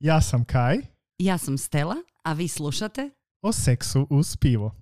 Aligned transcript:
Ja 0.00 0.20
sam 0.20 0.44
Kaj, 0.44 0.78
Ja 1.18 1.38
sam 1.38 1.58
Stela, 1.58 1.96
a 2.24 2.32
vi 2.32 2.48
slušate 2.48 3.10
o 3.42 3.52
seksu 3.52 4.06
uz 4.10 4.36
pivo. 4.36 4.72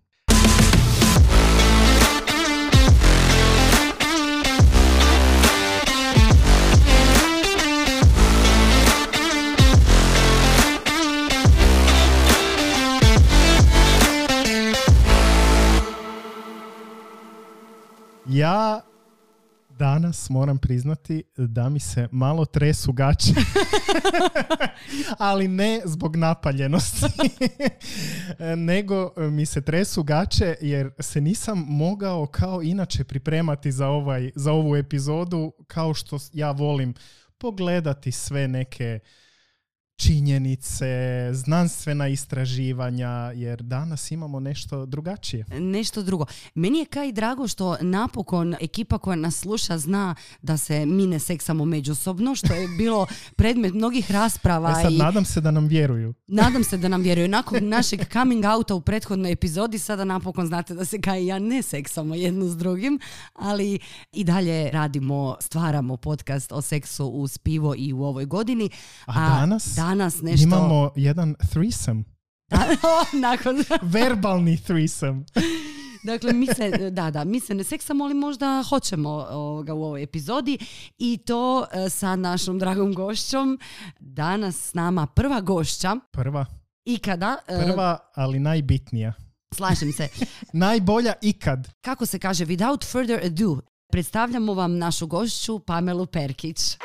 Ja 18.27 18.88
danas 19.79 20.31
moram 20.31 20.59
priznati 20.59 21.23
da 21.37 21.69
mi 21.69 21.81
se 21.81 22.09
malo 22.13 22.45
tresu 22.45 22.93
gače. 22.93 23.33
Ali 25.19 25.49
ne 25.49 25.81
zbog 25.85 26.17
napaljenosti. 26.17 27.07
Nego 28.69 29.13
mi 29.17 29.47
se 29.47 29.61
tresu 29.61 30.03
gače 30.03 30.57
jer 30.61 30.91
se 31.01 31.21
nisam 31.21 31.65
mogao 31.69 32.27
kao 32.27 32.63
inače 32.63 33.05
pripremati 33.05 33.73
za, 33.73 33.89
ovaj, 33.89 34.31
za 34.35 34.53
ovu 34.53 34.77
epizodu 34.77 35.53
kao 35.67 35.95
što 35.95 36.19
ja 36.33 36.51
volim 36.51 36.95
pogledati 37.39 38.13
sve 38.13 38.49
neke 38.49 39.01
činjenice, 39.99 40.87
znanstvena 41.33 42.09
istraživanja, 42.09 43.09
jer 43.35 43.63
danas 43.63 44.11
imamo 44.11 44.41
nešto 44.41 44.87
drugačije. 44.87 45.45
nešto 45.51 46.03
drugo. 46.03 46.27
Meni 46.55 46.79
je 46.79 46.85
kaj 46.85 47.13
drago 47.13 47.49
što 47.49 47.77
napokon 47.81 48.55
ekipa 48.61 48.99
koja 48.99 49.17
nas 49.17 49.37
sluša 49.37 49.79
zna 49.79 50.15
da 50.43 50.57
se 50.57 50.87
mi 50.87 51.07
ne 51.07 51.19
seksamo 51.19 51.65
međusobno, 51.65 52.35
što 52.35 52.55
je 52.55 52.69
bilo 52.69 53.07
predmet 53.37 53.75
mnogih 53.75 54.11
rasprava. 54.11 54.71
E 54.71 54.83
sad, 54.83 54.93
i 54.93 54.97
nadam 54.97 55.25
se 55.25 55.41
da 55.41 55.51
nam 55.51 55.67
vjeruju. 55.67 56.15
nadam 56.27 56.65
se 56.65 56.77
da 56.77 56.89
nam 56.89 57.03
vjeruju. 57.03 57.29
Nakon 57.29 57.69
našeg 57.79 58.01
coming 58.13 58.45
outa 58.45 58.75
u 58.75 58.81
prethodnoj 58.81 59.33
epizodi 59.33 59.79
sada 59.79 60.05
napokon 60.05 60.47
znate 60.47 60.75
da 60.75 60.85
se 60.85 61.01
kaj 61.01 61.23
i 61.23 61.27
ja 61.27 61.39
ne 61.39 61.63
seksamo 61.63 62.15
jedno 62.15 62.49
s 62.49 62.57
drugim, 62.57 63.01
ali 63.35 63.79
i 64.13 64.25
dalje 64.25 64.71
radimo, 64.71 65.37
stvaramo 65.41 65.97
podcast 65.97 66.53
o 66.53 66.63
seksu 66.63 67.07
uz 67.07 67.39
pivo 67.39 67.75
i 67.79 67.93
u 67.93 68.05
ovoj 68.05 68.25
godini. 68.25 68.71
A 69.07 69.15
danas 69.15 69.75
danas 69.89 70.23
nešto... 70.23 70.45
imamo 70.45 70.91
jedan 70.97 71.35
threesome. 71.51 72.05
Nakon... 73.27 73.65
Verbalni 73.83 74.57
threesome. 74.57 75.25
Dakle, 76.03 76.33
mi 76.33 76.47
se, 76.47 76.91
da, 76.91 77.11
da, 77.11 77.25
mi 77.25 77.41
se 77.41 77.55
ne 77.55 77.65
seksamo, 77.65 78.05
ali 78.05 78.15
možda 78.15 78.65
hoćemo 78.69 79.11
ovoga, 79.31 79.75
u 79.75 79.83
ovoj 79.85 80.03
epizodi 80.03 80.59
i 80.99 81.19
to 81.27 81.67
e, 81.73 81.91
sa 81.91 82.17
našom 82.17 82.59
dragom 82.59 82.95
gošćom. 82.95 83.59
Danas 84.01 84.57
s 84.57 84.75
nama 84.75 85.07
prva 85.07 85.41
gošća 85.41 85.97
Prva, 86.13 86.47
ikada. 86.85 87.37
e, 87.49 87.65
prva, 87.67 87.99
ali 88.15 88.39
najbitnija. 88.39 89.13
slažem 89.55 89.93
se. 89.93 90.09
Najbolja 90.53 91.13
ikad. 91.23 91.69
Kako 91.81 92.07
se 92.07 92.19
kaže, 92.19 92.47
without 92.47 92.93
further 92.93 93.21
ado, 93.27 93.61
predstavljamo 93.93 94.55
vam 94.55 94.79
našu 94.79 95.07
gošću 95.07 95.59
Pamelu 95.59 96.07
Perkić. 96.07 96.77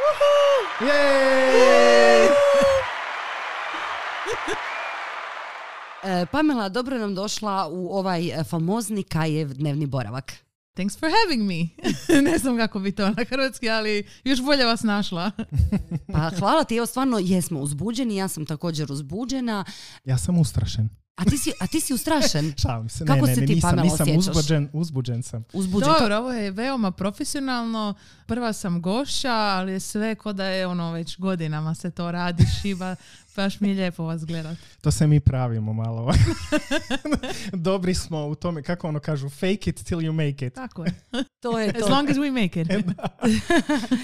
Jej! 0.81 2.25
E, 2.25 2.72
Pamela, 6.31 6.69
dobro 6.69 6.97
nam 6.97 7.15
došla 7.15 7.67
u 7.71 7.97
ovaj 7.97 8.39
e, 8.39 8.43
famozni 8.43 9.03
Kajev 9.03 9.53
dnevni 9.53 9.85
boravak. 9.85 10.33
Thanks 10.75 10.99
for 10.99 11.09
having 11.09 11.47
me. 11.47 11.69
ne 12.31 12.37
znam 12.37 12.57
kako 12.57 12.79
bi 12.79 12.91
to 12.91 13.09
na 13.09 13.25
hrvatski, 13.29 13.69
ali 13.69 14.07
još 14.23 14.41
bolje 14.41 14.65
vas 14.65 14.83
našla. 14.83 15.31
Pa 16.13 16.31
hvala 16.39 16.63
ti, 16.63 16.75
evo 16.75 16.85
stvarno 16.85 17.19
jesmo 17.21 17.59
uzbuđeni, 17.59 18.15
ja 18.15 18.27
sam 18.27 18.45
također 18.45 18.91
uzbuđena. 18.91 19.65
Ja 20.03 20.17
sam 20.17 20.39
ustrašen. 20.39 20.89
A 21.15 21.25
ti 21.25 21.37
si, 21.37 21.51
a 21.59 21.67
ti 21.67 21.79
si 21.79 21.93
ustrašen? 21.93 22.53
Šalim 22.61 22.89
se. 22.89 23.05
Kako 23.05 23.25
ne, 23.25 23.27
ne, 23.27 23.35
se 23.35 23.41
ne, 23.41 23.47
ti, 23.47 23.55
nisam, 23.55 23.69
Pamela, 23.69 23.83
nisam 23.83 24.07
osjećaš? 24.07 24.27
uzbuđen, 24.27 24.69
uzbuđen 24.73 25.23
sam. 25.23 25.43
Uzbuđen. 25.53 25.89
Dobro, 25.99 26.17
ovo 26.17 26.31
je 26.31 26.51
veoma 26.51 26.91
profesionalno. 26.91 27.93
Prva 28.25 28.53
sam 28.53 28.81
gošća, 28.81 29.33
ali 29.33 29.71
je 29.71 29.79
sve 29.79 30.15
ko 30.15 30.33
da 30.33 30.45
je 30.45 30.67
ono 30.67 30.91
već 30.91 31.17
godinama 31.17 31.75
se 31.75 31.91
to 31.91 32.11
radi, 32.11 32.43
šiba. 32.61 32.95
Baš 33.35 33.59
mi 33.59 33.69
je 33.69 33.75
lijepo 33.75 34.03
vas 34.03 34.25
gledat. 34.25 34.57
To 34.81 34.91
se 34.91 35.07
mi 35.07 35.19
pravimo 35.19 35.73
malo. 35.73 36.13
Dobri 37.53 37.93
smo 37.95 38.25
u 38.25 38.35
tome, 38.35 38.63
kako 38.63 38.87
ono 38.87 38.99
kažu, 38.99 39.29
fake 39.29 39.43
it 39.65 39.75
till 39.77 39.99
you 39.99 40.11
make 40.13 40.45
it. 40.45 40.53
Tako 40.53 40.85
je. 40.85 40.91
To 41.39 41.59
je 41.59 41.69
As 41.69 41.73
to. 41.79 41.89
long 41.89 42.09
as 42.09 42.17
we 42.17 42.31
make 42.33 42.61
it. 42.61 42.67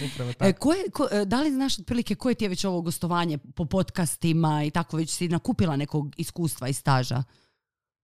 Upravo 0.05 0.29
E, 0.29 0.33
tako. 0.33 0.59
ko 0.59 0.73
je- 0.73 0.89
ko- 0.89 1.07
e, 1.11 1.25
da 1.25 1.41
li 1.41 1.51
znaš 1.51 1.79
otprilike 1.79 2.15
koje 2.15 2.35
ti 2.35 2.45
je 2.45 2.49
već 2.49 2.65
ovo 2.65 2.81
gostovanje 2.81 3.37
po 3.37 3.65
podcastima 3.65 4.63
i 4.63 4.71
tako 4.71 4.97
već 4.97 5.09
si 5.09 5.27
nakupila 5.27 5.75
nekog 5.75 6.13
iskustva 6.17 6.67
i 6.67 6.73
staža? 6.73 7.23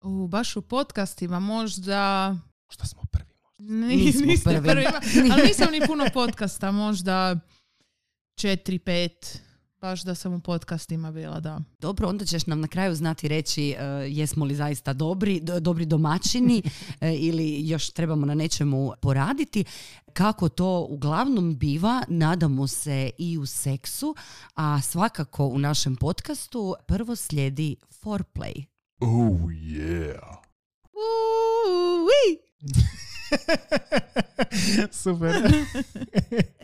U, 0.00 0.28
baš 0.28 0.56
u 0.56 0.62
podcastima 0.62 1.41
možda... 1.41 2.37
Što 2.69 2.87
smo 2.87 3.03
prvi? 3.04 3.33
Ni, 3.59 3.97
Nismo 3.97 4.27
niste 4.27 4.50
prvi. 4.50 4.69
prvima, 4.69 5.00
ali 5.33 5.43
nisam 5.43 5.69
ni 5.72 5.87
puno 5.87 6.06
podcasta, 6.15 6.71
možda 6.71 7.37
četiri, 8.34 8.78
pet. 8.78 9.43
Baš 9.82 10.03
da 10.03 10.15
sam 10.15 10.34
u 10.34 10.41
podcastima 10.41 11.12
bila, 11.12 11.41
da. 11.41 11.60
Dobro, 11.81 12.09
onda 12.09 12.25
ćeš 12.25 12.47
nam 12.47 12.60
na 12.60 12.69
kraju 12.69 12.94
znati 12.94 13.28
reći 13.28 13.70
e, 13.70 13.84
jesmo 14.09 14.44
li 14.44 14.54
zaista 14.54 14.93
dobri, 14.93 15.41
do- 15.41 15.60
dobri 15.60 15.87
domaćini 15.87 16.62
e, 17.00 17.15
ili 17.15 17.69
još 17.69 17.91
trebamo 17.91 18.26
na 18.26 18.34
nečemu 18.34 18.92
poraditi. 19.00 19.65
Kako 20.12 20.48
to 20.48 20.87
uglavnom 20.91 21.59
biva, 21.59 22.03
nadamo 22.09 22.66
se 22.66 23.10
i 23.19 23.38
u 23.38 23.47
seksu, 23.47 24.15
a 24.54 24.81
svakako 24.81 25.47
u 25.47 25.59
našem 25.59 25.97
podcastu 25.97 26.75
prvo 26.87 27.16
slijedi 27.16 27.76
foreplay. 28.03 28.65
Oh 29.00 29.41
yeah. 29.50 30.37
Uuu, 30.92 32.09
Super. 35.03 35.34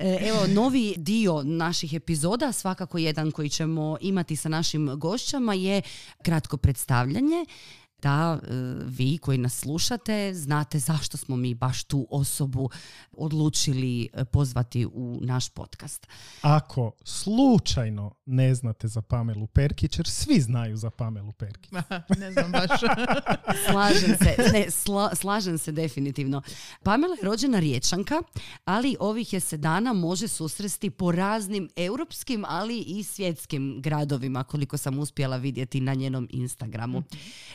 E, 0.01 0.19
Evo, 0.29 0.47
novi 0.47 0.95
dio 0.97 1.43
naših 1.43 1.93
epizoda, 1.93 2.53
svakako 2.53 2.99
jedan 2.99 3.31
koji 3.31 3.49
ćemo 3.49 3.97
imati 4.01 4.37
sa 4.37 4.49
našim 4.49 4.99
gošćama 4.99 5.55
je 5.55 5.83
kratko 6.23 6.57
predstavljanje 6.57 7.45
da 8.03 8.39
e, 8.43 8.55
vi 8.85 9.19
koji 9.19 9.39
nas 9.39 9.59
slušate 9.59 10.35
znate 10.35 10.79
zašto 10.79 11.17
smo 11.17 11.37
mi 11.37 11.55
baš 11.55 11.85
tu 11.85 12.07
osobu 12.11 12.71
odlučili 13.13 14.09
e, 14.13 14.25
pozvati 14.25 14.87
u 14.87 15.19
naš 15.23 15.49
podcast. 15.49 16.07
Ako 16.43 16.93
slučajno 17.05 18.15
ne 18.27 18.55
znate 18.55 18.89
za 18.89 19.03
Pamelu 19.03 19.47
Perkić, 19.47 19.99
jer 19.99 20.09
svi 20.09 20.41
znaju 20.41 20.77
za 20.77 20.91
Pamelu 20.91 21.33
Perkić. 21.33 21.73
ne 22.21 22.33
znam 22.33 22.53
baš. 22.53 22.81
Slažem 23.71 24.17
se, 24.17 24.37
ne, 24.53 24.67
sla- 24.69 25.15
slažem 25.15 25.59
se 25.59 25.73
definitivno. 25.73 26.43
Pamela 26.83 27.15
je 27.15 27.27
rođena 27.27 27.59
riječanka, 27.59 28.23
ali 28.65 28.97
ovih 29.01 29.33
je 29.33 29.41
se 29.41 29.57
dana 29.57 29.93
može 29.93 30.29
susresti 30.29 30.91
po 30.91 31.13
raznim 31.13 31.69
europskim, 31.77 32.45
ali 32.49 32.79
i 32.81 33.05
svjetskim 33.05 33.81
gradovima, 33.81 34.45
koliko 34.45 34.77
sam 34.77 34.99
uspjela 34.99 35.37
vidjeti 35.37 35.81
na 35.81 35.95
njenom 35.95 36.29
Instagramu. 36.31 37.03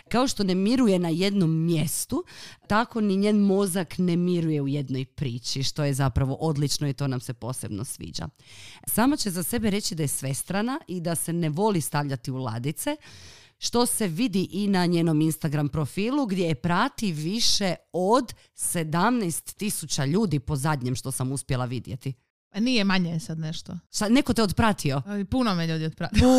Kao 0.09 0.27
što 0.33 0.43
ne 0.43 0.55
miruje 0.55 0.99
na 0.99 1.09
jednom 1.09 1.65
mjestu, 1.65 2.23
tako 2.67 3.01
ni 3.01 3.17
njen 3.17 3.39
mozak 3.39 3.97
ne 3.97 4.15
miruje 4.15 4.61
u 4.61 4.67
jednoj 4.67 5.05
priči, 5.05 5.63
što 5.63 5.83
je 5.83 5.93
zapravo 5.93 6.33
odlično 6.33 6.87
i 6.87 6.93
to 6.93 7.07
nam 7.07 7.19
se 7.19 7.33
posebno 7.33 7.85
sviđa. 7.85 8.27
Sama 8.87 9.17
će 9.17 9.31
za 9.31 9.43
sebe 9.43 9.69
reći 9.69 9.95
da 9.95 10.03
je 10.03 10.07
svestrana 10.07 10.79
i 10.87 11.01
da 11.01 11.15
se 11.15 11.33
ne 11.33 11.49
voli 11.49 11.81
stavljati 11.81 12.31
u 12.31 12.37
ladice, 12.37 12.95
što 13.57 13.85
se 13.85 14.07
vidi 14.07 14.47
i 14.51 14.67
na 14.67 14.85
njenom 14.85 15.21
Instagram 15.21 15.69
profilu 15.69 16.25
gdje 16.25 16.43
je 16.47 16.55
prati 16.55 17.11
više 17.11 17.75
od 17.93 18.33
17 18.55 19.55
tisuća 19.55 20.05
ljudi 20.05 20.39
po 20.39 20.55
zadnjem 20.55 20.95
što 20.95 21.11
sam 21.11 21.31
uspjela 21.31 21.65
vidjeti. 21.65 22.13
A 22.53 22.59
Nije 22.59 22.83
manje 22.83 23.19
sad 23.19 23.39
nešto. 23.39 23.77
Šta, 23.93 24.09
neko 24.09 24.33
te 24.33 24.43
odpratio? 24.43 25.01
Puno 25.29 25.55
me 25.55 25.67
ljudi 25.67 25.85
odpratilo. 25.85 26.31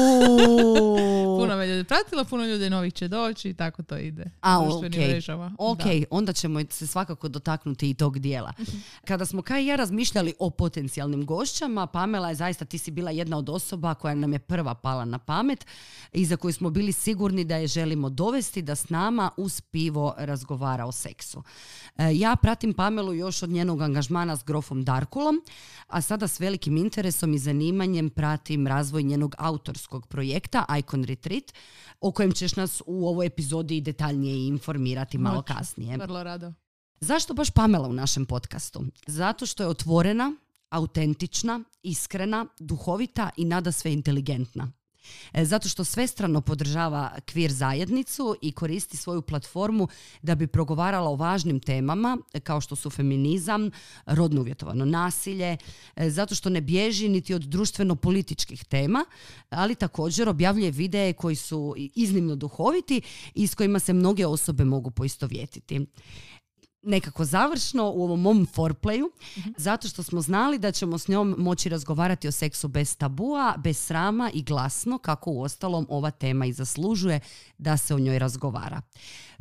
Puno 1.41 1.57
me 1.57 1.67
ljudi 1.67 1.81
odpratilo, 1.81 2.25
puno 2.25 2.45
ljudi 2.45 2.71
novih 2.71 2.93
će 2.93 3.09
doći 3.09 3.49
i 3.51 3.55
tako 3.55 3.83
to 3.83 3.97
ide. 3.97 4.31
A, 4.41 4.61
mrežama. 4.83 5.55
Ok, 5.59 5.79
Da. 5.79 5.91
onda 6.11 6.33
ćemo 6.33 6.61
se 6.71 6.87
svakako 6.87 7.29
dotaknuti 7.29 7.91
i 7.91 7.95
tog 7.95 8.19
dijela. 8.19 8.53
Kada 9.09 9.27
smo 9.27 9.43
Kaj 9.43 9.63
i 9.63 9.67
ja 9.67 9.77
razmišljali 9.77 10.35
o 10.39 10.51
potencijalnim 10.51 11.27
gošćama, 11.27 11.87
Pamela 11.87 12.29
je 12.29 12.35
zaista, 12.35 12.65
ti 12.65 12.79
si 12.79 12.91
bila 12.91 13.11
jedna 13.11 13.39
od 13.39 13.49
osoba 13.49 13.95
koja 13.95 14.15
nam 14.15 14.33
je 14.33 14.39
prva 14.39 14.75
pala 14.75 15.05
na 15.05 15.19
pamet 15.19 15.67
i 16.13 16.25
za 16.25 16.37
koju 16.37 16.53
smo 16.53 16.71
bili 16.71 16.93
sigurni 16.93 17.45
da 17.45 17.57
je 17.57 17.67
želimo 17.67 18.11
dovesti 18.11 18.63
da 18.63 18.75
s 18.75 18.89
nama 18.89 19.31
uz 19.37 19.61
pivo 19.61 20.15
razgovara 20.19 20.87
o 20.87 20.93
seksu. 20.93 21.43
E, 21.97 22.11
Ja 22.15 22.37
pratim 22.37 22.73
Pamelu 22.75 23.15
još 23.15 23.43
od 23.43 23.51
njenog 23.51 23.83
angažmana 23.83 24.37
s 24.37 24.45
grofom 24.45 24.85
Darkulom, 24.85 25.43
a 25.87 26.01
sada 26.05 26.29
s 26.29 26.41
velikim 26.41 26.77
interesom 26.77 27.35
i 27.35 27.39
zanimanjem 27.39 28.11
pratim 28.11 28.67
razvoj 28.67 29.03
njenog 29.03 29.35
autorskog 29.39 30.07
projekta 30.07 30.65
Icon 30.79 31.05
Retreat, 31.05 31.53
o 32.01 32.13
kojem 32.13 32.33
ćeš 32.33 32.57
nas 32.57 32.83
u 32.87 33.09
ovoj 33.09 33.27
epizodi 33.27 33.81
detaljnije 33.81 34.47
informirati 34.47 35.19
malo 35.19 35.37
Hoću. 35.37 35.55
kasnije. 35.55 35.97
Vrlo 35.97 36.23
rado. 36.23 36.53
Zašto 37.01 37.35
baš 37.35 37.51
Pamela 37.51 37.89
u 37.89 37.93
našem 37.93 38.27
podcastu? 38.27 38.85
Zato 39.07 39.47
što 39.47 39.63
je 39.63 39.69
otvorena, 39.69 40.33
autentična, 40.71 41.61
iskrena, 41.83 42.47
duhovita 42.59 43.31
i 43.37 43.45
nada 43.45 43.73
sve 43.73 43.93
inteligentna. 43.93 44.73
E, 45.33 45.45
Zato 45.45 45.69
što 45.69 45.85
svestrano 45.85 46.41
podržava 46.41 47.11
kvir 47.33 47.53
zajednicu 47.53 48.37
i 48.43 48.53
koristi 48.53 48.97
svoju 48.97 49.23
platformu 49.23 49.89
da 50.23 50.35
bi 50.35 50.47
progovarala 50.47 51.11
o 51.11 51.17
važnim 51.17 51.61
temama 51.61 52.19
e, 52.33 52.41
kao 52.41 52.61
što 52.61 52.77
su 52.77 52.91
feminizam, 52.91 53.71
rodno 54.07 54.41
uvjetovano 54.41 54.85
nasilje, 54.85 55.57
e, 55.97 56.11
zato 56.11 56.35
što 56.35 56.51
ne 56.51 56.61
bježi 56.61 57.09
niti 57.09 57.35
od 57.35 57.43
društveno-političkih 57.43 58.65
tema, 58.65 59.05
ali 59.51 59.75
također 59.75 60.29
objavljuje 60.29 60.71
videe 60.71 61.13
koji 61.13 61.37
su 61.37 61.75
iznimno 61.95 62.37
duhoviti 62.37 63.01
i 63.35 63.47
s 63.47 63.55
kojima 63.55 63.79
se 63.79 63.93
mnoge 63.93 64.27
osobe 64.27 64.65
mogu 64.65 64.91
poistovjetiti 64.91 65.87
nekako 66.85 67.25
završno 67.25 67.91
u 67.91 68.03
ovom 68.03 68.21
mom 68.21 68.47
foreplayu, 68.55 69.11
zato 69.57 69.89
što 69.89 70.03
smo 70.03 70.21
znali 70.21 70.59
da 70.59 70.73
ćemo 70.73 70.99
s 70.99 71.09
njom 71.09 71.35
moći 71.39 71.69
razgovarati 71.69 72.29
o 72.29 72.33
seksu 72.33 72.69
bez 72.69 72.97
tabua, 72.97 73.55
bez 73.57 73.79
srama 73.79 74.31
i 74.35 74.43
glasno, 74.43 74.99
kako 74.99 75.31
u 75.31 75.43
ostalom 75.43 75.87
ova 75.89 76.11
tema 76.11 76.47
i 76.47 76.53
zaslužuje 76.53 77.21
da 77.59 77.77
se 77.77 77.95
o 77.95 77.99
njoj 77.99 78.19
razgovara. 78.19 78.81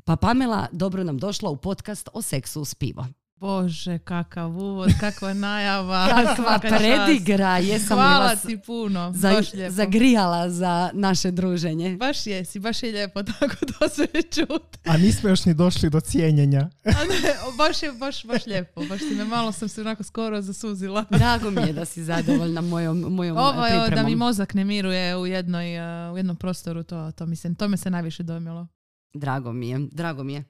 Pa 0.05 0.15
Pamela, 0.15 0.67
dobro 0.71 1.03
nam 1.03 1.17
došla 1.17 1.49
u 1.49 1.57
podcast 1.57 2.09
o 2.13 2.21
seksu 2.21 2.61
uz 2.61 2.75
pivo. 2.75 3.07
Bože, 3.43 3.99
kakav 3.99 4.49
uvod, 4.49 4.91
kakva 4.99 5.33
najava. 5.33 6.07
Kakva 6.07 6.59
predigra, 6.59 7.57
jesam 7.57 7.97
li 7.97 8.03
Hvala 8.03 8.25
vas 8.25 8.41
ti 8.41 8.57
puno, 8.57 9.11
za- 9.15 9.31
baš 9.31 9.53
lijepo. 9.53 9.73
zagrijala 9.73 10.49
za 10.49 10.89
naše 10.93 11.31
druženje. 11.31 11.97
Baš 11.97 12.27
jesi, 12.27 12.59
baš 12.59 12.83
je 12.83 12.91
lijepo 12.91 13.23
tako 13.23 13.55
to 13.55 13.89
sve 13.89 14.07
čut. 14.25 14.77
A 14.85 14.97
nismo 14.97 15.29
još 15.29 15.45
ni 15.45 15.53
došli 15.53 15.89
do 15.89 15.99
cijenjenja. 16.01 16.69
A 16.85 17.03
ne, 17.03 17.19
baš 17.57 17.83
je 17.83 17.91
baš, 17.91 18.25
baš 18.25 18.45
lijepo. 18.45 18.85
Baš 18.85 18.99
si 18.99 19.15
me 19.15 19.23
malo 19.25 19.51
sam 19.51 19.69
se 19.69 19.81
onako 19.81 20.03
skoro 20.03 20.41
zasuzila. 20.41 21.05
Drago 21.09 21.51
mi 21.51 21.61
je 21.61 21.73
da 21.73 21.85
si 21.85 22.03
zadovoljna 22.03 22.61
mojom, 22.61 22.99
mojom 22.99 23.37
Ovo 23.37 23.65
je 23.65 23.89
da 23.89 24.03
mi 24.03 24.15
mozak 24.15 24.53
ne 24.53 24.65
miruje 24.65 25.17
u, 25.17 25.27
jednoj, 25.27 25.65
u 26.13 26.17
jednom 26.17 26.35
prostoru, 26.35 26.83
to, 26.83 27.11
to, 27.11 27.25
mi 27.25 27.35
se, 27.35 27.55
to 27.55 27.67
me 27.67 27.77
se 27.77 27.89
najviše 27.89 28.23
dojmilo. 28.23 28.67
Drago 29.13 29.53
mi 29.53 29.69
je, 29.69 29.79
drago 29.91 30.23
mi 30.23 30.33
je. 30.33 30.43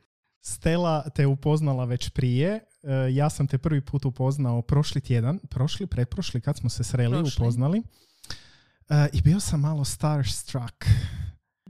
Stella 0.45 1.09
te 1.09 1.25
upoznala 1.27 1.85
već 1.85 2.09
prije. 2.09 2.59
E, 2.83 3.13
ja 3.13 3.29
sam 3.29 3.47
te 3.47 3.57
prvi 3.57 3.81
put 3.81 4.05
upoznao 4.05 4.61
prošli 4.61 5.01
tjedan, 5.01 5.39
prošli, 5.49 5.87
pretprošli, 5.87 6.41
kad 6.41 6.57
smo 6.57 6.69
se 6.69 6.83
sreli, 6.83 7.17
Prošli. 7.17 7.43
upoznali. 7.43 7.83
E, 8.89 9.07
I 9.13 9.21
bio 9.21 9.39
sam 9.39 9.59
malo 9.59 9.85
starstruck. 9.85 10.85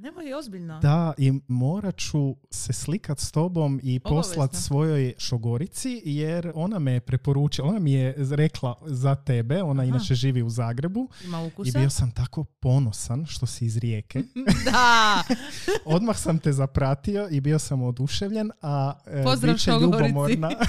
Nemoj 0.04 0.34
ozbiljno. 0.34 0.80
Da, 0.80 1.14
i 1.18 1.34
morat 1.48 1.98
ću 1.98 2.36
se 2.52 2.74
slikat 2.74 3.20
s 3.20 3.32
tobom 3.32 3.80
i 3.84 4.00
poslat 4.00 4.56
svojoj 4.56 5.14
šogorici, 5.18 6.02
jer 6.06 6.52
ona 6.56 6.80
me 6.80 6.92
je 6.92 7.00
preporučila, 7.00 7.68
ona 7.68 7.80
mi 7.80 7.92
je 7.92 8.16
rekla 8.32 8.76
za 8.86 9.16
tebe, 9.16 9.64
ona 9.64 9.82
Aha. 9.82 9.90
inače 9.90 10.16
živi 10.16 10.42
u 10.42 10.50
Zagrebu 10.50 11.10
Ima 11.24 11.50
i 11.66 11.72
bio 11.72 11.90
sam 11.90 12.12
tako 12.12 12.44
ponosan 12.44 13.26
što 13.26 13.46
si 13.46 13.66
iz 13.66 13.78
Rijeke. 13.78 14.24
da! 14.66 15.24
Odmah 15.96 16.18
sam 16.18 16.40
te 16.40 16.54
zapratio 16.54 17.28
i 17.32 17.42
bio 17.42 17.60
sam 17.60 17.82
oduševljen, 17.82 18.52
a 18.62 18.94
e, 19.08 19.24
Pozdrav 19.24 19.54
bit 19.54 19.62
će 19.62 19.72
šogorici. 19.72 20.04
ljubomorna. 20.04 20.52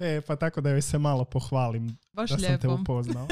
e, 0.00 0.20
pa 0.20 0.36
tako 0.36 0.60
da 0.60 0.70
joj 0.70 0.82
se 0.82 0.98
malo 0.98 1.24
pohvalim 1.24 1.96
Baš 2.12 2.30
da 2.30 2.38
sam 2.38 2.58
te 2.58 2.68
upoznao. 2.68 3.28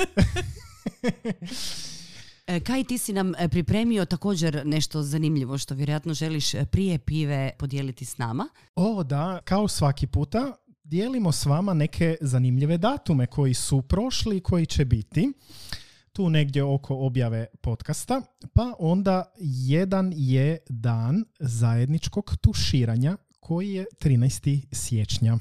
E, 2.49 2.61
Kaj, 2.61 2.85
ti 2.85 2.99
si 2.99 3.12
nam 3.12 3.35
e, 3.39 3.49
pripremio 3.49 4.05
također 4.05 4.62
nešto 4.67 5.03
zanimljivo 5.03 5.59
što 5.59 5.75
vjerojatno 5.75 6.15
želiš 6.15 6.55
e, 6.55 6.65
prije 6.65 6.99
pive 6.99 7.50
podijeliti 7.59 8.05
s 8.05 8.19
nama. 8.19 8.49
O 8.75 9.05
da, 9.05 9.41
kao 9.45 9.69
svaki 9.69 10.06
puta, 10.06 10.53
dijelimo 10.85 11.33
s 11.33 11.47
vama 11.47 11.75
neke 11.75 12.17
zanimljive 12.21 12.79
datume 12.79 13.27
koji 13.27 13.55
su 13.55 13.83
prošli 13.83 14.37
i 14.37 14.41
koji 14.41 14.67
će 14.67 14.85
biti 14.85 15.33
tu 16.12 16.31
negdje 16.31 16.62
oko 16.62 16.95
objave 16.95 17.47
podcasta, 17.61 18.23
pa 18.53 18.75
onda 18.79 19.33
jedan 19.41 20.12
je 20.17 20.59
dan 20.69 21.25
zajedničkog 21.41 22.37
tuširanja 22.41 23.17
koji 23.41 23.73
je 23.73 23.87
13. 24.00 24.65
siječnja. 24.73 25.39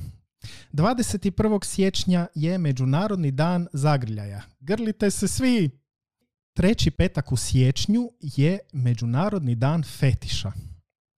21. 0.74 1.65
siječnja 1.65 2.27
je 2.36 2.57
Međunarodni 2.57 3.31
dan 3.31 3.68
zagrljaja. 3.74 4.42
Grlite 4.59 5.12
se 5.12 5.27
svi! 5.27 5.86
Treći 6.57 6.92
petak 6.92 7.31
u 7.31 7.36
siječnju 7.38 8.12
je 8.21 8.59
Međunarodni 8.74 9.56
dan 9.56 9.83
fetiša 9.83 10.51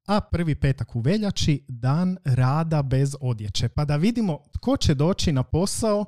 a 0.10 0.22
prvi 0.22 0.56
petak 0.56 0.96
u 0.96 1.00
veljači 1.00 1.66
dan 1.68 2.18
rada 2.24 2.82
bez 2.82 3.16
odjeće. 3.22 3.70
Pa 3.70 3.86
da 3.86 3.96
vidimo 3.96 4.40
tko 4.54 4.78
će 4.78 4.94
doći 4.94 5.32
na 5.32 5.44
posao 5.44 6.06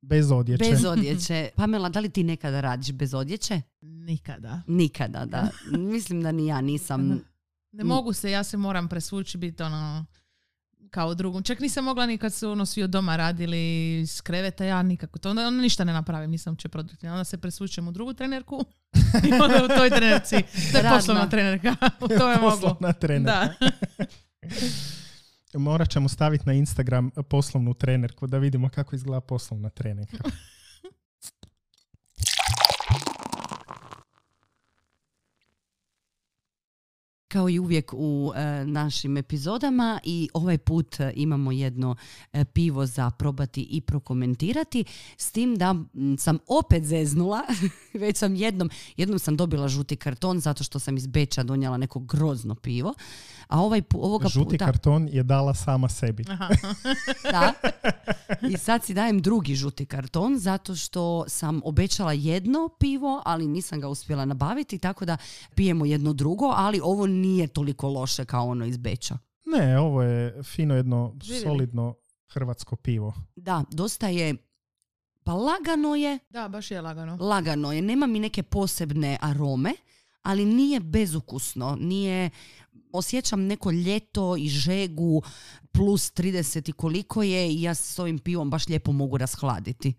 bez 0.00 0.30
odjeće. 0.30 0.70
Bez 0.70 0.84
odjeće. 0.92 1.50
Pamela, 1.56 1.88
da 1.88 2.00
li 2.00 2.08
ti 2.08 2.24
nekada 2.24 2.60
radiš 2.60 2.92
bez 2.92 3.14
odjeće? 3.14 3.62
Nikada. 3.80 4.62
Nikada, 4.66 5.24
da. 5.24 5.48
Mislim 5.92 6.22
da 6.22 6.32
ni 6.32 6.46
ja 6.46 6.60
nisam. 6.60 7.20
Ne 7.72 7.84
mogu 7.84 8.12
se, 8.12 8.30
ja 8.30 8.44
se 8.44 8.56
moram 8.56 8.88
presvući 8.88 9.38
biti 9.38 9.62
ono 9.62 10.06
kao 10.90 11.14
drugom. 11.14 11.42
Čak 11.42 11.60
nisam 11.60 11.84
mogla 11.84 12.06
ni 12.06 12.18
kad 12.18 12.34
su 12.34 12.50
ono 12.50 12.66
svi 12.66 12.82
od 12.82 12.90
doma 12.90 13.16
radili 13.16 13.92
iz 14.00 14.22
kreveta, 14.22 14.64
ja 14.64 14.82
nikako 14.82 15.18
to, 15.18 15.30
onda, 15.30 15.46
onda 15.46 15.62
ništa 15.62 15.84
ne 15.84 15.92
napravim, 15.92 16.30
nisam 16.30 16.56
će 16.56 16.68
produktivna. 16.68 17.14
Onda 17.14 17.24
se 17.24 17.38
presvučem 17.38 17.88
u 17.88 17.92
drugu 17.92 18.14
trenerku 18.14 18.64
i 19.28 19.32
onda 19.32 19.64
u 19.64 19.68
toj 19.68 19.90
trenerci, 19.90 20.36
to 20.72 20.78
je 20.78 20.82
Radna. 20.82 20.96
poslovna 20.96 21.28
trenerka, 21.28 21.76
u 22.04 22.08
tome 22.08 22.36
mogu. 22.36 22.50
Poslovna 22.50 22.92
trenerka. 22.92 23.54
Da. 25.52 25.58
Morat 25.58 25.90
ćemo 25.90 26.08
staviti 26.08 26.46
na 26.46 26.52
Instagram 26.52 27.10
poslovnu 27.10 27.74
trenerku 27.74 28.26
da 28.26 28.38
vidimo 28.38 28.68
kako 28.68 28.96
izgleda 28.96 29.20
poslovna 29.20 29.70
trenerka. 29.70 30.30
Kao 37.28 37.48
i 37.48 37.58
uvijek 37.58 37.92
u 37.94 38.32
e, 38.36 38.64
našim 38.64 39.16
epizodama 39.16 40.00
i 40.04 40.28
ovaj 40.34 40.58
put 40.58 41.00
e, 41.00 41.12
imamo 41.16 41.52
jedno 41.52 41.96
e, 42.32 42.44
pivo 42.44 42.86
za 42.86 43.10
probati 43.10 43.62
i 43.62 43.80
prokomentirati 43.80 44.84
s 45.16 45.32
tim 45.32 45.56
da 45.56 45.70
m, 45.94 46.16
sam 46.18 46.38
opet 46.46 46.84
zeznula, 46.84 47.42
već 48.00 48.16
sam 48.16 48.34
jednom, 48.34 48.70
jednom 48.96 49.18
sam 49.18 49.36
dobila 49.36 49.68
žuti 49.68 49.96
karton 49.96 50.40
zato 50.40 50.64
što 50.64 50.78
sam 50.78 50.96
iz 50.96 51.06
Beča 51.06 51.42
donijela 51.42 51.76
neko 51.76 51.98
grozno 52.00 52.54
pivo, 52.54 52.94
a 53.48 53.60
ovaj, 53.60 53.82
pu- 53.82 53.98
ovoga 54.02 54.28
Žuti 54.28 54.50
puta... 54.50 54.64
karton 54.66 55.08
je 55.12 55.22
dala 55.22 55.54
sama 55.54 55.88
sebi. 55.88 56.24
Aha. 56.28 56.48
Da. 57.32 57.52
I 58.48 58.56
sad 58.56 58.84
si 58.84 58.94
dajem 58.94 59.22
drugi 59.22 59.54
žuti 59.54 59.86
karton 59.86 60.38
zato 60.38 60.74
što 60.76 61.24
sam 61.28 61.60
obećala 61.64 62.12
jedno 62.12 62.68
pivo, 62.80 63.22
ali 63.24 63.48
nisam 63.48 63.80
ga 63.80 63.88
uspjela 63.88 64.24
nabaviti, 64.24 64.78
tako 64.78 65.04
da 65.04 65.16
pijemo 65.54 65.84
jedno 65.86 66.12
drugo, 66.12 66.52
ali 66.56 66.80
ovo 66.82 67.06
nije 67.20 67.46
toliko 67.46 67.88
loše 67.88 68.24
kao 68.24 68.46
ono 68.46 68.64
iz 68.66 68.76
Beča. 68.76 69.18
Ne, 69.46 69.78
ovo 69.78 70.02
je 70.02 70.42
fino 70.42 70.74
jedno 70.74 71.14
Živjeli. 71.22 71.44
solidno 71.44 71.94
hrvatsko 72.28 72.76
pivo. 72.76 73.14
Da, 73.36 73.64
dosta 73.70 74.08
je, 74.08 74.34
pa 75.24 75.32
lagano 75.32 75.94
je, 75.94 76.18
Da, 76.30 76.48
baš 76.48 76.70
je 76.70 76.80
lagano. 76.80 77.16
lagano 77.20 77.72
je, 77.72 77.82
nema 77.82 78.06
mi 78.06 78.20
neke 78.20 78.42
posebne 78.42 79.18
arome, 79.20 79.72
ali 80.22 80.44
nije 80.44 80.80
bezukusno, 80.80 81.76
nije, 81.80 82.30
osjećam 82.92 83.42
neko 83.42 83.70
ljeto 83.70 84.36
i 84.36 84.48
žegu 84.48 85.22
plus 85.72 86.12
30 86.12 86.68
i 86.68 86.72
koliko 86.72 87.22
je 87.22 87.48
i 87.48 87.62
ja 87.62 87.74
se 87.74 87.92
s 87.94 87.98
ovim 87.98 88.18
pivom 88.18 88.50
baš 88.50 88.68
lijepo 88.68 88.92
mogu 88.92 89.16
rashladiti. 89.16 89.94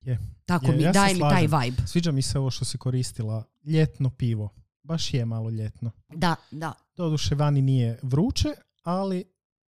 Je. 0.00 0.18
Tako 0.44 0.66
Je, 0.66 0.76
mi, 0.76 0.82
ja 0.82 0.92
se 0.92 0.98
daje 0.98 1.14
mi 1.14 1.20
taj 1.20 1.42
vibe. 1.42 1.82
Sviđa 1.86 2.12
mi 2.12 2.22
se 2.22 2.38
ovo 2.38 2.50
što 2.50 2.64
si 2.64 2.78
koristila. 2.78 3.44
Ljetno 3.64 4.10
pivo. 4.10 4.48
Baš 4.84 5.14
je 5.14 5.24
malo 5.24 5.50
ljetno. 5.50 5.90
Da, 6.08 6.36
da. 6.50 6.72
Doduše 6.96 7.34
vani 7.34 7.62
nije 7.62 7.98
vruće, 8.02 8.48
ali 8.82 9.24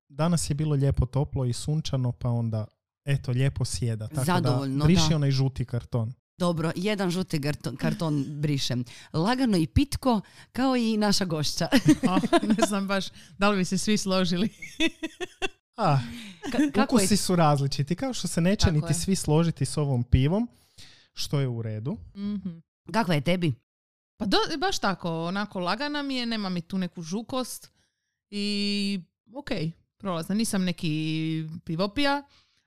danas 0.09 0.49
je 0.49 0.53
bilo 0.53 0.75
lijepo 0.75 1.05
toplo 1.05 1.45
i 1.45 1.53
sunčano, 1.53 2.11
pa 2.11 2.29
onda 2.29 2.65
eto, 3.05 3.31
lijepo 3.31 3.65
sjeda. 3.65 4.07
Tako 4.07 4.25
Zadovoljno, 4.25 4.77
da 4.77 4.85
briši 4.85 5.09
da. 5.09 5.15
onaj 5.15 5.31
žuti 5.31 5.65
karton. 5.65 6.13
Dobro, 6.37 6.71
jedan 6.75 7.09
žuti 7.11 7.41
karton, 7.41 7.75
karton 7.75 8.25
brišem. 8.29 8.83
Lagano 9.13 9.57
i 9.57 9.67
pitko, 9.67 10.21
kao 10.51 10.75
i 10.75 10.97
naša 10.97 11.25
gošća. 11.25 11.67
A, 12.09 12.19
ne 12.59 12.67
znam 12.67 12.87
baš 12.87 13.05
da 13.37 13.49
li 13.49 13.57
bi 13.57 13.65
se 13.65 13.77
svi 13.77 13.97
složili. 13.97 14.49
A, 15.77 15.99
Ka- 16.51 16.77
je? 16.77 16.83
ukusi 16.83 17.17
su 17.17 17.35
različiti, 17.35 17.95
kao 17.95 18.13
što 18.13 18.27
se 18.27 18.41
neće 18.41 18.65
Tako 18.65 18.75
niti 18.75 18.87
je. 18.89 18.93
svi 18.93 19.15
složiti 19.15 19.65
s 19.65 19.77
ovom 19.77 20.03
pivom, 20.03 20.49
što 21.13 21.39
je 21.39 21.47
u 21.47 21.61
redu. 21.61 21.97
Mhm. 22.15 22.57
Kakva 22.93 23.13
je 23.13 23.21
tebi? 23.21 23.53
Pa 24.17 24.25
do, 24.25 24.37
baš 24.57 24.79
tako, 24.79 25.25
onako 25.25 25.59
lagana 25.59 26.01
mi 26.03 26.15
je, 26.15 26.25
nema 26.25 26.49
mi 26.49 26.61
tu 26.61 26.77
neku 26.77 27.01
žukost 27.01 27.71
i 28.29 28.99
ok, 29.33 29.49
prolazna. 29.97 30.35
Nisam 30.35 30.63
neki 30.63 31.47
pivopija, 31.63 32.23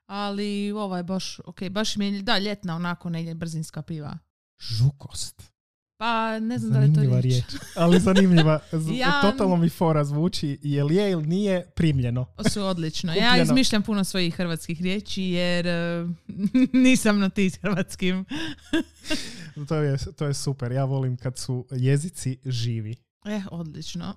ali 0.07 0.73
ova 0.73 0.97
je 0.97 1.03
baš 1.03 1.41
ok, 1.45 1.69
baš 1.71 1.97
mi 1.97 2.07
je, 2.07 2.23
da, 2.23 2.39
ljetna 2.39 2.77
onako 2.77 3.11
negdje 3.11 3.35
brzinska 3.35 3.83
piva. 3.83 4.19
Žukost. 4.59 5.58
Pa 5.99 6.39
ne 6.39 6.59
znam 6.59 6.73
da 6.73 6.79
li 6.79 6.85
je 6.85 6.89
to 6.89 6.95
Zanimljiva 6.95 7.21
riječ. 7.21 7.45
riječ. 7.45 7.63
Ali 7.77 8.01
zanimljiva. 8.01 8.61
Z- 8.75 8.91
Ja- 8.91 9.21
Totalno 9.23 9.57
mi 9.57 9.69
fora 9.69 10.05
zvuči. 10.05 10.59
Jel 10.63 10.93
je 10.93 11.11
ili 11.11 11.23
nije 11.25 11.67
primljeno? 11.67 12.27
Su 12.51 12.63
odlično. 12.63 13.15
Ja 13.15 13.43
izmišljam 13.43 13.83
puno 13.83 14.05
svojih 14.05 14.35
hrvatskih 14.35 14.83
riječi 14.83 15.23
jer 15.23 15.67
eh, 15.67 16.07
nisam 16.85 17.19
na 17.19 17.29
ti 17.29 17.51
s 17.51 17.57
hrvatskim. 17.57 18.25
To 19.69 19.75
je, 19.77 19.97
to 20.09 20.27
je 20.27 20.35
super. 20.35 20.73
Ja 20.73 20.85
volim 20.85 21.17
kad 21.17 21.39
su 21.39 21.67
jezici 21.71 22.39
živi. 22.45 22.97
E, 23.25 23.41
odlično. 23.51 24.15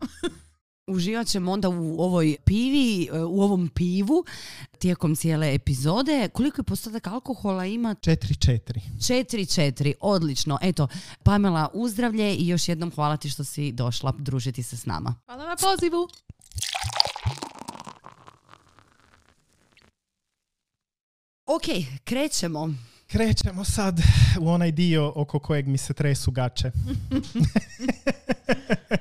Uživat 0.91 1.27
ćemo 1.27 1.51
onda 1.51 1.69
u 1.69 2.01
ovoj 2.01 2.37
pivi, 2.45 3.09
u 3.27 3.41
ovom 3.41 3.69
pivu 3.69 4.25
tijekom 4.79 5.15
cijele 5.15 5.55
epizode. 5.55 6.29
Koliko 6.33 6.61
je 6.61 6.63
postotak 6.63 7.07
alkohola 7.07 7.65
ima? 7.65 7.95
4-4. 7.95 8.79
4-4, 8.97 9.93
odlično. 10.01 10.57
Eto, 10.61 10.87
Pamela, 11.23 11.69
uzdravlje 11.73 12.35
i 12.35 12.47
još 12.47 12.67
jednom 12.67 12.91
hvala 12.91 13.17
ti 13.17 13.29
što 13.29 13.43
si 13.43 13.71
došla 13.71 14.13
družiti 14.17 14.63
se 14.63 14.77
s 14.77 14.85
nama. 14.85 15.15
Hvala 15.25 15.45
na 15.45 15.55
pozivu. 15.55 16.07
Ok, 21.45 21.63
krećemo. 22.03 22.73
Krećemo 23.07 23.65
sad 23.65 23.99
u 24.39 24.49
onaj 24.49 24.71
dio 24.71 25.13
oko 25.15 25.39
kojeg 25.39 25.67
mi 25.67 25.77
se 25.77 25.93
tresu 25.93 26.31
gače. 26.31 26.71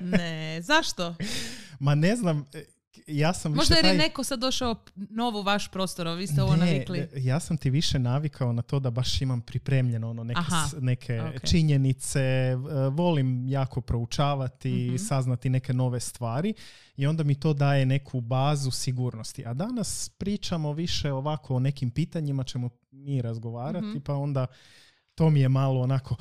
Ne, 0.00 0.39
zašto? 0.60 1.14
Ma 1.78 1.94
ne 1.94 2.16
znam, 2.16 2.44
e, 2.54 2.64
ja 3.06 3.32
sam 3.32 3.52
Možda 3.52 3.62
više 3.64 3.78
jer 3.78 3.84
je 3.86 3.98
taj... 3.98 3.98
neko 3.98 4.24
sad 4.24 4.40
došao 4.40 4.74
novo 4.96 5.42
vaš 5.42 5.68
prostor, 5.68 6.08
a 6.08 6.14
vi 6.14 6.26
ste 6.26 6.42
ovo 6.42 6.52
Ne, 6.52 6.58
navikli. 6.58 7.08
ja 7.14 7.40
sam 7.40 7.56
ti 7.56 7.70
više 7.70 7.98
navikao 7.98 8.52
na 8.52 8.62
to 8.62 8.80
da 8.80 8.90
baš 8.90 9.20
imam 9.20 9.40
pripremljeno 9.40 10.10
ono 10.10 10.24
neke, 10.24 10.40
Aha, 10.40 10.68
s- 10.68 10.74
neke 10.74 11.20
ok. 11.20 11.44
činjenice, 11.44 12.20
e, 12.20 12.56
volim 12.90 13.48
jako 13.48 13.80
proučavati, 13.80 14.86
Mhm. 14.86 14.96
saznati 14.98 15.50
neke 15.50 15.72
nove 15.72 16.00
stvari 16.00 16.54
i 16.96 17.06
onda 17.06 17.24
mi 17.24 17.34
to 17.34 17.52
daje 17.54 17.86
neku 17.86 18.20
bazu 18.20 18.70
sigurnosti. 18.70 19.46
A 19.46 19.54
danas 19.54 20.10
pričamo 20.10 20.72
više 20.72 21.12
ovako 21.12 21.54
o 21.54 21.60
nekim 21.60 21.90
pitanjima 21.90 22.44
ćemo 22.44 22.70
mi 22.90 23.22
razgovarati, 23.22 23.86
Mhm. 23.86 23.98
pa 23.98 24.14
onda 24.14 24.46
to 25.14 25.30
mi 25.30 25.40
je 25.40 25.48
malo 25.48 25.80
onako 25.80 26.16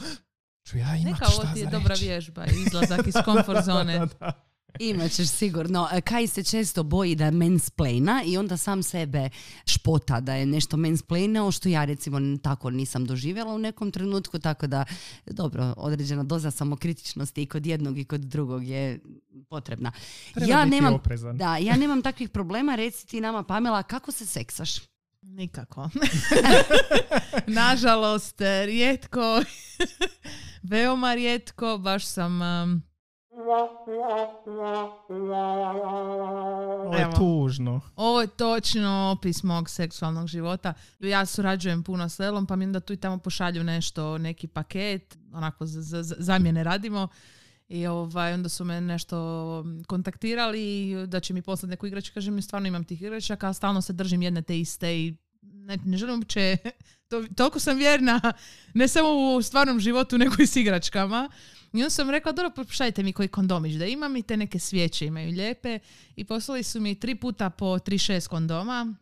ću 0.69 0.77
ja 0.77 0.95
imat 0.95 1.11
Neka 1.13 1.25
šta 1.25 1.33
ovo 1.35 1.53
ti 1.53 1.59
je 1.59 1.65
za 1.65 1.71
dobra 1.71 1.89
reći. 1.89 2.05
vježba 2.05 2.45
i 2.45 2.61
izlazak 2.67 3.07
iz 3.07 3.13
comfort 3.25 3.65
zone. 3.65 3.99
Da, 3.99 4.05
da. 4.05 4.31
Imaćeš 4.79 5.27
sigurno. 5.29 5.87
E, 5.91 6.01
Kaj 6.01 6.27
se 6.27 6.43
često 6.43 6.83
boji 6.83 7.15
da 7.15 7.25
je 7.25 7.31
mansplaina 7.31 8.23
i 8.25 8.37
onda 8.37 8.57
sam 8.57 8.83
sebe 8.83 9.29
špota 9.65 10.19
da 10.19 10.33
je 10.33 10.45
nešto 10.45 10.77
mansplainao, 10.77 11.51
što 11.51 11.69
ja 11.69 11.85
recimo 11.85 12.37
tako 12.37 12.69
nisam 12.69 13.05
doživjela 13.05 13.53
u 13.53 13.57
nekom 13.57 13.91
trenutku, 13.91 14.39
tako 14.39 14.67
da 14.67 14.85
dobro, 15.25 15.73
određena 15.77 16.23
doza 16.23 16.51
samokritičnosti 16.51 17.41
i 17.41 17.45
kod 17.45 17.65
jednog 17.65 17.97
i 17.97 18.05
kod 18.05 18.21
drugog 18.21 18.67
je 18.67 18.99
potrebna. 19.49 19.91
Treba 20.33 20.51
ja 20.51 20.63
biti 20.65 20.75
nemam, 20.75 20.93
oprezan. 20.93 21.37
da, 21.37 21.57
ja 21.57 21.77
nemam 21.77 22.01
takvih 22.01 22.29
problema, 22.29 22.75
reci 22.75 23.07
ti 23.07 23.21
nama 23.21 23.43
Pamela, 23.43 23.83
kako 23.83 24.11
se 24.11 24.25
seksaš? 24.25 24.79
Nikako. 25.29 25.89
Nažalost, 27.47 28.41
eh, 28.41 28.65
rijetko, 28.65 29.41
veoma 30.63 31.13
rijetko, 31.13 31.77
baš 31.77 32.05
sam... 32.05 32.41
um, 32.41 32.81
Ovo 36.79 36.95
je 36.95 37.01
Evo. 37.01 37.11
tužno. 37.13 37.81
Ovo 37.95 38.21
je 38.21 38.27
točno 38.27 38.89
opis 39.11 39.43
mog 39.43 39.69
seksualnog 39.69 40.27
života. 40.27 40.73
Ja 40.99 41.25
surađujem 41.25 41.83
puno 41.83 42.09
s 42.09 42.19
Lelom, 42.19 42.45
pa 42.45 42.55
mi 42.55 42.65
onda 42.65 42.79
tu 42.79 42.93
i 42.93 42.97
tamo 42.97 43.17
pošalju 43.17 43.63
nešto, 43.63 44.17
neki 44.17 44.47
paket, 44.47 45.17
onako 45.33 45.65
za, 45.65 45.81
za- 45.81 46.03
za- 46.03 46.15
zamjene 46.19 46.63
radimo. 46.63 47.07
I 47.69 47.87
ovaj, 47.87 48.33
onda 48.33 48.49
su 48.49 48.65
me 48.65 48.81
nešto 48.81 49.65
kontaktirali 49.87 50.95
da 51.07 51.19
će 51.19 51.33
mi 51.33 51.41
poslati 51.41 51.69
neku 51.69 51.87
igračku. 51.87 52.13
Kažem 52.13 52.41
stvarno 52.41 52.67
imam 52.67 52.83
tih 52.83 53.01
igračaka, 53.01 53.53
stalno 53.53 53.81
se 53.81 53.93
držim 53.93 54.21
jedne 54.21 54.41
te 54.41 54.59
iste 54.59 54.99
i 54.99 55.15
ne, 55.41 55.77
ne 55.85 55.97
želim 55.97 56.15
uopće, 56.15 56.57
to, 57.09 57.25
toliko 57.35 57.59
sam 57.59 57.77
vjerna, 57.77 58.21
ne 58.73 58.87
samo 58.87 59.35
u 59.35 59.41
stvarnom 59.41 59.79
životu, 59.79 60.17
nego 60.17 60.35
i 60.39 60.47
s 60.47 60.55
igračkama. 60.55 61.29
I 61.73 61.77
onda 61.77 61.89
sam 61.89 62.09
rekla, 62.09 62.31
dobro, 62.31 62.65
pošaljite 62.65 63.03
mi 63.03 63.13
koji 63.13 63.27
kondomić 63.27 63.75
da 63.75 63.85
imam 63.85 64.15
i 64.15 64.23
te 64.23 64.37
neke 64.37 64.59
svijeće 64.59 65.05
imaju 65.05 65.31
lijepe. 65.31 65.79
I 66.15 66.23
poslali 66.23 66.63
su 66.63 66.81
mi 66.81 66.99
tri 66.99 67.15
puta 67.15 67.49
po 67.49 67.65
3-6 67.65 68.27
kondoma. 68.27 68.95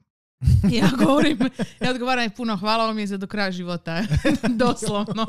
I 0.72 0.76
ja 0.82 0.90
govorim, 0.98 1.40
ja 1.82 1.92
odgovaram 1.92 2.30
puno 2.30 2.58
hvala 2.58 2.86
vam 2.86 3.00
je 3.00 3.08
za 3.08 3.18
do 3.18 3.28
kraja 3.28 3.52
života. 3.52 4.04
Doslovno. 4.50 5.26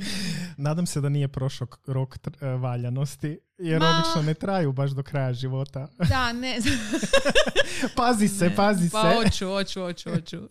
Nadam 0.58 0.86
se 0.86 1.00
da 1.00 1.08
nije 1.08 1.28
prošao 1.28 1.66
rok 1.86 2.18
tr- 2.18 2.44
e, 2.44 2.58
valjanosti, 2.58 3.38
jer 3.58 3.80
Ma. 3.80 3.86
obično 3.90 4.22
ne 4.22 4.34
traju 4.34 4.72
baš 4.72 4.90
do 4.90 5.02
kraja 5.02 5.32
života. 5.34 5.88
Da, 6.00 6.32
ne. 6.32 6.58
pazi 7.96 8.28
se, 8.28 8.44
ne. 8.44 8.56
pazi 8.56 8.90
Pa 8.90 9.02
se. 9.02 9.16
hoću, 9.16 9.46
hoću, 9.46 9.80
hoću, 9.80 10.10
hoću. 10.10 10.38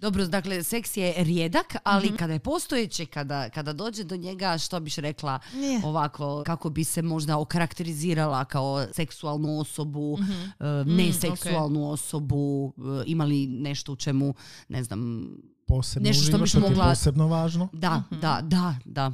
Dobro, 0.00 0.26
dakle, 0.26 0.62
seks 0.62 0.96
je 0.96 1.14
rijedak, 1.16 1.66
ali 1.84 2.06
Mhm. 2.06 2.16
kada 2.16 2.32
je 2.32 2.38
postojeći, 2.38 3.06
kada, 3.06 3.48
kada 3.48 3.72
dođe 3.72 4.04
do 4.04 4.16
njega, 4.16 4.58
što 4.58 4.80
biš 4.80 4.96
rekla 4.96 5.38
Nije. 5.54 5.80
ovako, 5.84 6.42
kako 6.46 6.70
bi 6.70 6.84
se 6.84 7.02
možda 7.02 7.38
okarakterizirala 7.38 8.44
kao 8.44 8.86
seksualnu 8.92 9.60
osobu, 9.60 10.18
Mhm. 10.20 10.32
e, 10.60 10.84
neseksualnu 10.86 11.90
osobu, 11.90 12.72
e, 12.78 13.02
imali 13.06 13.46
nešto 13.48 13.92
u 13.92 13.96
čemu, 13.96 14.34
ne 14.68 14.84
znam, 14.84 15.28
Posebno 15.68 16.06
Nešto 16.06 16.22
što 16.22 16.30
uživaš, 16.32 16.50
što 16.50 16.58
ti 16.58 16.64
je 16.64 16.70
mogla- 16.70 16.84
posebno 16.86 17.26
važno. 17.28 17.68
da, 17.72 17.96
Mhm. 18.02 18.20
da, 18.20 18.40
da, 18.42 18.74
da. 18.84 19.12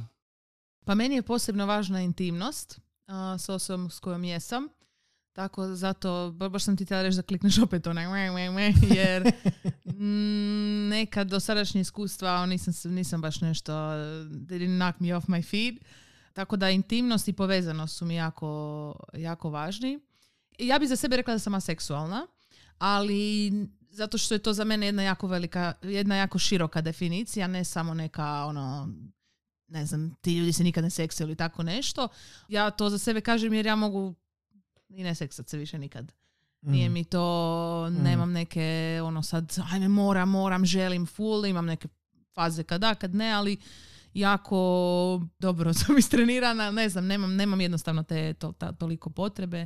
Pa 0.85 0.95
meni 0.95 1.15
je 1.15 1.21
posebno 1.23 1.65
važna 1.65 2.01
intimnost 2.01 2.79
a, 3.07 3.37
s 3.37 3.49
osobom 3.49 3.89
s 3.89 3.99
kojom 3.99 4.23
jesam. 4.23 4.67
Tako, 5.33 5.67
zato, 5.67 6.09
ba- 6.31 6.49
baš 6.49 6.63
sam 6.63 6.77
ti 6.77 6.85
htjela 6.85 7.01
reći 7.01 7.15
da 7.15 7.21
klikneš 7.23 7.57
opet 7.59 7.87
onaj 7.87 8.07
me, 8.07 8.31
me, 8.31 8.51
me, 8.51 8.63
jer 8.89 9.23
mm, 9.95 10.87
neka 10.89 11.23
dosadašnja 11.23 11.81
iskustva 11.81 12.45
nisam, 12.45 12.73
nisam 12.85 13.21
baš 13.21 13.41
nešto, 13.41 13.71
they 13.71 14.57
didn't 14.57 14.77
knock 14.77 14.99
me 14.99 15.15
off 15.15 15.27
my 15.27 15.41
feet. 15.43 15.83
Tako 16.33 16.55
da 16.55 16.69
intimnost 16.69 17.27
i 17.27 17.33
povezanost 17.33 17.97
su 17.97 18.05
mi 18.05 18.15
jako, 18.15 18.93
jako 19.13 19.49
važni. 19.49 19.99
Ja 20.59 20.79
bi 20.79 20.87
za 20.87 20.95
sebe 20.95 21.17
rekla 21.17 21.33
da 21.33 21.39
sam 21.39 21.53
aseksualna, 21.53 22.27
ali 22.77 23.51
zato 23.95 24.17
što 24.17 24.35
je 24.35 24.39
to 24.39 24.53
za 24.53 24.63
mene 24.63 24.85
jedna 24.85 25.03
jako 25.03 25.27
velika, 25.27 25.73
jedna 25.81 26.15
jako 26.15 26.39
široka 26.39 26.81
definicija, 26.81 27.47
ne 27.47 27.63
samo 27.63 27.93
neka 27.93 28.45
ono 28.45 28.89
ne 29.67 29.85
znam, 29.85 30.15
ti 30.21 30.37
ljudi 30.37 30.53
se 30.53 30.63
nikad 30.63 30.83
ne 30.83 30.89
seksaju 30.89 31.27
ili 31.27 31.35
tako 31.35 31.63
nešto. 31.63 32.07
Ja 32.47 32.71
to 32.71 32.89
za 32.89 32.97
sebe 32.97 33.21
kažem 33.21 33.53
jer 33.53 33.65
ja 33.65 33.75
mogu 33.75 34.15
i 34.89 35.03
ne 35.03 35.15
seksat 35.15 35.49
se 35.49 35.57
više 35.57 35.79
nikad. 35.79 36.11
Nije 36.61 36.89
Mm. 36.89 36.93
mi 36.93 37.03
to, 37.03 37.89
nemam 37.89 38.31
neke, 38.31 38.99
ono 39.03 39.23
sad, 39.23 39.55
ajme 39.71 39.87
moram, 39.87 40.29
moram, 40.29 40.65
želim, 40.65 41.05
full, 41.05 41.45
imam 41.45 41.65
neke 41.65 41.87
faze 42.33 42.63
kad 42.63 42.81
da, 42.81 42.95
kad 42.95 43.15
ne, 43.15 43.31
ali 43.31 43.57
jako 44.13 45.21
dobro 45.39 45.73
sam 45.79 45.97
istrenirana, 45.97 46.71
ne 46.71 46.89
znam, 46.89 47.05
nemam, 47.05 47.35
nemam 47.35 47.61
jednostavno 47.61 48.03
te 48.03 48.33
to, 48.33 48.51
ta, 48.51 48.71
toliko 48.71 49.09
potrebe. 49.09 49.65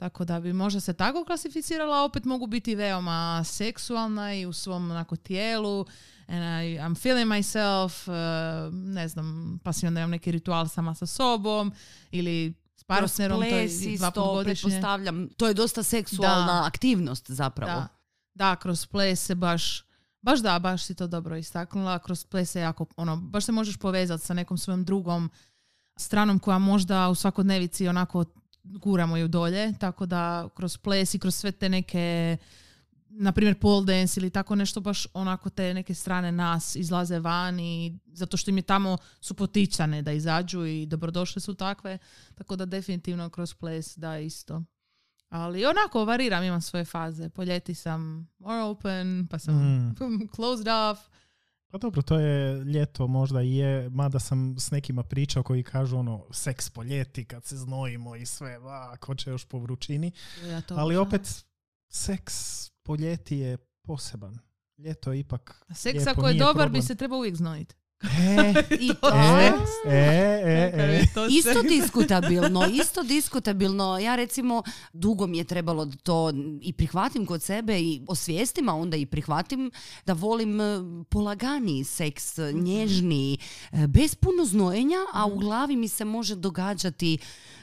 Tako 0.00 0.24
da 0.24 0.40
bi 0.40 0.52
možda 0.52 0.80
se 0.80 0.92
tako 0.92 1.24
klasificirala, 1.24 2.04
opet 2.04 2.24
mogu 2.24 2.46
biti 2.46 2.74
veoma 2.74 3.44
seksualna 3.44 4.34
i 4.34 4.46
u 4.46 4.52
svom 4.52 4.90
onako 4.90 5.16
tijelu. 5.16 5.86
And 6.26 6.38
I, 6.38 6.78
I'm 6.78 7.02
feeling 7.02 7.28
myself, 7.28 8.08
uh, 8.08 8.74
ne 8.74 9.08
znam, 9.08 9.58
pa 9.64 9.72
si 9.72 9.86
onda 9.86 10.00
imam 10.00 10.10
neki 10.10 10.32
ritual 10.32 10.68
sama 10.68 10.94
sa 10.94 11.06
sobom 11.06 11.72
ili 12.10 12.54
s 12.76 12.84
partnerom, 12.84 13.40
to 13.40 13.44
je 13.44 13.50
ples 13.50 13.80
dva 13.80 14.08
isto, 14.08 14.42
pretpostavljam. 14.44 15.28
To 15.36 15.48
je 15.48 15.54
dosta 15.54 15.82
seksualna 15.82 16.60
Da. 16.60 16.66
aktivnost 16.66 17.30
zapravo. 17.30 17.80
Da, 17.80 17.88
da, 18.34 18.56
kroz 18.56 18.86
ples 18.86 19.24
se 19.26 19.34
baš, 19.34 19.84
baš 20.22 20.40
da, 20.40 20.58
baš 20.58 20.84
si 20.84 20.94
to 20.94 21.06
dobro 21.06 21.36
istaknula, 21.36 21.98
kroz 21.98 22.24
ples 22.24 22.50
se 22.50 22.60
jako, 22.60 22.86
ono, 22.96 23.16
baš 23.16 23.44
se 23.44 23.52
možeš 23.52 23.76
povezati 23.76 24.24
sa 24.24 24.34
nekom 24.34 24.58
svojom 24.58 24.84
drugom 24.84 25.30
stranom 25.96 26.38
koja 26.38 26.58
možda 26.58 27.08
u 27.08 27.14
svakodnevici 27.14 27.88
onako 27.88 28.24
guramo 28.62 29.16
ju 29.16 29.28
dolje, 29.28 29.72
tako 29.78 30.06
da 30.06 30.48
kroz 30.54 30.76
ples 30.76 31.14
i 31.14 31.18
kroz 31.18 31.34
sve 31.34 31.52
te 31.52 31.68
neke 31.68 32.36
na 33.10 33.32
primjer 33.32 33.58
pole 33.58 33.84
dance 33.84 34.20
ili 34.20 34.30
tako 34.30 34.54
nešto 34.54 34.80
baš 34.80 35.06
onako 35.14 35.50
te 35.50 35.74
neke 35.74 35.94
strane 35.94 36.32
nas 36.32 36.76
izlaze 36.76 37.18
van 37.18 37.60
i 37.60 37.98
zato 38.12 38.36
što 38.36 38.50
im 38.50 38.56
je 38.56 38.62
tamo 38.62 38.98
su 39.20 39.34
poticane 39.34 40.02
da 40.02 40.12
izađu 40.12 40.66
i 40.66 40.86
dobrodošle 40.86 41.40
su 41.40 41.54
takve, 41.54 41.98
tako 42.34 42.56
da 42.56 42.64
definitivno 42.64 43.30
kroz 43.30 43.54
ples 43.54 43.96
da 43.96 44.18
isto. 44.18 44.62
Ali 45.28 45.66
onako 45.66 46.04
variram, 46.04 46.44
imam 46.44 46.60
svoje 46.60 46.84
faze. 46.84 47.28
Po 47.28 47.42
ljeti 47.42 47.74
sam 47.74 48.28
more 48.38 48.60
open, 48.62 49.26
pa 49.30 49.38
sam 49.38 49.54
Mm. 49.54 49.94
closed 50.36 50.68
off. 50.68 51.00
Pa 51.70 51.78
dobro, 51.78 52.02
to 52.02 52.18
je 52.18 52.64
ljeto 52.64 53.06
možda 53.06 53.42
i 53.42 53.56
je, 53.56 53.90
mada 53.90 54.18
sam 54.18 54.58
s 54.58 54.70
nekima 54.70 55.02
pričao 55.02 55.42
koji 55.42 55.62
kažu 55.62 55.96
ono, 55.96 56.24
seks 56.30 56.70
po 56.70 56.82
ljeti 56.82 57.24
kad 57.24 57.44
se 57.44 57.56
znojimo 57.56 58.16
i 58.16 58.26
sve, 58.26 58.58
va, 58.58 58.96
ko 58.96 59.14
će 59.14 59.30
još 59.30 59.44
po 59.44 59.58
vrućini. 59.58 60.12
Ja 60.42 60.60
to 60.60 60.74
Ali 60.74 60.96
opet, 60.96 61.44
seks 61.88 62.68
po 62.82 62.96
ljeti 62.96 63.36
je 63.36 63.56
poseban. 63.82 64.38
Ljeto 64.78 65.12
je 65.12 65.18
ipak 65.20 65.64
Seks 65.74 65.94
lijepo, 65.94 66.10
ako 66.10 66.28
je 66.28 66.34
dobar 66.34 66.54
bi 66.54 66.60
problem. 66.60 66.82
se 66.82 66.94
trebao 66.94 67.18
uvijek 67.18 67.36
znojiti. 67.36 67.74
E, 68.02 68.54
I 68.80 68.94
to, 68.94 69.08
e, 69.08 69.52
e, 69.84 70.72
e, 70.74 71.02
e. 71.02 71.06
To 71.14 71.26
Isto 71.26 71.62
diskutabilno, 71.62 72.66
isto 72.66 73.02
diskutabilno. 73.02 73.98
Ja 73.98 74.16
recimo 74.16 74.62
dugo 74.92 75.26
mi 75.26 75.38
je 75.38 75.44
trebalo 75.44 75.84
da 75.84 75.96
to 75.96 76.32
i 76.62 76.72
prihvatim 76.72 77.26
kod 77.26 77.42
sebe 77.42 77.80
i 77.80 78.02
osvijestim, 78.08 78.68
a 78.68 78.74
onda 78.74 78.96
i 78.96 79.06
prihvatim 79.06 79.70
da 80.06 80.12
volim 80.12 80.58
polaganiji 81.08 81.84
seks, 81.84 82.36
nježniji, 82.54 83.38
e, 83.72 83.86
bez 83.86 84.14
puno 84.14 84.44
znojenja, 84.44 84.98
a 85.12 85.26
u 85.26 85.38
glavi 85.38 85.76
mi 85.76 85.88
se 85.88 86.04
može 86.04 86.34
događati 86.34 87.18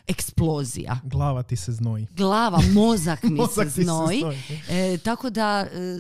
eksplozija. 0.08 1.00
Glava 1.04 1.44
ti 1.44 1.56
se 1.56 1.72
znoji. 1.72 2.08
Glava, 2.12 2.62
mozak 2.74 3.24
mi 3.24 3.30
Mozak 3.42 3.68
se 3.68 3.74
ti 3.74 3.76
se 3.76 3.84
znoji. 3.84 4.20
znoji. 4.20 4.38
E, 4.70 4.98
tako 4.98 5.30
da 5.30 5.68
e, 5.72 6.00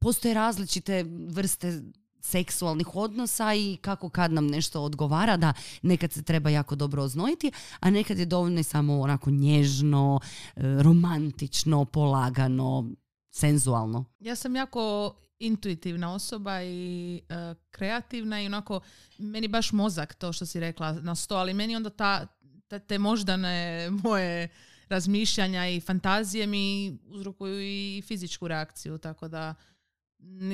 postoje 0.00 0.34
različite 0.34 1.04
vrste 1.28 1.82
seksualnih 2.20 2.96
odnosa 2.96 3.54
i 3.54 3.76
kako 3.80 4.08
kad 4.08 4.32
nam 4.32 4.46
nešto 4.46 4.82
odgovara 4.82 5.36
da 5.36 5.52
nekad 5.82 6.12
se 6.12 6.22
treba 6.22 6.50
jako 6.50 6.74
dobro 6.74 7.02
oznojiti, 7.02 7.52
a 7.80 7.90
nekad 7.90 8.18
je 8.18 8.26
dovoljno 8.26 8.62
samo 8.62 9.00
onako 9.00 9.30
nježno, 9.30 10.20
e, 10.56 10.60
romantično, 10.82 11.84
polagano, 11.84 12.90
senzualno. 13.30 14.04
Ja 14.20 14.36
sam 14.36 14.56
jako 14.56 15.14
intuitivna 15.38 16.14
osoba 16.14 16.62
i 16.62 17.20
e, 17.28 17.54
kreativna 17.70 18.42
i 18.42 18.46
onako, 18.46 18.80
meni 19.18 19.48
baš 19.48 19.72
mozak 19.72 20.14
to 20.14 20.32
što 20.32 20.46
si 20.46 20.60
rekla 20.60 20.92
na 20.92 21.14
sto, 21.14 21.34
ali 21.36 21.54
meni 21.54 21.76
onda 21.76 21.90
ta, 21.90 22.26
ta- 22.68 22.78
te 22.78 22.98
moždane 22.98 23.86
moje 24.04 24.48
razmišljanja 24.88 25.68
i 25.68 25.80
fantazije 25.80 26.46
mi 26.46 26.98
uzrokuju 27.06 27.60
i 27.60 28.02
fizičku 28.06 28.48
reakciju, 28.48 28.98
tako 28.98 29.28
da 29.28 29.54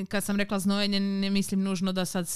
kad 0.09 0.23
sam 0.23 0.35
rekla 0.35 0.59
znojenje, 0.59 0.99
ne 0.99 1.29
mislim 1.29 1.63
nužno 1.63 1.91
da 1.91 2.05
sad, 2.05 2.29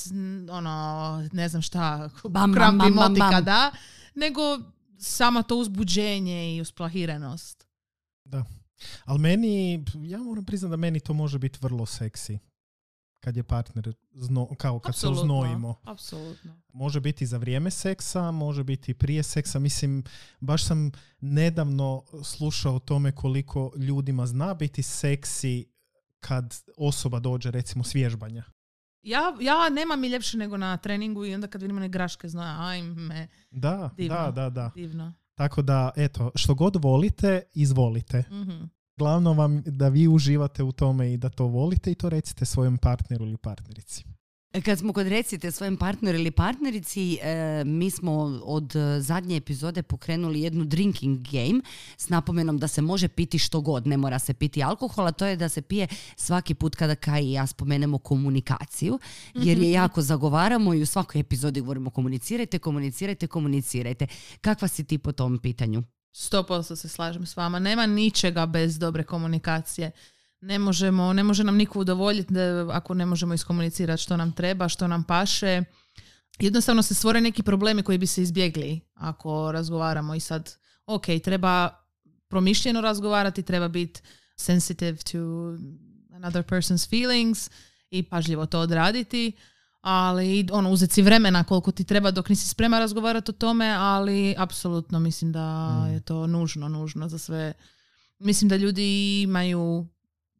ono, 0.51 1.29
ne 1.31 1.49
znam 1.49 1.61
šta, 1.61 2.09
Bam, 2.29 2.53
krampi 2.53 2.77
bam, 2.77 2.93
bam, 2.93 3.09
motika, 3.09 3.29
bam. 3.29 3.43
da, 3.43 3.71
nego 4.15 4.41
samo 4.97 5.43
to 5.43 5.55
uzbuđenje 5.55 6.55
i 6.55 6.61
usplahirenost. 6.61 7.67
Da. 8.23 8.45
Ali 9.05 9.19
meni, 9.19 9.85
ja 9.95 10.17
moram 10.17 10.45
priznati 10.45 10.69
da 10.69 10.77
meni 10.77 10.99
to 10.99 11.13
može 11.13 11.39
biti 11.39 11.59
vrlo 11.61 11.85
seksi. 11.85 12.39
Kad 13.19 13.37
je 13.37 13.43
partner, 13.43 13.93
zno, 14.13 14.47
kao 14.57 14.79
kad 14.79 14.95
se 14.95 15.07
uznojimo. 15.07 15.75
Apsolutno. 15.83 16.61
Može 16.73 16.99
biti 16.99 17.25
za 17.25 17.37
vrijeme 17.37 17.71
seksa, 17.71 18.31
može 18.31 18.63
biti 18.63 18.93
prije 18.93 19.23
seksa. 19.23 19.59
Mislim, 19.59 20.03
baš 20.39 20.65
sam 20.65 20.91
nedavno 21.19 22.03
slušao 22.23 22.75
o 22.75 22.79
tome 22.79 23.11
koliko 23.11 23.71
ljudima 23.77 24.25
zna 24.25 24.53
biti 24.53 24.83
seksi 24.83 25.65
kad 26.19 26.55
osoba 26.77 27.19
dođe 27.19 27.51
recimo 27.51 27.83
s 27.83 27.95
vježbanja. 27.95 28.43
Ja, 29.01 29.21
ja 29.41 29.69
nemam 29.69 30.01
mi 30.01 30.07
ljepše 30.07 30.37
nego 30.37 30.57
na 30.57 30.77
treningu 30.77 31.25
i 31.25 31.35
onda 31.35 31.47
kad 31.47 31.61
vidim 31.61 31.77
one 31.77 31.89
graške 31.89 32.27
znoja, 32.29 32.55
ajme, 32.59 33.27
Da, 33.51 33.89
Divno. 33.97 34.15
da, 34.17 34.31
da, 34.31 34.49
da. 34.49 34.71
divno. 34.75 35.13
Tako 35.35 35.61
da, 35.61 35.91
eto, 35.95 36.31
što 36.35 36.55
god 36.55 36.75
volite, 36.83 37.41
izvolite. 37.53 38.23
Mhm. 38.31 38.63
Glavno 38.97 39.33
vam 39.33 39.63
da 39.65 39.89
vi 39.89 40.07
uživate 40.07 40.63
u 40.63 40.71
tome 40.71 41.13
i 41.13 41.17
da 41.17 41.29
to 41.29 41.45
volite 41.45 41.91
i 41.91 41.95
to 41.95 42.09
recite 42.09 42.45
svojem 42.45 42.77
partneru 42.77 43.25
ili 43.25 43.37
partnerici. 43.37 44.03
Kad 44.51 44.79
smo 44.79 44.93
kod 44.93 45.07
recite 45.07 45.51
svojem 45.51 45.77
partneru 45.77 46.17
ili 46.17 46.31
partnerici, 46.31 47.17
e, 47.21 47.63
mi 47.65 47.89
smo 47.89 48.13
od 48.43 48.75
e, 48.75 49.01
zadnje 49.01 49.37
epizode 49.37 49.83
pokrenuli 49.83 50.41
jednu 50.41 50.65
drinking 50.65 51.19
game 51.31 51.61
s 51.97 52.09
napomenom 52.09 52.57
da 52.57 52.67
se 52.67 52.81
može 52.81 53.07
piti 53.07 53.39
što 53.39 53.61
god, 53.61 53.87
ne 53.87 53.97
mora 53.97 54.19
se 54.19 54.33
piti 54.33 54.63
alkohol, 54.63 55.07
a 55.07 55.11
to 55.11 55.25
je 55.25 55.35
da 55.35 55.49
se 55.49 55.61
pije 55.61 55.87
svaki 56.15 56.53
put 56.53 56.75
kada 56.75 56.95
Kaj 56.95 57.23
i 57.23 57.31
ja 57.31 57.47
spomenemo 57.47 57.97
komunikaciju, 57.97 58.99
jer 59.33 59.57
je 59.57 59.71
jako 59.71 60.01
zagovaramo 60.01 60.73
i 60.73 60.81
u 60.81 60.85
svakoj 60.85 61.19
epizodi 61.21 61.61
govorimo 61.61 61.89
komunicirajte, 61.89 62.59
komunicirajte, 62.59 63.27
komunicirajte. 63.27 64.07
Kakva 64.41 64.67
si 64.67 64.83
ti 64.83 64.97
po 64.97 65.11
tom 65.11 65.39
pitanju? 65.39 65.83
Sto 66.11 66.43
posto 66.43 66.75
se 66.75 66.89
slažem 66.89 67.25
s 67.25 67.35
vama. 67.35 67.59
Nema 67.59 67.85
ničega 67.85 68.45
bez 68.45 68.79
dobre 68.79 69.03
komunikacije. 69.03 69.91
Ne 70.41 70.59
možemo, 70.59 71.13
ne 71.13 71.23
može 71.23 71.43
nam 71.43 71.55
niko 71.55 71.79
udovoljiti 71.79 72.33
da, 72.33 72.67
ako 72.71 72.93
ne 72.93 73.05
možemo 73.05 73.33
iskomunicirati 73.33 74.03
što 74.03 74.17
nam 74.17 74.31
treba, 74.31 74.69
što 74.69 74.87
nam 74.87 75.03
paše. 75.03 75.63
Jednostavno 76.39 76.81
se 76.81 76.93
stvore 76.93 77.21
neki 77.21 77.43
problemi 77.43 77.83
koji 77.83 77.97
bi 77.97 78.07
se 78.07 78.21
izbjegli 78.21 78.79
ako 78.93 79.51
razgovaramo 79.51 80.15
i 80.15 80.19
sad, 80.19 80.55
ok, 80.85 81.05
treba 81.23 81.69
promišljeno 82.27 82.81
razgovarati, 82.81 83.43
treba 83.43 83.67
biti 83.67 84.01
sensitive 84.35 84.97
to 84.97 85.17
another 86.15 86.43
person's 86.43 86.89
feelings 86.89 87.49
i 87.91 88.03
pažljivo 88.03 88.45
to 88.45 88.59
odraditi, 88.59 89.31
ali 89.81 90.47
ono, 90.51 90.71
uzeti 90.71 90.93
si 90.93 91.01
vremena 91.01 91.43
koliko 91.43 91.71
ti 91.71 91.83
treba 91.83 92.11
dok 92.11 92.29
nisi 92.29 92.47
sprema 92.49 92.79
razgovarati 92.79 93.31
o 93.31 93.33
tome, 93.33 93.69
ali 93.69 94.35
apsolutno 94.37 94.99
mislim 94.99 95.31
da 95.31 95.69
Mm. 95.69 95.93
je 95.93 95.99
to 95.99 96.27
nužno, 96.27 96.67
nužno 96.69 97.09
za 97.09 97.17
sve. 97.17 97.53
Mislim 98.19 98.49
da 98.49 98.55
ljudi 98.55 99.21
imaju 99.21 99.87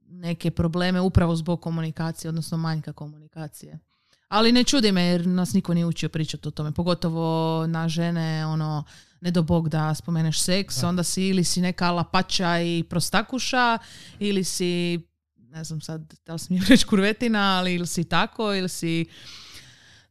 neke 0.10 0.52
probleme 0.52 1.02
upravo 1.02 1.36
zbog 1.36 1.62
komunikacije, 1.62 2.30
odnosno 2.30 2.58
manjka 2.58 2.94
komunikacije. 2.94 3.80
Ali 4.28 4.52
ne 4.52 4.64
čudi 4.64 4.92
me 4.92 5.04
jer 5.04 5.28
nas 5.28 5.54
niko 5.54 5.74
nije 5.74 5.86
učio 5.86 6.10
pričati 6.10 6.48
o 6.48 6.52
tome, 6.52 6.72
pogotovo 6.72 7.68
na 7.68 7.88
žene, 7.88 8.46
ono, 8.46 8.84
ne 9.22 9.32
do 9.32 9.44
bog 9.44 9.70
da 9.70 9.96
spomeneš 9.96 10.42
seks, 10.42 10.82
Da. 10.82 10.88
onda 10.88 11.04
si 11.04 11.28
ili 11.28 11.44
si 11.44 11.62
neka 11.62 11.92
lapača 11.92 12.60
i 12.60 12.84
prostakuša, 12.90 13.78
ili 14.20 14.44
si, 14.44 15.00
ne 15.36 15.64
znam 15.64 15.82
sad, 15.82 16.14
da 16.26 16.34
li 16.34 16.40
smijem 16.40 16.66
reći 16.70 16.86
kurvetina, 16.86 17.58
ali 17.58 17.74
ili 17.74 17.88
si 17.88 18.04
tako, 18.04 18.54
ili 18.54 18.70
si, 18.70 19.06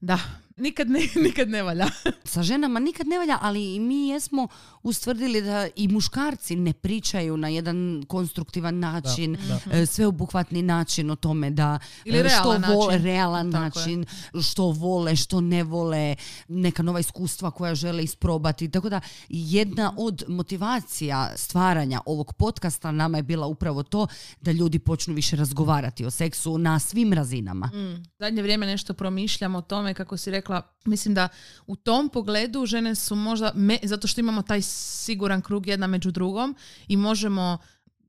da, 0.00 0.18
nikad 0.58 0.90
ne, 0.90 1.00
nikad 1.26 1.48
ne 1.48 1.62
valja. 1.62 1.86
Sa 2.24 2.42
ženama 2.42 2.80
nikad 2.80 3.06
ne 3.06 3.18
valja, 3.18 3.38
ali 3.40 3.74
i 3.74 3.80
mi 3.80 4.08
jesmo 4.08 4.48
ustvrdili 4.82 5.42
da 5.42 5.68
i 5.76 5.88
muškarci 5.88 6.56
ne 6.56 6.72
pričaju 6.72 7.36
na 7.36 7.48
jedan 7.48 8.04
konstruktivan 8.08 8.78
način, 8.78 9.38
da. 9.48 9.76
e, 9.78 9.86
sveobuhvatni 9.86 10.62
način 10.62 11.10
o 11.10 11.16
tome 11.16 11.50
da 11.50 11.78
Ili 12.04 12.18
e, 12.18 12.28
što 12.28 12.52
realan 12.52 12.74
vole, 12.74 12.92
način. 12.92 13.04
realan 13.04 13.52
Tako 13.52 13.78
je. 13.78 13.96
način, 13.96 14.06
što 14.42 14.64
vole, 14.64 15.16
što 15.16 15.40
ne 15.40 15.62
vole, 15.62 16.16
neka 16.48 16.82
nova 16.82 17.00
iskustva 17.00 17.50
koja 17.50 17.74
žele 17.74 18.04
isprobati. 18.04 18.70
Tako 18.70 18.88
da 18.88 19.00
jedna 19.28 19.94
od 19.96 20.22
motivacija 20.28 21.32
stvaranja 21.36 22.00
ovog 22.06 22.34
podcasta 22.34 22.92
nama 22.92 23.18
je 23.18 23.22
bila 23.22 23.46
upravo 23.46 23.82
to 23.82 24.06
da 24.40 24.52
ljudi 24.52 24.78
počnu 24.78 25.14
više 25.14 25.36
razgovarati 25.36 26.04
o 26.04 26.10
seksu 26.10 26.58
na 26.58 26.78
svim 26.78 27.12
razinama. 27.12 27.66
Mm. 27.66 28.04
Zadnje 28.18 28.42
vrijeme 28.42 28.66
nešto 28.66 28.94
promišljam 28.94 29.54
o 29.54 29.62
tome, 29.62 29.94
kako 29.94 30.16
si 30.16 30.30
rekla, 30.30 30.47
mislim 30.84 31.14
da 31.14 31.28
u 31.66 31.76
tom 31.76 32.08
pogledu 32.08 32.66
žene 32.66 32.94
su 32.94 33.14
možda, 33.14 33.52
me, 33.54 33.78
zato 33.82 34.08
što 34.08 34.20
imamo 34.20 34.42
taj 34.42 34.62
siguran 34.62 35.42
krug 35.42 35.66
jedna 35.66 35.86
među 35.86 36.10
drugom 36.10 36.56
i 36.88 36.96
možemo 36.96 37.58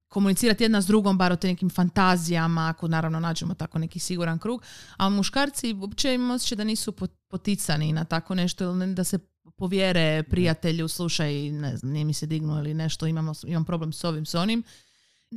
komunicirati 0.08 0.63
jedna 0.63 0.82
s 0.82 0.86
drugom, 0.86 1.17
bar 1.17 1.32
o 1.32 1.36
te 1.36 1.47
nekim 1.47 1.69
fantazijama, 1.69 2.69
ako 2.69 2.88
naravno 2.88 3.19
nađemo 3.19 3.54
tako 3.54 3.80
neki 3.80 3.99
siguran 3.99 4.39
krug, 4.39 4.63
a 4.97 5.10
muškarci 5.10 5.73
uopće 5.73 6.13
imam 6.13 6.32
osjećaj 6.32 6.56
da 6.56 6.63
nisu 6.63 6.91
pot- 6.91 7.17
poticani 7.28 7.93
na 7.93 8.06
tako 8.06 8.36
nešto 8.36 8.63
ili 8.63 8.93
da 8.93 9.04
se 9.04 9.19
povjere 9.58 10.23
prijatelju, 10.23 10.88
slušaj, 10.88 11.34
ne 11.52 11.78
znam, 11.78 11.91
nije 11.91 12.06
mi 12.06 12.13
se 12.13 12.25
dignuo 12.25 12.60
ili 12.60 12.73
nešto, 12.73 13.08
imamo, 13.08 13.34
imam 13.47 13.65
problem 13.65 13.93
s 13.93 14.04
ovim, 14.04 14.25
s 14.25 14.36
onim. 14.36 14.63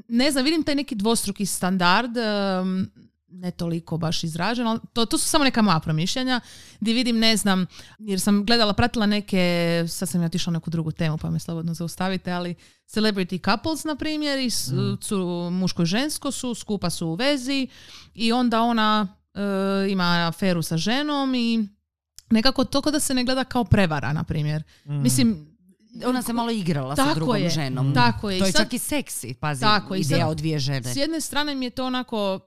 Ne 0.08 0.30
znam, 0.30 0.44
vidim 0.44 0.62
taj 0.62 0.74
neki 0.74 0.94
dvostruki 0.94 1.46
standard, 1.46 2.16
em, 2.16 2.90
ne 3.32 3.50
toliko 3.50 3.98
baš 3.98 4.24
izražen, 4.24 4.66
ali 4.66 4.80
to, 4.92 5.06
to 5.06 5.18
su 5.18 5.26
samo 5.26 5.44
neka 5.44 5.62
moja 5.62 5.80
promišljanja, 5.80 6.40
gdje 6.80 6.94
vidim, 6.94 7.18
ne 7.18 7.36
znam, 7.36 7.66
jer 7.98 8.20
sam 8.20 8.44
gledala, 8.44 8.72
pratila 8.72 9.06
neke, 9.06 9.44
sad 9.88 10.08
sam 10.08 10.20
ja 10.20 10.26
otišla 10.26 10.50
na 10.50 10.56
neku 10.56 10.70
drugu 10.70 10.92
temu, 10.92 11.18
pa 11.18 11.30
me 11.30 11.38
slobodno 11.38 11.74
zaustavite, 11.74 12.32
ali 12.32 12.54
celebrity 12.86 13.44
couples, 13.44 13.84
na 13.84 13.96
primjer, 13.96 14.38
i 14.38 14.50
s- 14.50 14.72
su 15.00 15.18
muško 15.52 15.82
i 15.82 15.86
žensko 15.86 16.30
su, 16.30 16.54
skupa 16.54 16.90
su 16.90 17.06
u 17.08 17.14
vezi 17.14 17.68
i 18.14 18.32
onda 18.32 18.62
ona 18.62 19.08
e, 19.34 19.40
ima 19.90 20.26
aferu 20.28 20.62
sa 20.62 20.76
ženom 20.76 21.34
i 21.34 21.68
nekako 22.30 22.64
to 22.64 22.80
kao 22.80 22.92
da 22.92 23.00
se 23.00 23.14
ne 23.14 23.24
gleda 23.24 23.44
kao 23.44 23.64
prevara, 23.64 24.12
na 24.12 24.24
primjer. 24.24 24.62
Mm. 24.84 24.94
Mislim, 24.94 25.52
Ona 26.04 26.22
se 26.22 26.32
malo 26.32 26.50
igrala 26.50 26.96
sa 26.96 27.02
Tako 27.02 27.14
drugom 27.14 27.36
je. 27.36 27.50
ženom. 27.50 27.94
Tako 27.94 28.30
je. 28.30 28.38
To 28.38 28.46
je 28.46 28.52
sad- 28.52 28.62
čak 28.62 28.72
i 28.72 28.78
seksi, 28.78 29.34
pazi, 29.34 29.60
Tako, 29.60 29.94
i 29.94 30.04
sad- 30.04 30.10
ideja 30.10 30.28
o 30.28 30.34
dvije 30.34 30.58
žene. 30.58 30.82
S 30.84 30.96
jedne 30.96 31.20
strane 31.20 31.54
mi 31.54 31.66
je 31.66 31.70
to 31.70 31.86
onako, 31.86 32.40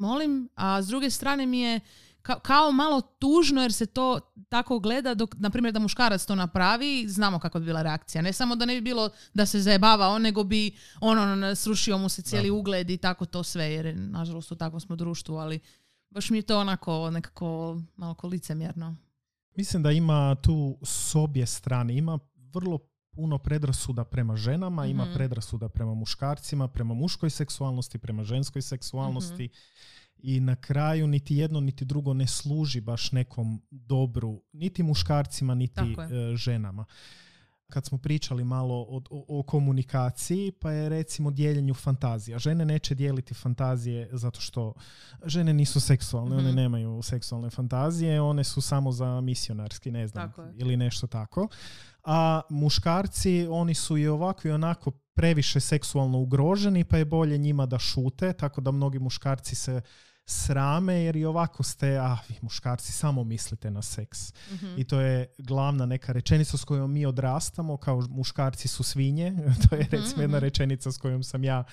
molim, 0.00 0.48
a 0.54 0.82
s 0.82 0.86
druge 0.86 1.10
strane 1.10 1.46
mi 1.46 1.60
je 1.60 1.80
ka- 2.22 2.40
kao 2.40 2.72
malo 2.72 3.00
tužno 3.00 3.62
jer 3.62 3.72
se 3.72 3.86
to 3.86 4.20
tako 4.48 4.78
gleda 4.78 5.14
dok, 5.14 5.34
na 5.38 5.50
primjer, 5.50 5.72
da 5.72 5.78
muškarac 5.78 6.24
to 6.24 6.34
napravi, 6.34 7.08
znamo 7.08 7.38
kakva 7.38 7.60
bi 7.60 7.66
bila 7.66 7.82
reakcija. 7.82 8.22
Ne 8.22 8.32
samo 8.32 8.56
da 8.56 8.64
ne 8.64 8.74
bi 8.74 8.80
bilo 8.80 9.10
da 9.34 9.46
se 9.46 9.60
zajebava 9.60 10.08
on, 10.08 10.22
nego 10.22 10.44
bi 10.44 10.70
ono, 11.00 11.54
srušio 11.54 11.98
mu 11.98 12.08
se 12.08 12.22
cijeli 12.22 12.50
ugled 12.50 12.90
i 12.90 12.96
tako 12.96 13.26
to 13.26 13.42
sve, 13.42 13.64
jer 13.64 13.96
nažalost 13.96 14.52
u 14.52 14.56
takvom 14.56 14.80
smo 14.80 14.96
društvu, 14.96 15.36
ali 15.36 15.60
baš 16.10 16.30
mi 16.30 16.38
je 16.38 16.42
to 16.42 16.58
onako 16.58 17.10
nekako 17.10 17.80
malo 17.96 18.14
licemjerno. 18.22 18.96
Mislim 19.56 19.82
da 19.82 19.90
ima 19.90 20.34
tu 20.34 20.78
s 20.82 21.14
obje 21.14 21.46
strane. 21.46 21.96
Ima 21.96 22.18
vrlo 22.52 22.78
puno 23.20 23.38
predrasuda 23.38 24.04
prema 24.04 24.36
ženama, 24.36 24.86
ima 24.86 25.04
Mhm. 25.04 25.14
predrasuda 25.14 25.68
prema 25.68 25.94
muškarcima, 25.94 26.68
prema 26.68 26.94
muškoj 26.94 27.30
seksualnosti, 27.30 27.98
prema 27.98 28.24
ženskoj 28.24 28.62
seksualnosti. 28.62 29.48
i 30.22 30.40
na 30.40 30.56
kraju 30.56 31.06
niti 31.06 31.36
jedno 31.36 31.60
niti 31.60 31.84
drugo 31.84 32.14
ne 32.14 32.26
služi 32.26 32.80
baš 32.80 33.12
nekom 33.12 33.62
dobru 33.70 34.42
niti 34.52 34.82
muškarcima 34.82 35.54
niti 35.54 35.80
e, 35.80 36.36
ženama 36.36 36.84
kad 37.70 37.86
smo 37.86 37.98
pričali 37.98 38.44
malo 38.44 38.74
o, 38.74 39.02
o, 39.10 39.24
o 39.38 39.42
komunikaciji, 39.42 40.52
pa 40.52 40.72
je 40.72 40.88
recimo 40.88 41.30
dijeljenju 41.30 41.74
fantazija. 41.74 42.38
Žene 42.38 42.64
neće 42.64 42.94
dijeliti 42.94 43.34
fantazije 43.34 44.08
zato 44.12 44.40
što 44.40 44.74
žene 45.24 45.52
nisu 45.54 45.80
seksualne, 45.80 46.36
one 46.36 46.48
Mhm. 46.48 46.56
nemaju 46.56 47.02
seksualne 47.02 47.50
fantazije, 47.50 48.20
one 48.20 48.44
su 48.44 48.60
samo 48.60 48.92
za 48.92 49.20
misionarski, 49.20 49.90
ne 49.90 50.06
znam, 50.06 50.28
Tako 50.28 50.44
ili 50.56 50.76
nešto 50.76 51.06
tako. 51.06 51.48
A 52.04 52.40
muškarci, 52.50 53.46
oni 53.50 53.74
su 53.74 53.96
i 53.98 54.08
ovako 54.08 54.48
i 54.48 54.50
onako 54.50 54.90
previše 55.14 55.60
seksualno 55.60 56.18
ugroženi, 56.18 56.84
pa 56.84 56.96
je 56.96 57.04
bolje 57.04 57.38
njima 57.38 57.66
da 57.66 57.78
šute, 57.78 58.32
tako 58.32 58.60
da 58.60 58.70
mnogi 58.70 58.98
muškarci 58.98 59.54
se 59.54 59.80
srame 60.30 60.94
jer 60.94 61.16
i 61.16 61.24
ovako 61.24 61.62
ste, 61.62 61.96
a 61.96 62.18
vi 62.28 62.34
muškarci 62.42 62.92
samo 62.92 63.24
mislite 63.24 63.70
na 63.70 63.82
seks. 63.82 64.32
Mhm. 64.52 64.74
I 64.76 64.84
to 64.84 65.00
je 65.00 65.34
glavna 65.38 65.86
neka 65.86 66.12
rečenica 66.12 66.56
s 66.56 66.64
kojom 66.64 66.92
mi 66.92 67.06
odrastamo, 67.06 67.76
kao 67.76 68.02
muškarci 68.08 68.68
su 68.68 68.82
svinje. 68.82 69.34
to 69.68 69.76
je 69.76 69.86
recimo 69.90 70.22
jedna 70.22 70.36
mhm. 70.36 70.44
rečenica 70.44 70.92
s 70.92 70.98
kojom 70.98 71.22
sam 71.22 71.44
ja 71.44 71.64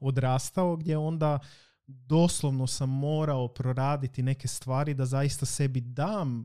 odrastao, 0.00 0.76
gdje 0.76 0.96
onda 0.96 1.38
doslovno 1.86 2.66
sam 2.66 2.88
morao 2.90 3.48
proraditi 3.48 4.22
neke 4.22 4.48
stvari 4.48 4.94
da 4.94 5.06
zaista 5.06 5.46
sebi 5.46 5.80
dam 5.80 6.44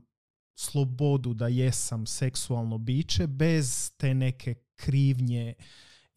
slobodu 0.54 1.34
da 1.34 1.48
jesam 1.48 2.06
seksualno 2.06 2.78
biće 2.78 3.26
bez 3.26 3.90
te 3.96 4.14
neke 4.14 4.54
krivnje 4.76 5.54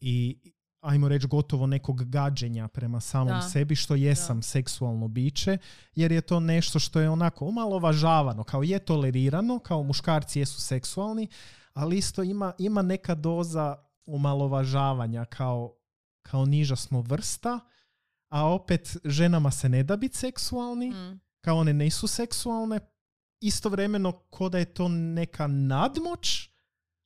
i 0.00 0.38
ajmo 0.82 1.08
reći 1.08 1.26
gotovo 1.26 1.66
nekog 1.66 2.04
gađenja 2.04 2.68
prema 2.68 3.00
samom 3.00 3.34
Da. 3.34 3.42
sebi 3.42 3.76
što 3.76 3.94
jesam 3.94 4.42
seksualno 4.42 5.08
biće 5.08 5.58
jer 5.94 6.12
je 6.12 6.20
to 6.20 6.40
nešto 6.40 6.78
što 6.78 7.00
je 7.00 7.10
onako 7.10 7.46
omalovažavano 7.46 8.44
kao 8.44 8.62
je 8.62 8.78
tolerirano 8.78 9.58
kao 9.58 9.82
muškarci 9.82 10.38
jesu 10.38 10.60
seksualni 10.60 11.28
ali 11.72 11.96
isto 11.98 12.22
ima, 12.22 12.52
ima 12.58 12.82
neka 12.82 13.14
doza 13.14 13.76
omalovažavanja 14.06 15.24
kao, 15.24 15.74
kao 16.22 16.44
niža 16.44 16.76
smo 16.76 17.00
vrsta 17.00 17.60
a 18.28 18.46
opet 18.46 18.96
ženama 19.04 19.50
se 19.50 19.68
ne 19.68 19.82
da 19.82 19.96
biti 19.96 20.16
seksualni 20.18 20.90
Mm. 20.90 21.20
kao 21.40 21.56
one 21.56 21.72
nisu 21.72 22.06
seksualne, 22.06 22.80
istovremeno 23.40 24.12
ko 24.12 24.48
da 24.48 24.58
je 24.58 24.64
to 24.64 24.88
neka 24.88 25.46
nadmoć, 25.46 26.48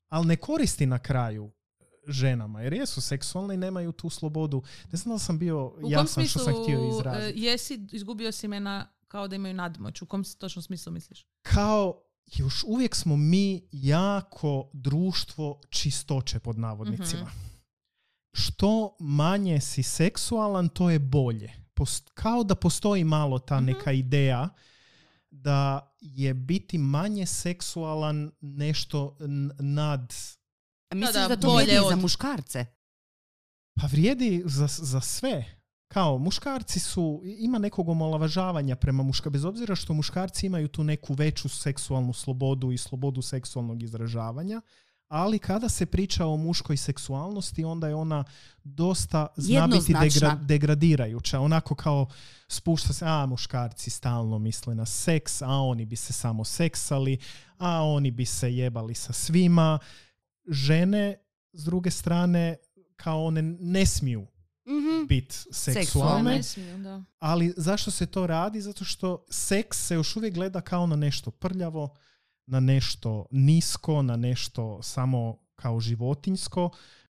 ali 0.09 0.27
ne 0.27 0.37
koristi 0.37 0.87
na 0.87 0.99
kraju 0.99 1.53
ženama, 2.07 2.63
jer 2.63 2.73
jesu 2.73 3.01
seksualne 3.01 3.55
i 3.55 3.59
nemaju 3.59 3.93
tu 3.93 4.11
slobodu. 4.11 4.63
Ne 4.93 4.97
znam 4.97 5.15
da 5.15 5.19
sam 5.19 5.39
bio 5.39 5.67
U 5.67 5.79
jasan 5.83 6.07
smislu 6.07 6.29
što 6.33 6.45
sam 6.45 6.63
htio 6.63 6.79
e, 6.79 6.89
izraziti. 6.91 7.41
jesi, 7.41 7.87
izgubio 7.93 8.33
si 8.33 8.49
me 8.49 8.61
na 8.61 8.89
kao 9.09 9.29
da 9.29 9.37
imaju 9.37 9.55
nadmoć? 9.55 10.03
U 10.03 10.07
kom 10.07 10.25
točno 10.31 10.63
smislu 10.63 10.93
misliš? 10.93 11.27
Kao 11.43 12.03
još 12.29 12.65
uvijek 12.65 12.95
smo 12.95 13.17
mi 13.17 13.69
jako 13.73 14.71
društvo 14.73 15.61
čistoće 15.71 16.39
pod 16.39 16.59
navodnicima. 16.59 17.23
Mhm. 17.23 17.31
Što 18.33 18.97
manje 19.01 19.61
si 19.61 19.83
seksualan, 19.83 20.69
to 20.69 20.91
je 20.91 20.99
bolje. 20.99 21.53
Post- 21.75 22.11
kao 22.15 22.45
da 22.45 22.55
postoji 22.55 23.05
malo 23.05 23.39
ta 23.39 23.57
Mhm. 23.57 23.65
neka 23.67 23.93
ideja 23.93 24.49
da 25.31 25.93
je 26.01 26.35
biti 26.35 26.79
manje 26.79 27.27
seksualan 27.27 28.33
nešto 28.41 29.17
n- 29.21 29.51
nad 29.61 30.13
Misliš 30.95 31.15
da, 31.15 31.29
da, 31.29 31.37
to 31.37 31.47
bolje 31.47 31.65
vrijedi 31.65 31.85
od- 31.85 31.91
za 31.91 31.97
muškarce? 31.97 32.67
Pa 33.75 33.87
vrijedi 33.87 34.43
za, 34.47 34.67
za 34.69 35.01
sve. 35.01 35.45
Kao 35.89 36.19
muškarci 36.19 36.81
su, 36.81 37.23
ima 37.25 37.59
nekog 37.59 37.89
omalovažavanja 37.89 38.77
prema 38.77 39.03
muška, 39.03 39.31
bez 39.31 39.45
obzira 39.45 39.75
što 39.75 39.95
muškarci 39.95 40.47
imaju 40.47 40.69
tu 40.69 40.85
neku 40.85 41.15
veću 41.15 41.49
seksualnu 41.49 42.13
slobodu 42.13 42.73
i 42.73 42.79
slobodu 42.79 43.23
seksualnog 43.23 43.83
izražavanja, 43.83 44.61
ali 45.09 45.39
kada 45.39 45.69
se 45.69 45.87
priča 45.87 46.27
o 46.27 46.37
muškoj 46.37 46.77
seksualnosti, 46.77 47.65
onda 47.65 47.89
je 47.89 47.95
ona 47.95 48.25
dosta 48.65 49.27
zna 49.37 49.53
biti 49.69 49.93
degra- 49.95 50.47
degradirajuća. 50.47 51.41
Onako 51.41 51.75
kao 51.75 52.07
spušta 52.49 52.93
se, 52.93 53.05
a 53.05 53.27
muškarci 53.27 53.91
stalno 53.91 54.39
misle 54.39 54.75
na 54.75 54.87
seks, 54.87 55.43
a 55.43 55.49
oni 55.51 55.85
bi 55.85 55.97
se 55.97 56.13
samo 56.13 56.45
seksali, 56.45 57.19
a 57.59 57.83
oni 57.83 58.11
bi 58.11 58.25
se 58.25 58.55
jebali 58.55 58.95
sa 58.95 59.13
svima. 59.13 59.79
Žene, 60.49 61.17
s 61.53 61.65
druge 61.65 61.91
strane, 61.91 62.57
kao 62.97 63.25
one 63.25 63.43
ne 63.61 63.87
smiju 63.87 64.27
Mhm. 64.69 65.07
biti 65.09 65.35
Seksualne. 65.35 65.85
seksualne, 65.85 66.31
Ne 66.31 66.43
smiju, 66.43 66.79
da. 66.79 67.03
ali 67.19 67.55
zašto 67.57 67.91
se 67.91 68.07
to 68.07 68.27
radi? 68.27 68.61
Zato 68.61 68.85
što 68.85 69.25
seks 69.31 69.87
se 69.87 69.95
još 69.95 70.17
uvijek 70.17 70.35
gleda 70.35 70.61
kao 70.61 70.87
na 70.87 70.97
nešto 70.97 71.31
prljavo, 71.31 71.95
na 72.47 72.61
nešto 72.61 73.27
nisko, 73.31 74.03
na 74.03 74.17
nešto 74.17 74.83
samo 74.83 75.39
kao 75.55 75.81
životinjsko, 75.81 76.71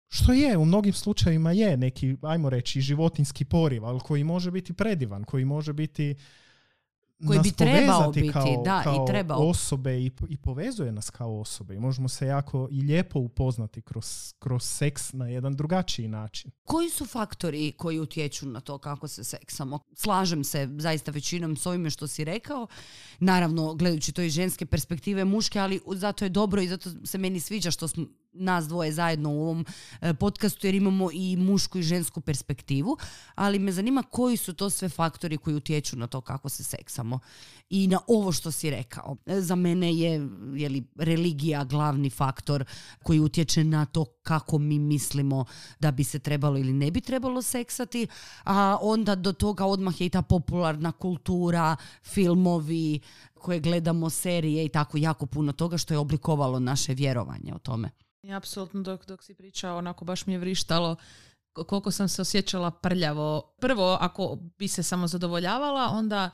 što 0.09 0.33
je, 0.33 0.57
u 0.57 0.65
mnogim 0.65 0.93
slučajevima 0.93 1.53
je 1.53 1.77
neki, 1.77 2.17
ajmo 2.23 2.51
reći, 2.51 2.81
životinski 2.81 3.45
poriv, 3.45 3.85
ali 3.85 4.01
koji 4.01 4.25
može 4.25 4.51
biti 4.51 4.73
predivan, 4.73 5.25
koji 5.25 5.45
može 5.45 5.73
biti 5.73 6.15
Koji 7.27 7.41
bi 7.41 7.53
trebao 7.53 8.13
biti, 8.13 8.33
kao, 8.33 8.63
da, 8.65 8.81
i 8.81 8.85
kao 8.85 9.07
trebao. 9.07 9.39
osobe 9.39 10.01
i, 10.01 10.11
i 10.29 10.37
povezuje 10.37 10.93
nas 10.93 11.11
kao 11.11 11.41
osobe 11.41 11.75
i 11.75 11.81
možemo 11.81 12.09
se 12.09 12.27
jako 12.27 12.69
i 12.71 12.83
lijepo 12.83 13.19
upoznati 13.19 13.83
kroz, 13.83 14.35
kroz 14.39 14.63
seks 14.65 15.13
na 15.13 15.29
jedan 15.29 15.57
drugačiji 15.57 16.09
način. 16.09 16.51
Koji 16.65 16.91
su 16.91 17.07
faktori 17.07 17.73
koji 17.73 18.01
utječu 18.01 18.47
na 18.47 18.61
to 18.61 18.79
kako 18.79 19.09
se 19.09 19.25
seksamo? 19.25 19.79
Slažem 19.95 20.45
se 20.45 20.69
zaista 20.79 21.11
većinom 21.11 21.57
s 21.57 21.67
ovime 21.67 21.91
što 21.91 22.07
si 22.07 22.25
rekao. 22.25 22.67
Naravno, 23.19 23.75
gledajući 23.75 24.13
to 24.13 24.23
iz 24.23 24.33
ženske 24.33 24.67
perspektive 24.67 25.25
muške, 25.25 25.59
ali 25.59 25.81
zato 25.95 26.25
je 26.25 26.29
dobro 26.29 26.63
i 26.63 26.69
zato 26.69 26.91
se 27.05 27.19
meni 27.19 27.41
sviđa 27.41 27.71
što 27.71 27.89
smo 27.89 28.07
nas 28.33 28.69
dvoje 28.69 28.93
zajedno 28.93 29.31
u 29.31 29.43
ovom 29.43 29.67
e, 30.01 30.15
podcastu 30.15 30.67
jer 30.67 30.75
imamo 30.75 31.11
i 31.13 31.37
mušku 31.37 31.79
i 31.79 31.83
žensku 31.83 32.21
perspektivu, 32.21 32.97
ali 33.35 33.59
me 33.59 33.73
zanima 33.73 34.03
koji 34.03 34.37
su 34.37 34.55
to 34.55 34.71
sve 34.71 34.89
faktori 34.89 35.37
koji 35.37 35.57
utječu 35.57 35.97
na 35.97 36.07
to 36.07 36.21
kako 36.21 36.49
se 36.49 36.65
seksamo 36.65 37.19
i 37.71 37.87
na 37.87 37.99
ovo 38.07 38.33
što 38.33 38.51
si 38.51 38.71
rekao. 38.71 39.17
E, 39.27 39.41
Za 39.41 39.55
mene 39.55 39.95
je, 39.95 40.29
je 40.55 40.69
li 40.69 40.85
religija 40.97 41.65
glavni 41.65 42.11
faktor 42.11 42.65
koji 43.03 43.21
utječe 43.21 43.65
na 43.65 43.85
to 43.85 44.05
kako 44.23 44.59
mi 44.59 44.79
mislimo 44.79 45.45
da 45.81 45.91
bi 45.91 46.05
se 46.05 46.19
trebalo 46.19 46.59
ili 46.59 46.73
ne 46.73 46.91
bi 46.91 47.01
trebalo 47.01 47.43
seksati, 47.43 48.07
a 48.45 48.79
onda 48.81 49.15
do 49.15 49.33
toga 49.33 49.65
odmah 49.65 50.01
je 50.01 50.07
i 50.07 50.11
ta 50.11 50.23
popularna 50.23 50.93
kultura, 50.93 51.77
filmovi 52.05 53.01
koje 53.35 53.61
gledamo, 53.61 54.11
serije 54.11 54.65
i 54.65 54.69
tako 54.69 54.99
jako 54.99 55.27
puno 55.27 55.53
toga 55.53 55.79
što 55.79 55.95
je 55.95 55.99
oblikovalo 55.99 56.61
naše 56.61 56.95
vjerovanje 56.95 57.55
o 57.55 57.59
tome. 57.59 57.91
Apsolutno 58.31 58.83
dok, 58.83 59.07
dok 59.07 59.23
si 59.23 59.35
pričao, 59.35 59.79
onako 59.79 60.05
baš 60.05 60.27
mi 60.27 60.33
je 60.33 60.39
vrištalo 60.39 60.97
koliko 61.53 61.91
sam 61.91 62.09
se 62.09 62.23
osjećala 62.23 62.71
prljavo. 62.71 63.55
Prvo, 63.61 63.99
ako 64.01 64.39
bi 64.59 64.69
se 64.69 64.83
samo 64.83 65.07
zadovoljavala, 65.07 65.89
onda 65.93 66.31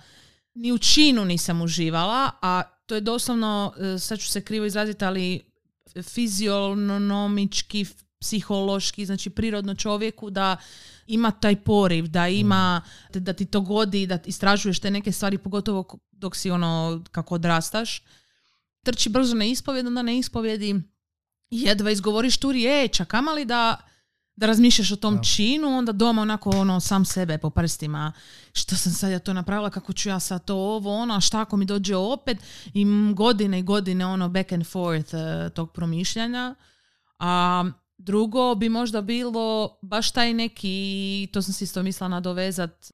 ni 0.55 0.73
u 0.73 0.79
činu 0.79 1.25
nisam 1.25 1.63
uživala, 1.63 2.31
a 2.43 2.63
to 2.87 2.95
je 2.95 3.01
doslovno, 3.01 3.75
e, 3.79 3.99
sad 3.99 4.19
ću 4.19 4.29
se 4.29 4.45
krivo 4.45 4.67
izraziti, 4.67 5.05
ali 5.05 5.53
fizionomički, 6.03 7.87
psihološki, 8.21 9.07
znači 9.07 9.31
prirodno 9.31 9.75
čovjeku 9.75 10.31
da 10.31 10.57
ima 11.07 11.31
taj 11.31 11.57
poriv, 11.57 12.07
da 12.07 12.29
ima, 12.29 12.83
da, 13.15 13.33
ti 13.33 13.47
to 13.47 13.61
godi, 13.61 14.07
da 14.07 14.19
istražuješ 14.27 14.81
te 14.81 14.91
neke 14.91 15.13
stvari, 15.13 15.39
pogotovo 15.39 15.99
dok 16.13 16.37
si 16.37 16.51
ono, 16.51 17.05
kako 17.11 17.35
odrastaš. 17.35 18.03
Trči 18.85 19.09
brzo 19.09 19.35
na 19.35 19.45
ispovjed, 19.45 19.87
onda 19.87 20.03
na 20.03 20.13
ispovjedi 20.13 20.83
jedva 21.51 21.91
izgovoriš 21.91 22.37
tu 22.37 22.53
riječ, 22.53 23.01
a 23.01 23.05
kamali 23.05 23.45
da, 23.45 23.77
da 24.37 24.47
razmišljaš 24.47 24.93
o 24.93 24.97
tom 24.97 25.17
Da. 25.17 25.23
činu, 25.23 25.69
onda 25.79 25.93
doma 25.93 26.23
onako 26.23 26.51
ono 26.51 26.81
sam 26.81 27.05
sebe 27.05 27.39
po 27.39 27.51
prstima, 27.51 28.13
što 28.53 28.77
sam 28.77 28.93
sad 28.93 29.11
ja 29.11 29.19
to 29.19 29.33
napravila, 29.33 29.71
kako 29.71 29.93
ću 29.93 30.09
ja 30.09 30.21
sad 30.21 30.45
to 30.45 30.55
ovo, 30.57 30.95
ono, 30.95 31.15
a 31.15 31.21
šta 31.21 31.41
ako 31.41 31.57
mi 31.57 31.65
dođe 31.65 31.97
opet 31.97 32.39
i 32.75 32.87
godine 33.15 33.59
i 33.59 33.63
godine 33.63 34.07
ono 34.07 34.29
back 34.29 34.53
and 34.53 34.67
forth 34.67 35.15
eh, 35.15 35.51
tog 35.55 35.73
promišljanja. 35.73 36.55
A 37.19 37.65
drugo 37.99 38.55
bi 38.55 38.69
možda 38.69 39.01
bilo 39.01 39.79
baš 39.83 40.11
taj 40.11 40.35
neki, 40.35 41.29
to 41.33 41.43
sam 41.43 41.55
si 41.55 41.65
isto 41.65 41.83
mislila 41.83 42.09
nadovezat, 42.09 42.93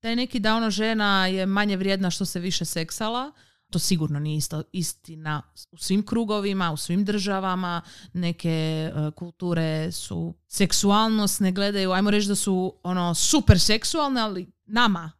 taj 0.00 0.16
neki 0.16 0.38
da 0.38 0.56
ono 0.56 0.70
žena 0.70 1.26
je 1.26 1.46
manje 1.46 1.76
vrijedna 1.76 2.10
što 2.10 2.24
se 2.24 2.40
više 2.40 2.64
seksala, 2.64 3.32
to 3.70 3.78
sigurno 3.78 4.18
nije 4.20 4.36
isto, 4.36 4.62
istina 4.72 5.42
u 5.72 5.76
svim 5.76 6.06
krugovima, 6.06 6.72
u 6.72 6.76
svim 6.76 7.04
državama. 7.04 7.82
Neke 8.12 8.50
e, 8.94 9.10
kulture 9.10 9.92
su 9.92 10.34
seksualnost, 10.46 11.40
ne 11.40 11.52
gledaju, 11.52 11.92
ajmo 11.92 12.10
reći 12.10 12.28
da 12.28 12.34
su 12.34 12.74
ono 12.82 13.14
super 13.14 13.60
seksualne, 13.60 14.20
ali 14.20 14.46
nama, 14.66 15.12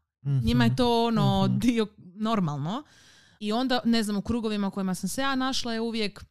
njima 0.44 0.64
je 0.64 0.76
to 0.76 1.04
ono 1.06 1.46
Mhm. 1.46 1.58
dio 1.58 1.86
normalno. 2.14 2.82
I 3.40 3.52
onda, 3.52 3.80
ne 3.84 4.02
znam, 4.02 4.16
u 4.16 4.22
krugovima 4.22 4.68
u 4.68 4.70
kojima 4.70 4.94
sam 4.94 5.08
se 5.08 5.20
ja 5.20 5.34
našla 5.34 5.72
je 5.72 5.80
uvijek 5.80 6.24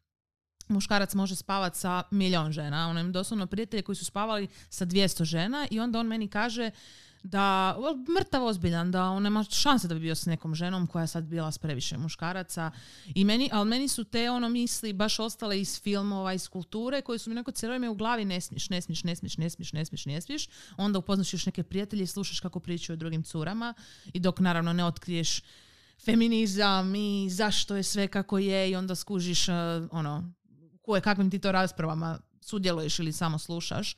muškarac 0.68 1.14
može 1.14 1.36
spavati 1.36 1.78
sa 1.80 2.04
milion 2.12 2.52
žena. 2.52 2.90
Ono, 2.90 3.00
imam 3.00 3.12
doslovno 3.12 3.48
prijatelje 3.48 3.82
koji 3.82 3.96
su 3.96 4.06
spavali 4.06 4.48
sa 4.70 4.86
200 4.86 5.24
žena 5.24 5.68
i 5.72 5.80
onda 5.80 6.00
on 6.00 6.08
meni 6.08 6.28
kaže 6.28 6.72
da 7.24 7.76
mrtav 8.20 8.46
ozbiljan, 8.46 8.92
da 8.92 9.04
on 9.04 9.24
nema 9.24 9.44
šanse 9.44 9.88
da 9.88 9.94
bi 9.94 10.00
bio 10.00 10.16
s 10.16 10.26
nekom 10.26 10.56
ženom 10.56 10.88
koja 10.88 11.02
je 11.02 11.08
sad 11.08 11.24
bila 11.24 11.52
s 11.52 11.58
previše 11.58 11.98
muškaraca. 11.98 12.72
I 13.16 13.26
meni, 13.26 13.50
ali 13.54 13.70
meni 13.70 13.88
su 13.88 14.04
te 14.04 14.32
ono 14.32 14.50
misli 14.50 14.94
baš 14.94 15.20
ostale 15.20 15.62
iz 15.62 15.82
filmova, 15.82 16.34
iz 16.34 16.48
kulture 16.48 17.02
koje 17.02 17.20
su 17.20 17.30
mi 17.30 17.36
neko 17.36 17.52
cijelo 17.52 17.92
u 17.92 17.96
glavi 17.96 18.26
ne 18.26 18.42
smiješ, 18.42 18.70
ne 18.70 18.82
smiješ, 18.82 19.04
ne 19.04 19.16
smiješ, 19.16 19.38
ne 19.38 19.50
smiješ, 19.50 19.74
ne 19.74 19.86
smiješ, 19.86 20.06
ne 20.06 20.22
smiješ. 20.22 20.48
Onda 20.78 21.00
upoznaš 21.00 21.34
još 21.34 21.46
neke 21.46 21.64
prijatelje 21.64 22.04
i 22.04 22.08
slušaš 22.08 22.40
kako 22.40 22.60
pričaju 22.60 22.94
o 22.94 22.98
drugim 22.98 23.24
curama 23.24 23.74
i 24.14 24.20
dok 24.20 24.40
naravno 24.40 24.74
ne 24.74 24.86
otkriješ 24.86 25.42
feminizam 26.06 26.96
i 26.96 27.28
zašto 27.30 27.76
je 27.76 27.84
sve 27.84 28.08
kako 28.08 28.38
je 28.38 28.70
i 28.70 28.76
onda 28.76 28.96
skužiš 28.96 29.48
uh, 29.48 29.56
ono, 29.92 30.34
koje, 30.82 31.02
kakvim 31.02 31.32
ti 31.32 31.40
to 31.40 31.52
raspravama 31.52 32.20
sudjeluješ 32.42 33.00
ili 33.00 33.14
samo 33.14 33.40
slušaš. 33.40 33.96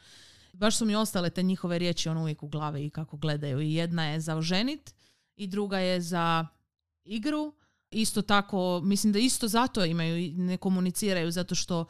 Baš 0.53 0.77
su 0.77 0.85
mi 0.85 0.95
ostale 0.95 1.29
te 1.29 1.43
njihove 1.43 1.79
riječi 1.79 2.09
ono 2.09 2.21
uvijek 2.21 2.43
u 2.43 2.47
glavi 2.47 2.85
i 2.85 2.89
kako 2.89 3.17
gledaju. 3.17 3.62
I 3.62 3.73
jedna 3.73 4.05
je 4.05 4.19
za 4.19 4.35
oženit 4.35 4.93
i 5.35 5.47
druga 5.47 5.79
je 5.79 6.01
za 6.01 6.47
igru. 7.05 7.53
Isto 7.91 8.21
tako, 8.21 8.81
mislim 8.83 9.13
da 9.13 9.19
isto 9.19 9.47
zato 9.47 9.85
imaju, 9.85 10.33
ne 10.38 10.57
komuniciraju, 10.57 11.31
zato 11.31 11.55
što 11.55 11.85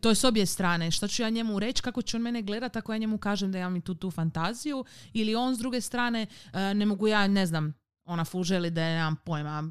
to 0.00 0.08
je 0.08 0.14
s 0.14 0.24
obje 0.24 0.46
strane. 0.46 0.90
Što 0.90 1.08
ću 1.08 1.22
ja 1.22 1.30
njemu 1.30 1.58
reći, 1.58 1.82
kako 1.82 2.02
će 2.02 2.16
on 2.16 2.22
mene 2.22 2.42
gledati 2.42 2.78
ako 2.78 2.92
ja 2.92 2.98
njemu 2.98 3.18
kažem 3.18 3.52
da 3.52 3.58
imam 3.58 3.76
i 3.76 3.80
tu, 3.80 3.94
tu 3.94 4.10
fantaziju. 4.10 4.84
Ili 5.12 5.34
on 5.34 5.56
s 5.56 5.58
druge 5.58 5.80
strane, 5.80 6.26
e, 6.52 6.74
ne 6.74 6.86
mogu 6.86 7.08
ja, 7.08 7.26
ne 7.26 7.46
znam, 7.46 7.74
ona 8.04 8.24
fuželi 8.24 8.70
da 8.70 8.82
ja 8.82 8.96
nemam 8.96 9.16
pojma, 9.16 9.64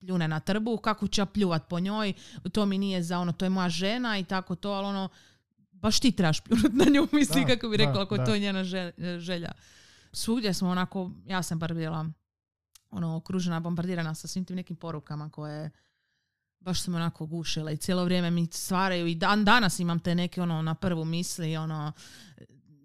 pljune 0.00 0.28
na 0.28 0.40
trbu, 0.40 0.76
kako 0.76 1.08
ću 1.08 1.20
ja 1.20 1.26
pljuvat 1.26 1.68
po 1.68 1.80
njoj, 1.80 2.12
to 2.52 2.66
mi 2.66 2.78
nije 2.78 3.02
za 3.02 3.18
ono, 3.18 3.32
to 3.32 3.44
je 3.44 3.50
moja 3.50 3.68
žena 3.68 4.18
i 4.18 4.24
tako 4.24 4.54
to, 4.54 4.70
ali 4.70 4.86
ono, 4.86 5.08
baš 5.82 6.00
ti 6.00 6.12
trebaš 6.12 6.40
pljunut 6.40 6.72
na 6.72 6.84
nju, 6.84 7.08
misli, 7.12 7.46
kako 7.46 7.68
bi 7.68 7.76
rekla, 7.76 8.02
ako 8.02 8.16
to 8.16 8.34
je 8.34 8.40
njena 8.40 8.64
želja. 9.18 9.52
Svugdje 10.12 10.54
smo 10.54 10.68
onako, 10.68 11.10
ja 11.26 11.42
sam 11.42 11.58
bar 11.58 11.74
bila 11.74 12.06
ono, 12.90 13.16
okružena, 13.16 13.60
bombardirana 13.60 14.14
sa 14.14 14.28
svim 14.28 14.44
tim 14.44 14.56
nekim 14.56 14.76
porukama 14.76 15.30
koje 15.30 15.70
baš 16.60 16.82
sam 16.82 16.94
onako 16.94 17.26
gušila 17.26 17.70
i 17.70 17.76
cijelo 17.76 18.04
vrijeme 18.04 18.30
mi 18.30 18.46
stvaraju 18.52 19.06
i 19.06 19.14
dan 19.14 19.44
danas 19.44 19.78
imam 19.78 20.00
te 20.00 20.14
neke 20.14 20.42
ono 20.42 20.62
na 20.62 20.74
prvu 20.74 21.04
misli 21.04 21.56
ono 21.56 21.92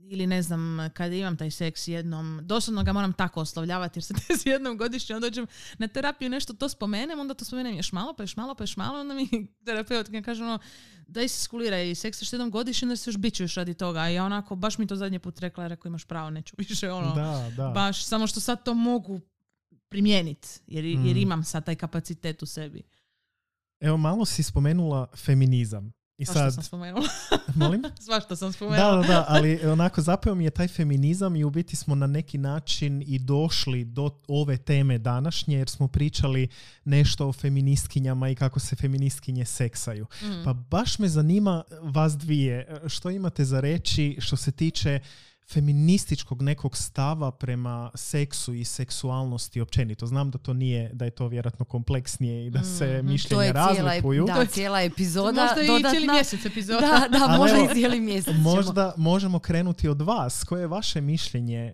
ili 0.10 0.28
ne 0.28 0.42
znam, 0.42 0.90
kada 0.94 1.16
imam 1.16 1.38
taj 1.38 1.52
seks 1.52 1.88
jednom, 1.88 2.40
doslovno 2.44 2.84
ga 2.84 2.94
moram 2.94 3.14
tako 3.14 3.42
oslovljavati 3.42 3.98
jer 3.98 4.04
se 4.04 4.14
desi 4.30 4.50
jednom 4.50 4.78
godišnje, 4.78 5.16
onda 5.16 5.28
dođem 5.28 5.48
na 5.78 5.88
terapiju 5.88 6.30
nešto 6.30 6.54
to 6.54 6.70
spomenem, 6.70 7.20
onda 7.20 7.34
to 7.34 7.46
spomenem 7.46 7.76
još 7.78 7.92
malo, 7.92 8.14
pa 8.14 8.24
još 8.24 8.36
malo, 8.36 8.56
pa 8.56 8.64
još 8.64 8.78
malo, 8.78 9.00
onda 9.00 9.14
mi 9.14 9.28
terapeut 9.66 10.08
kaže 10.26 10.44
ono, 10.44 10.60
daj 11.08 11.28
se 11.28 11.42
skuliraj, 11.44 11.96
seks 11.96 12.22
još 12.22 12.34
jednom 12.34 12.52
godišnje, 12.52 12.86
onda 12.86 12.96
se 12.96 13.10
još 13.10 13.18
bićuješ 13.18 13.56
radi 13.56 13.74
toga. 13.74 14.10
I 14.10 14.14
ja 14.14 14.26
onako, 14.26 14.56
baš 14.56 14.78
mi 14.78 14.88
to 14.88 14.96
zadnji 14.96 15.20
put 15.20 15.40
rekla, 15.40 15.68
rekao 15.68 15.90
imaš 15.90 16.06
pravo, 16.06 16.30
neću 16.30 16.56
više 16.60 16.92
ono, 16.92 17.16
da, 17.16 17.52
da. 17.58 17.70
baš, 17.70 18.06
samo 18.06 18.28
što 18.28 18.40
sad 18.40 18.64
to 18.64 18.74
mogu 18.74 19.22
primijeniti, 19.90 20.48
jer, 20.68 20.86
jer 20.86 21.16
mm. 21.16 21.20
imam 21.20 21.44
sad 21.44 21.66
taj 21.66 21.76
kapacitet 21.76 22.44
u 22.44 22.46
sebi. 22.46 22.84
Evo, 23.80 23.98
malo 23.98 24.26
si 24.26 24.44
spomenula 24.44 25.08
feminizam. 25.16 25.92
I 26.18 26.26
sad, 26.26 26.54
sam 26.54 26.64
spomenula. 26.64 27.08
Molim? 27.56 27.84
Svašta 28.06 28.36
sam 28.36 28.54
spomenula. 28.54 28.92
Da, 28.92 29.02
da, 29.02 29.08
da, 29.08 29.26
ali 29.28 29.66
onako 29.66 30.02
zapeo 30.02 30.36
mi 30.36 30.44
je 30.44 30.50
taj 30.50 30.68
feminizam 30.68 31.36
i 31.36 31.44
u 31.44 31.50
biti 31.50 31.76
smo 31.76 31.96
na 31.96 32.08
neki 32.08 32.38
način 32.38 33.04
i 33.08 33.20
došli 33.20 33.86
do 33.86 34.10
ove 34.28 34.58
teme 34.58 34.98
današnje 34.98 35.58
jer 35.58 35.70
smo 35.70 35.88
pričali 35.88 36.48
nešto 36.86 37.28
o 37.28 37.34
feministkinjama 37.34 38.30
i 38.30 38.36
kako 38.36 38.60
se 38.60 38.76
feministkinje 38.76 39.46
seksaju. 39.46 40.06
Mm. 40.22 40.44
Pa 40.44 40.54
baš 40.54 41.00
me 41.00 41.08
zanima 41.08 41.64
vas 41.82 42.18
dvije, 42.18 42.82
što 42.88 43.10
imate 43.10 43.46
za 43.46 43.60
reći 43.60 44.18
što 44.20 44.36
se 44.38 44.52
tiče 44.52 45.00
feminističkog 45.50 46.42
nekog 46.42 46.78
stava 46.78 47.32
prema 47.32 47.92
seksu 47.96 48.54
i 48.54 48.66
seksualnosti 48.66 49.62
općenito. 49.62 50.06
Znam 50.06 50.32
da 50.32 50.38
to 50.38 50.54
nije, 50.54 50.90
da 50.94 51.06
je 51.06 51.12
to 51.12 51.28
vjerojatno 51.28 51.66
kompleksnije 51.66 52.46
i 52.46 52.50
da 52.50 52.64
se 52.64 53.02
mm, 53.02 53.08
mišljenja 53.08 53.52
razlikuju. 53.52 54.26
da, 54.26 54.46
cijela 54.46 54.82
epizoda. 54.82 55.42
Možda 55.42 55.62
i 55.62 55.92
cijeli 55.92 56.08
mjesec 56.08 56.46
epizoda. 56.46 57.08
Da, 57.12 57.20
da, 57.20 57.38
možda 57.38 57.58
i 57.58 57.74
cijeli 57.74 58.00
mjesec. 58.00 58.34
Možda 58.38 58.94
možemo 58.98 59.40
krenuti 59.40 59.90
od 59.90 60.02
vas. 60.02 60.44
Koje 60.44 60.62
je 60.62 60.68
vaše 60.68 61.02
mišljenje 61.02 61.74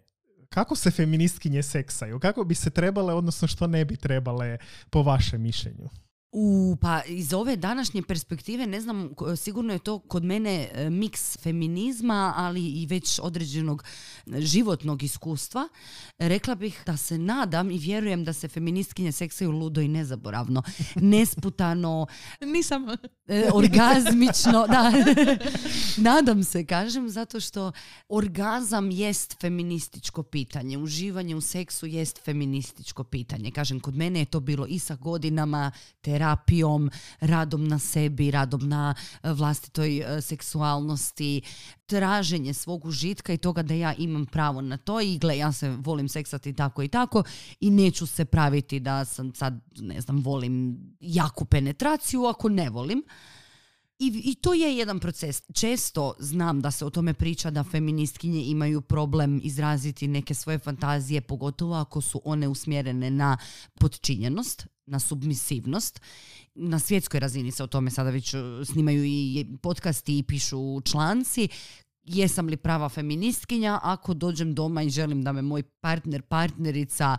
kako 0.53 0.75
se 0.75 0.91
feministkinje 0.91 1.63
seksaju? 1.63 2.19
Kako 2.19 2.43
bi 2.43 2.55
se 2.55 2.69
trebale, 2.69 3.13
odnosno 3.13 3.47
što 3.47 3.67
ne 3.67 3.85
bi 3.85 3.95
trebale 3.95 4.57
po 4.89 5.03
vašem 5.03 5.41
mišljenju? 5.41 5.89
U, 6.35 6.77
pa 6.81 7.01
iz 7.07 7.33
ove 7.33 7.55
današnje 7.55 8.01
perspektive, 8.01 8.67
ne 8.67 8.81
znam, 8.81 9.09
sigurno 9.37 9.73
je 9.73 9.79
to 9.79 9.99
kod 9.99 10.23
mene 10.23 10.69
e, 10.73 10.89
miks 10.89 11.37
feminizma, 11.37 12.33
ali 12.35 12.67
i 12.67 12.85
već 12.85 13.19
određenog 13.23 13.83
životnog 14.27 15.03
iskustva. 15.03 15.67
Rekla 16.17 16.55
bih 16.55 16.83
da 16.85 16.97
se 16.97 17.17
nadam 17.17 17.71
i 17.71 17.77
vjerujem 17.77 18.23
da 18.23 18.33
se 18.33 18.47
feministkinje 18.47 19.11
seksaju 19.11 19.51
ludo 19.51 19.81
i 19.81 19.87
nezaboravno. 19.87 20.63
Nesputano. 20.95 22.07
Nisam. 22.41 22.85
E, 23.27 23.49
orgazmično. 23.53 24.67
Da. 24.67 24.91
nadam 26.09 26.43
se, 26.43 26.65
kažem, 26.65 27.09
zato 27.09 27.39
što 27.39 27.71
orgazam 28.09 28.91
jest 28.91 29.41
feminističko 29.41 30.23
pitanje. 30.23 30.77
Uživanje 30.77 31.35
u 31.35 31.41
seksu 31.41 31.85
jest 31.85 32.19
feminističko 32.25 33.03
pitanje. 33.03 33.51
Kažem, 33.51 33.79
kod 33.79 33.95
mene 33.95 34.19
je 34.19 34.25
to 34.25 34.39
bilo 34.39 34.65
i 34.67 34.79
sa 34.79 34.95
godinama, 34.95 35.71
te 36.01 36.22
terapijom, 36.23 36.89
radom 37.21 37.67
na 37.67 37.79
sebi, 37.79 38.31
radom 38.31 38.69
na 38.69 38.95
e, 39.23 39.33
vlastitoj 39.33 39.97
e, 39.99 40.21
seksualnosti, 40.21 41.41
traženje 41.85 42.53
svog 42.53 42.85
užitka 42.85 43.33
i 43.33 43.37
toga 43.37 43.63
da 43.63 43.73
ja 43.73 43.93
imam 43.93 44.25
pravo 44.25 44.61
na 44.61 44.77
to 44.77 45.01
i 45.01 45.17
gle, 45.17 45.37
ja 45.37 45.51
se 45.51 45.69
volim 45.69 46.09
seksati 46.09 46.53
tako 46.53 46.83
i 46.83 46.87
tako 46.87 47.23
i 47.59 47.69
neću 47.69 48.05
se 48.05 48.25
praviti 48.25 48.79
da 48.79 49.05
sam 49.05 49.33
sad, 49.33 49.59
ne 49.79 50.01
znam, 50.01 50.23
volim 50.23 50.77
jaku 50.99 51.45
penetraciju 51.45 52.25
ako 52.25 52.49
ne 52.49 52.69
volim. 52.69 53.03
I, 53.99 54.21
I 54.31 54.35
to 54.35 54.53
je 54.53 54.77
jedan 54.77 54.99
proces. 54.99 55.43
Često 55.53 56.13
znam 56.19 56.61
da 56.61 56.71
se 56.71 56.85
o 56.85 56.89
tome 56.89 57.13
priča 57.13 57.51
da 57.51 57.63
feministkinje 57.63 58.43
imaju 58.43 58.81
problem 58.81 59.39
izraziti 59.43 60.07
neke 60.07 60.33
svoje 60.33 60.59
fantazije, 60.59 61.21
pogotovo 61.21 61.75
ako 61.75 62.01
su 62.01 62.21
one 62.25 62.47
usmjerene 62.47 63.09
na 63.09 63.37
podčinjenost, 63.79 64.67
na 64.85 64.99
submisivnost. 64.99 66.01
Na 66.55 66.79
svjetskoj 66.79 67.19
razini 67.19 67.51
se 67.51 67.63
o 67.63 67.67
tome 67.67 67.91
sada 67.91 68.09
već 68.09 68.33
e, 68.33 68.37
snimaju 68.65 69.03
i 69.05 69.45
podcasti 69.61 70.17
i 70.17 70.23
pišu 70.23 70.81
članci. 70.81 71.49
Jesam 72.03 72.47
li 72.47 72.57
prava 72.57 72.89
feministkinja 72.89 73.79
ako 73.83 74.13
dođem 74.13 74.55
doma 74.55 74.81
i 74.83 74.89
želim 74.89 75.23
da 75.23 75.31
me 75.31 75.41
moj 75.41 75.63
partner, 75.63 76.21
partnerica 76.21 77.17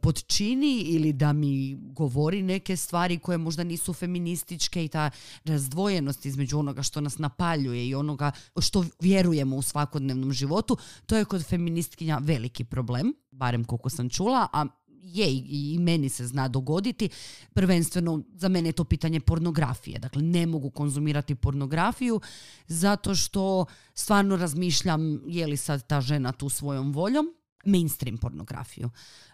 podčini 0.00 0.80
ili 0.80 1.12
da 1.12 1.32
mi 1.32 1.76
govori 1.80 2.42
neke 2.42 2.76
stvari 2.76 3.18
koje 3.18 3.38
možda 3.38 3.64
nisu 3.64 3.92
feminističke 3.92 4.84
i 4.84 4.88
ta 4.88 5.10
razdvojenost 5.44 6.26
između 6.26 6.58
onoga 6.58 6.82
što 6.82 7.00
nas 7.00 7.18
napaljuje 7.18 7.88
i 7.88 7.94
onoga 7.94 8.30
što 8.60 8.84
vjerujemo 9.00 9.56
u 9.56 9.62
svakodnevnom 9.62 10.32
životu, 10.32 10.76
to 11.06 11.16
je 11.16 11.24
kod 11.24 11.46
feministkinja 11.46 12.18
veliki 12.22 12.64
problem, 12.64 13.14
barem 13.30 13.64
koliko 13.64 13.90
sam 13.90 14.08
čula, 14.08 14.48
a 14.52 14.66
je 15.06 15.26
i 15.30 15.78
meni 15.80 16.08
se 16.08 16.26
zna 16.26 16.48
dogoditi. 16.48 17.08
Prvenstveno 17.54 18.22
za 18.34 18.48
mene 18.48 18.68
je 18.68 18.72
to 18.72 18.84
pitanje 18.84 19.20
pornografije. 19.20 19.98
Dakle, 19.98 20.22
ne 20.22 20.46
mogu 20.46 20.70
konzumirati 20.70 21.34
pornografiju 21.34 22.20
zato 22.66 23.14
što 23.14 23.64
stvarno 23.94 24.36
razmišljam 24.36 25.22
je 25.26 25.46
li 25.46 25.56
sad 25.56 25.86
ta 25.86 26.00
žena 26.00 26.32
tu 26.32 26.48
svojom 26.48 26.92
voljom 26.92 27.35
mainstream 27.66 28.18
pornografiju 28.18 28.90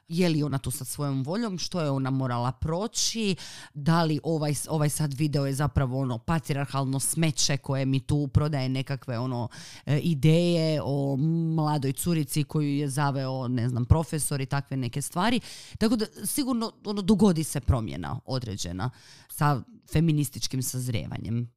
je 0.08 0.28
li 0.28 0.42
ona 0.42 0.58
tu 0.58 0.70
sa 0.70 0.84
svojom 0.84 1.22
voljom, 1.22 1.58
što 1.58 1.80
je 1.80 1.90
ona 1.90 2.10
morala 2.10 2.52
proći, 2.52 3.36
da 3.74 4.02
li 4.02 4.20
ovaj, 4.22 4.54
ovaj 4.68 4.88
sad 4.88 5.14
video 5.14 5.46
je 5.46 5.54
zapravo 5.54 6.00
ono 6.00 6.18
patriarhalno 6.18 7.00
smeće 7.00 7.56
koje 7.56 7.86
mi 7.86 8.00
tu 8.00 8.28
prodaje 8.28 8.68
nekakve 8.68 9.18
ono 9.18 9.48
e, 9.86 9.98
ideje 9.98 10.80
o 10.84 11.16
mladoj 11.56 11.92
curici 11.92 12.44
koju 12.44 12.76
je 12.76 12.88
zaveo, 12.88 13.48
ne 13.48 13.68
znam, 13.68 13.84
profesor 13.84 14.40
i 14.40 14.46
takve 14.46 14.76
neke 14.76 15.02
stvari. 15.02 15.40
Tako 15.78 15.96
da 15.96 16.06
sigurno 16.24 16.72
ono 16.84 17.02
dogodi 17.02 17.44
se 17.44 17.60
promjena 17.60 18.20
određena 18.24 18.90
sa 19.28 19.62
feminističkim 19.92 20.62
sazrijevanjem. 20.62 21.52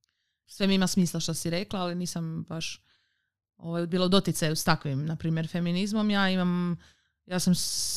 Sve 0.47 0.67
mi 0.67 0.75
ima 0.75 0.87
smisla 0.87 1.19
što 1.19 1.33
si 1.33 1.49
rekla, 1.49 1.79
ali 1.79 1.95
nisam 1.95 2.45
baš 2.49 2.84
ovaj, 3.57 3.87
bilo 3.87 4.07
doticaju 4.07 4.55
s 4.55 4.63
takvim, 4.63 5.05
na 5.05 5.15
primjer, 5.15 5.47
feminizmom. 5.47 6.09
Ja 6.09 6.29
imam 6.29 6.77
ja 7.25 7.39
sam 7.39 7.53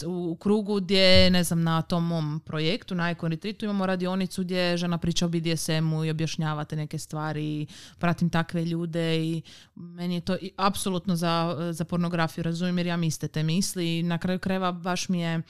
u 0.07 0.37
krugu 0.37 0.81
gdje, 0.81 1.31
ne 1.31 1.45
znam, 1.45 1.63
na 1.63 1.83
tom 1.83 2.07
mom 2.07 2.41
projektu, 2.47 2.95
na 2.95 3.11
Icon 3.11 3.31
Retreatu 3.31 3.65
imamo 3.65 3.87
radionicu 3.87 4.43
gdje 4.43 4.77
žena 4.77 4.99
priča 4.99 5.27
o 5.27 5.29
BDSM-u 5.29 6.05
i 6.05 6.11
objašnjavate 6.11 6.77
neke 6.77 6.99
stvari 6.99 7.45
i 7.45 7.67
pratim 7.99 8.31
takve 8.31 8.65
ljude 8.65 9.17
i 9.17 9.43
meni 9.75 10.15
je 10.15 10.21
to 10.21 10.37
apsolutno 10.57 11.17
za, 11.17 11.57
za 11.73 11.85
pornografiju, 11.85 12.45
razumijem 12.45 12.79
jer 12.79 12.87
ja 12.87 12.97
iste 13.05 13.29
te 13.29 13.43
misli 13.43 13.99
i 13.99 14.03
na 14.03 14.19
kraju 14.19 14.39
krajeva 14.39 14.73
baš 14.73 15.09
mi 15.09 15.21
je 15.21 15.43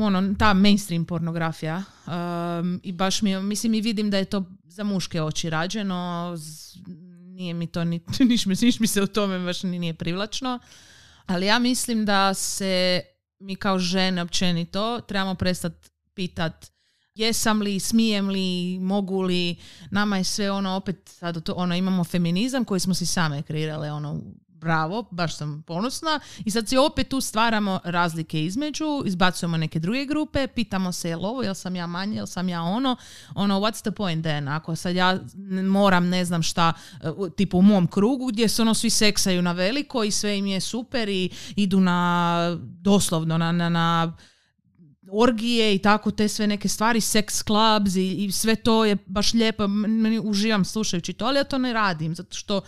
ono, 0.00 0.34
ta 0.38 0.54
mainstream 0.54 1.04
pornografija 1.04 1.82
um, 2.06 2.80
i 2.82 2.92
baš 2.92 3.22
mi 3.22 3.30
je, 3.30 3.42
mislim 3.42 3.74
i 3.74 3.80
vidim 3.80 4.10
da 4.10 4.18
je 4.18 4.24
to 4.24 4.44
za 4.64 4.84
muške 4.84 5.22
oči 5.22 5.50
rađeno, 5.50 6.34
nije 7.36 7.54
mi 7.54 7.66
to, 7.66 7.84
ni, 7.84 8.00
niš, 8.28 8.46
niš 8.46 8.80
mi 8.80 8.86
se 8.86 9.02
u 9.02 9.06
tome 9.06 9.38
baš 9.38 9.62
nije 9.62 9.94
privlačno 9.94 10.58
Ali 11.26 11.46
ja 11.46 11.58
mislim 11.58 12.04
da 12.04 12.34
se 12.34 13.02
mi 13.38 13.56
kao 13.56 13.78
žene 13.78 14.22
općenito 14.22 15.00
trebamo 15.00 15.34
prestati 15.34 15.88
pitat 16.14 16.70
jesam 17.14 17.62
li, 17.62 17.80
smijem 17.80 18.28
li, 18.28 18.78
mogu 18.80 19.22
li, 19.22 19.56
nama 19.90 20.16
je 20.16 20.24
sve 20.24 20.50
ono 20.50 20.70
opet, 20.70 20.96
sad 21.08 21.42
to, 21.42 21.52
ono 21.52 21.76
imamo 21.76 22.04
feminizam 22.04 22.64
koji 22.64 22.80
smo 22.80 22.94
si 22.94 23.06
same 23.06 23.42
kreirale, 23.42 23.92
ono 23.92 24.22
bravo, 24.60 25.04
baš 25.10 25.36
sam 25.36 25.62
ponosna. 25.66 26.20
I 26.44 26.50
sad 26.50 26.68
si 26.68 26.76
opet 26.76 27.08
tu 27.08 27.20
stvaramo 27.20 27.80
razlike 27.84 28.44
između, 28.44 29.02
izbacujemo 29.06 29.56
neke 29.56 29.78
druge 29.78 30.04
grupe, 30.04 30.46
pitamo 30.46 30.92
se 30.92 31.08
jel 31.08 31.26
ovo, 31.26 31.42
jel 31.42 31.54
sam 31.54 31.76
ja 31.76 31.86
manje, 31.86 32.16
jel 32.16 32.26
sam 32.26 32.48
ja 32.48 32.62
ono, 32.62 32.96
ono 33.34 33.60
what's 33.60 33.80
the 33.80 33.90
point 33.90 34.24
then, 34.24 34.48
ako 34.48 34.76
sad 34.76 34.96
ja 34.96 35.18
moram 35.64 36.08
ne 36.08 36.24
znam 36.24 36.42
šta, 36.42 36.72
e, 37.00 37.10
tipu 37.36 37.58
u 37.58 37.62
mom 37.62 37.86
krugu 37.86 38.26
gdje 38.26 38.48
se 38.48 38.62
ono 38.62 38.74
svi 38.74 38.90
seksaju 38.90 39.42
na 39.42 39.52
veliko 39.52 40.04
i 40.04 40.10
sve 40.10 40.38
im 40.38 40.46
je 40.46 40.60
super 40.60 41.08
i 41.08 41.30
idu 41.56 41.80
na 41.80 42.58
doslovno 42.60 43.38
na, 43.38 43.52
na, 43.52 43.68
na 43.68 44.16
orgije 45.10 45.74
i 45.74 45.78
tako 45.78 46.10
te 46.10 46.28
sve 46.28 46.46
neke 46.46 46.68
stvari, 46.68 47.00
sex 47.00 47.44
clubs 47.46 47.96
i, 47.96 48.24
i 48.24 48.32
sve 48.32 48.56
to 48.56 48.84
je 48.84 48.96
baš 49.06 49.34
lijepo, 49.34 49.66
meni 49.66 50.20
uživam 50.24 50.64
slušajući 50.64 51.12
to, 51.12 51.24
ali 51.24 51.38
ja 51.38 51.44
to 51.44 51.58
ne 51.58 51.72
radim 51.72 52.14
zato 52.14 52.36
što 52.36 52.60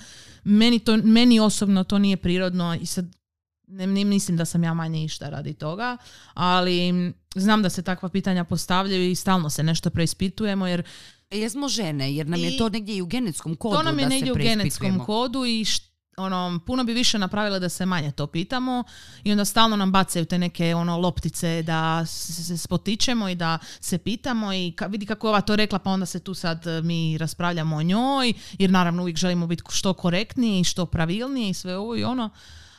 meni, 0.45 0.79
to, 0.79 0.97
meni 0.97 1.41
osobno 1.41 1.85
to 1.85 1.99
nije 1.99 2.17
prirodno 2.17 2.79
i 2.81 2.87
sad 2.87 3.19
ne, 3.67 3.87
ne 3.87 4.05
mislim 4.05 4.37
da 4.37 4.45
sam 4.45 4.65
ja 4.65 4.75
manje 4.75 5.05
išta 5.05 5.29
radi 5.29 5.55
toga, 5.55 5.97
ali 6.35 7.13
znam 7.35 7.63
da 7.63 7.71
se 7.71 7.83
takva 7.83 8.09
pitanja 8.09 8.45
postavljaju 8.45 9.11
i 9.11 9.15
stalno 9.15 9.51
se 9.51 9.63
nešto 9.63 9.91
preispitujemo 9.91 10.67
jer 10.67 10.83
Jesmo 11.31 11.69
žene, 11.69 12.15
jer 12.15 12.27
nam 12.27 12.41
je 12.41 12.59
to 12.59 12.69
negdje 12.69 12.97
i 12.97 13.03
u 13.03 13.07
genetskom 13.07 13.57
kodu 13.57 13.77
to 13.77 13.83
nam 13.83 13.99
je 13.99 14.05
da 14.05 14.11
se 14.11 14.15
negdje 14.15 14.33
u 14.33 14.37
genetskom 14.37 15.05
kodu 15.05 15.45
i 15.45 15.65
št- 15.65 15.88
ono, 16.19 16.61
puno 16.67 16.85
bi 16.85 16.93
više 16.93 17.19
napravile 17.19 17.61
da 17.61 17.69
se 17.69 17.87
manje 17.87 18.11
to 18.11 18.27
pitamo 18.27 18.85
i 19.25 19.33
onda 19.33 19.45
stalno 19.45 19.77
nam 19.77 19.93
bacaju 19.93 20.25
te 20.25 20.39
neke 20.39 20.75
ono 20.75 20.99
loptice 20.99 21.63
da 21.63 22.07
se 22.07 22.59
spotičemo 22.59 23.29
i 23.29 23.35
da 23.35 23.59
se 23.81 23.99
pitamo 23.99 24.53
i 24.53 24.73
ka, 24.77 24.87
vidi 24.87 25.07
kako 25.07 25.27
je 25.27 25.29
ova 25.29 25.41
to 25.41 25.57
rekla 25.57 25.79
pa 25.79 25.91
onda 25.91 26.07
se 26.07 26.21
tu 26.21 26.35
sad 26.35 26.67
e, 26.67 26.83
mi 26.83 27.19
raspravljamo 27.19 27.77
o 27.77 27.83
njoj 27.83 28.33
jer 28.59 28.71
naravno 28.71 29.03
uvijek 29.03 29.17
želimo 29.17 29.47
biti 29.47 29.63
što 29.69 29.95
korektniji 29.95 30.61
i 30.61 30.65
što 30.65 30.87
pravilniji 30.87 31.51
i 31.51 31.55
sve 31.55 31.77
ovo 31.77 31.97
i 31.97 32.05
ono 32.05 32.31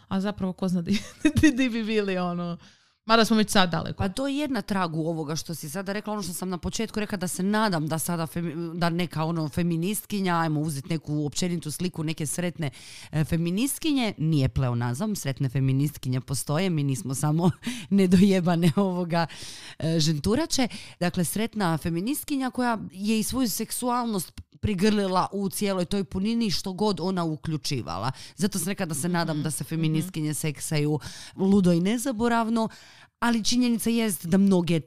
a 0.08 0.22
zapravo 0.22 0.54
ko 0.54 0.68
zna 0.68 0.82
di, 0.82 1.02
di, 1.42 1.52
di 1.52 1.70
bi 1.70 1.84
bili 1.84 2.18
ono 2.18 2.58
mada 3.10 3.26
smo 3.26 3.38
već 3.38 3.52
sad 3.52 3.70
daleko 3.72 4.04
Pa 4.04 4.10
to 4.10 4.28
je 4.28 4.38
jedna 4.38 4.62
tragu 4.62 5.00
ovoga 5.08 5.36
što 5.36 5.56
si 5.56 5.70
sada 5.70 5.94
rekla, 5.94 6.14
ono 6.14 6.22
što 6.22 6.34
sam 6.34 6.50
na 6.50 6.58
početku 6.58 7.00
rekla 7.00 7.18
da 7.18 7.28
se 7.28 7.44
nadam 7.44 7.88
da 7.88 8.00
sada 8.00 8.28
femi- 8.28 8.78
da 8.78 8.90
neka 8.90 9.24
ono 9.24 9.50
feministkinja, 9.50 10.38
ajmo 10.38 10.62
uzeti 10.62 10.90
neku 10.90 11.26
općenitu 11.26 11.72
sliku 11.72 12.04
neke 12.04 12.26
sretne 12.26 12.70
e, 13.12 13.24
feministkinje, 13.24 14.14
nije 14.18 14.50
pleonazam, 14.50 15.16
sretne 15.16 15.50
feministkinje 15.50 16.22
postoje, 16.22 16.70
mi 16.70 16.84
nismo 16.84 17.16
samo 17.16 17.52
nedojebane 17.90 18.72
ovoga 18.76 19.28
e, 19.80 20.00
ženturače. 20.00 20.68
Dakle, 21.00 21.26
sretna 21.26 21.78
feministkinja 21.78 22.50
koja 22.50 22.78
je 22.92 23.20
i 23.20 23.24
svoju 23.24 23.50
seksualnost 23.50 24.32
prigrlila 24.60 25.28
u 25.32 25.50
cijeloj 25.50 25.86
toj 25.86 26.04
punini 26.04 26.52
što 26.52 26.74
god 26.74 27.00
ona 27.00 27.24
uključivala. 27.24 28.12
Zato 28.36 28.60
sam 28.60 28.68
rekla 28.68 28.86
da 28.86 28.96
se 28.96 29.10
nadam 29.10 29.44
da 29.44 29.52
se 29.52 29.64
feministkinje 29.64 30.34
seksaju 30.34 31.00
ludo 31.36 31.72
i 31.72 31.80
nezaboravno, 31.80 32.70
ali 33.20 33.44
činjenica 33.44 33.90
jest 33.90 34.26
da 34.26 34.38
mnoge 34.38 34.82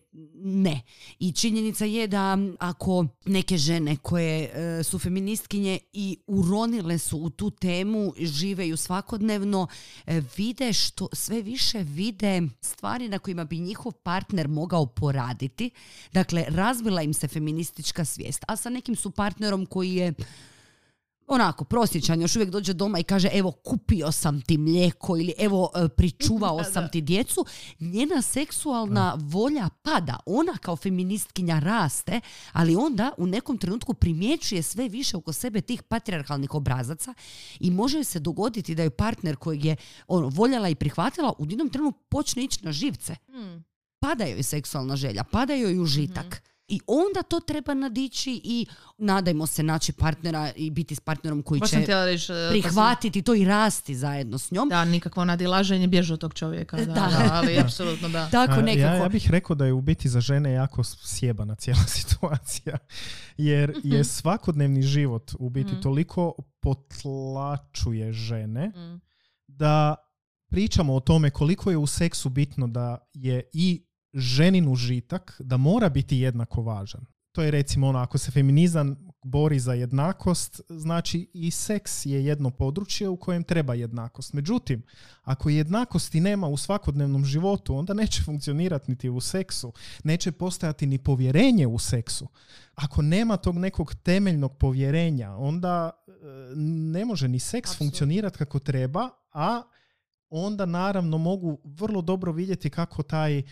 ne. 0.45 0.81
I 1.19 1.33
činjenica 1.33 1.85
je 1.85 2.07
da 2.07 2.39
ako 2.59 3.07
neke 3.25 3.57
žene 3.57 3.97
koje 3.97 4.51
e, 4.53 4.83
su 4.83 4.99
feministkinje 4.99 5.79
i 5.93 6.19
uronile 6.27 6.99
su 6.99 7.19
u 7.19 7.31
tu 7.31 7.51
temu, 7.51 8.15
žive 8.19 8.69
ju 8.69 8.77
svakodnevno, 8.77 9.67
e, 10.07 10.23
vide 10.37 10.73
što 10.73 11.09
sve 11.13 11.43
više 11.43 11.79
vide 11.79 12.43
stvari 12.61 13.09
na 13.09 13.19
kojima 13.19 13.45
bi 13.45 13.59
njihov 13.59 13.93
partner 13.93 14.49
mogao 14.49 14.87
poraditi. 14.87 15.71
Dakle, 16.13 16.45
razvila 16.49 17.03
im 17.03 17.15
se 17.15 17.29
feministička 17.29 18.05
svijest, 18.05 18.45
a 18.49 18.57
sa 18.57 18.71
nekim 18.71 18.97
su 18.97 19.11
partnerom 19.11 19.67
koji 19.67 19.95
je 19.95 20.15
onako 21.33 21.65
prosječan, 21.65 22.21
još 22.21 22.37
uvijek 22.37 22.51
dođe 22.51 22.73
doma 22.73 22.99
i 22.99 23.03
kaže 23.03 23.29
evo 23.33 23.51
kupio 23.51 24.13
sam 24.13 24.43
ti 24.43 24.59
mlijeko 24.59 25.17
ili 25.17 25.35
evo 25.39 25.71
e, 25.75 25.89
pričuvao 25.89 26.65
sam 26.73 26.89
ti 26.89 27.01
djecu, 27.01 27.47
njena 27.81 28.23
seksualna 28.23 29.19
volja 29.21 29.69
pada. 29.83 30.17
Ona 30.27 30.53
kao 30.53 30.77
feministkinja 30.77 31.59
raste, 31.59 32.21
ali 32.53 32.77
onda 32.77 33.13
u 33.19 33.27
nekom 33.27 33.59
trenutku 33.59 33.95
primjećuje 33.95 34.63
sve 34.63 34.89
više 34.89 35.17
oko 35.17 35.33
sebe 35.33 35.61
tih 35.61 35.83
patrijarhalnih 35.83 36.55
obrazaca 36.55 37.15
i 37.61 37.71
može 37.71 38.05
se 38.05 38.21
dogoditi 38.21 38.75
da 38.75 38.83
je 38.83 38.91
partner 38.91 39.37
kojeg 39.37 39.65
je 39.65 39.77
ono, 40.07 40.29
voljela 40.29 40.69
i 40.69 40.75
prihvatila 40.75 41.33
u 41.39 41.47
jednom 41.47 41.69
trenutku 41.69 42.01
počne 42.09 42.45
ići 42.45 42.65
na 42.65 42.73
živce. 42.73 43.17
Pada 43.99 44.25
joj 44.25 44.43
seksualna 44.43 44.97
želja, 44.97 45.25
pada 45.25 45.55
joj 45.55 45.79
užitak. 45.81 46.43
I 46.73 46.81
onda 46.87 47.23
to 47.23 47.41
treba 47.41 47.75
nadići 47.75 48.41
i 48.45 48.67
nadajmo 48.99 49.47
se 49.47 49.63
naći 49.63 49.93
partnera 49.93 50.53
i 50.57 50.71
biti 50.71 50.95
s 50.95 51.01
partnerom 51.01 51.43
koji 51.43 51.61
Baš 51.61 51.71
će 51.71 51.77
reći, 51.77 51.93
e, 52.25 52.35
pa 52.35 52.39
sam- 52.39 52.51
prihvatiti 52.51 53.23
to 53.23 53.35
i 53.35 53.45
rasti 53.45 53.95
zajedno 53.95 54.39
s 54.39 54.51
njom. 54.51 54.69
Da, 54.69 54.85
nikakvo 54.85 55.25
nadilaženje 55.25 55.89
bježe 55.89 56.15
od 56.15 56.21
tog 56.21 56.35
čovjeka. 56.35 56.77
Da, 56.77 56.85
Da. 56.85 56.93
da, 56.93 57.29
ali 57.33 57.59
apsolutno 57.59 58.09
da. 58.09 58.29
Tako 58.31 58.53
A, 58.53 58.63
nekako. 58.63 58.81
Ja, 58.87 58.95
ja 58.95 59.09
bih 59.09 59.31
rekao 59.31 59.57
da 59.57 59.67
je 59.67 59.73
u 59.73 59.81
biti 59.81 60.09
za 60.09 60.21
žene 60.21 60.53
jako 60.53 60.83
sjebana 60.85 61.55
cijela 61.55 61.83
situacija. 61.99 62.79
Jer 63.37 63.81
je 63.85 64.05
svakodnevni 64.05 64.83
život 64.83 65.33
u 65.39 65.51
biti 65.51 65.81
toliko 65.83 66.33
potlačuje 66.61 68.13
žene 68.13 68.69
Mm. 68.69 69.01
da 69.49 69.95
pričamo 70.49 70.95
o 70.95 71.01
tome 71.01 71.31
koliko 71.31 71.71
je 71.71 71.77
u 71.77 71.87
seksu 71.87 72.29
bitno 72.29 72.67
da 72.67 72.99
je 73.13 73.43
i 73.53 73.85
ženin 74.15 74.69
užitak 74.69 75.37
da 75.39 75.57
mora 75.57 75.89
biti 75.89 76.19
jednako 76.19 76.63
važan. 76.63 77.05
To 77.33 77.43
je 77.43 77.51
recimo 77.51 77.89
ono, 77.89 77.99
ako 77.99 78.19
se 78.19 78.31
feminizam 78.31 79.13
bori 79.25 79.59
za 79.59 79.73
jednakost, 79.73 80.61
znači 80.69 81.31
i 81.35 81.51
seks 81.51 82.07
je 82.07 82.25
jedno 82.25 82.51
područje 82.51 83.09
u 83.09 83.17
kojem 83.17 83.45
treba 83.45 83.75
jednakost. 83.75 84.33
Međutim, 84.33 84.83
ako 85.23 85.49
jednakosti 85.51 86.21
nema 86.21 86.47
u 86.47 86.57
svakodnevnom 86.57 87.25
životu, 87.25 87.77
onda 87.77 87.95
neće 87.95 88.23
funkcionirati 88.23 88.91
niti 88.91 89.09
u 89.09 89.21
seksu. 89.21 89.73
Neće 90.05 90.33
postojati 90.33 90.87
ni 90.87 90.99
povjerenje 90.99 91.67
u 91.67 91.79
seksu. 91.79 92.29
Ako 92.75 93.03
nema 93.03 93.37
tog 93.37 93.59
nekog 93.59 93.95
temeljnog 93.95 94.59
povjerenja, 94.59 95.37
onda 95.37 95.91
e, 96.09 96.13
ne 96.93 97.05
može 97.05 97.29
ni 97.29 97.39
seks 97.39 97.79
funkcionirati 97.79 98.39
kako 98.39 98.59
treba, 98.59 99.09
a 99.33 99.63
onda 100.31 100.67
naravno 100.67 101.19
mogu 101.19 101.61
vrlo 101.65 102.03
dobro 102.03 102.33
vidjeti 102.33 102.71
kako 102.71 103.03
taj 103.03 103.43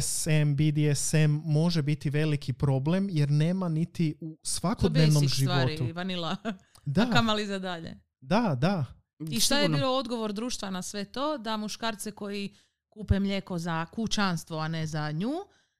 SM, 0.00 0.54
BDSM 0.54 1.40
može 1.44 1.82
biti 1.82 2.10
veliki 2.10 2.52
problem 2.52 3.08
jer 3.10 3.30
nema 3.30 3.68
niti 3.68 4.14
u 4.20 4.36
To 4.36 4.40
svakodnevnom 4.42 5.22
basic 5.22 5.36
životu. 5.38 5.74
stvari, 5.74 5.92
vanila. 5.92 6.36
A 6.44 6.52
Da, 6.84 7.10
kamali 7.10 7.46
za 7.46 7.58
dalje. 7.58 7.96
da, 8.20 8.56
da. 8.58 8.84
I 9.30 9.40
šta 9.40 9.58
je 9.58 9.68
bilo 9.68 9.96
odgovor 9.96 10.32
društva 10.32 10.70
na 10.70 10.82
sve 10.82 11.04
to? 11.04 11.38
Da 11.38 11.56
muškarce 11.56 12.10
koji 12.10 12.54
kupe 12.88 13.20
mlijeko 13.20 13.58
za 13.58 13.86
kućanstvo, 13.86 14.58
a 14.58 14.68
ne 14.68 14.86
za 14.86 15.10
nju, 15.10 15.32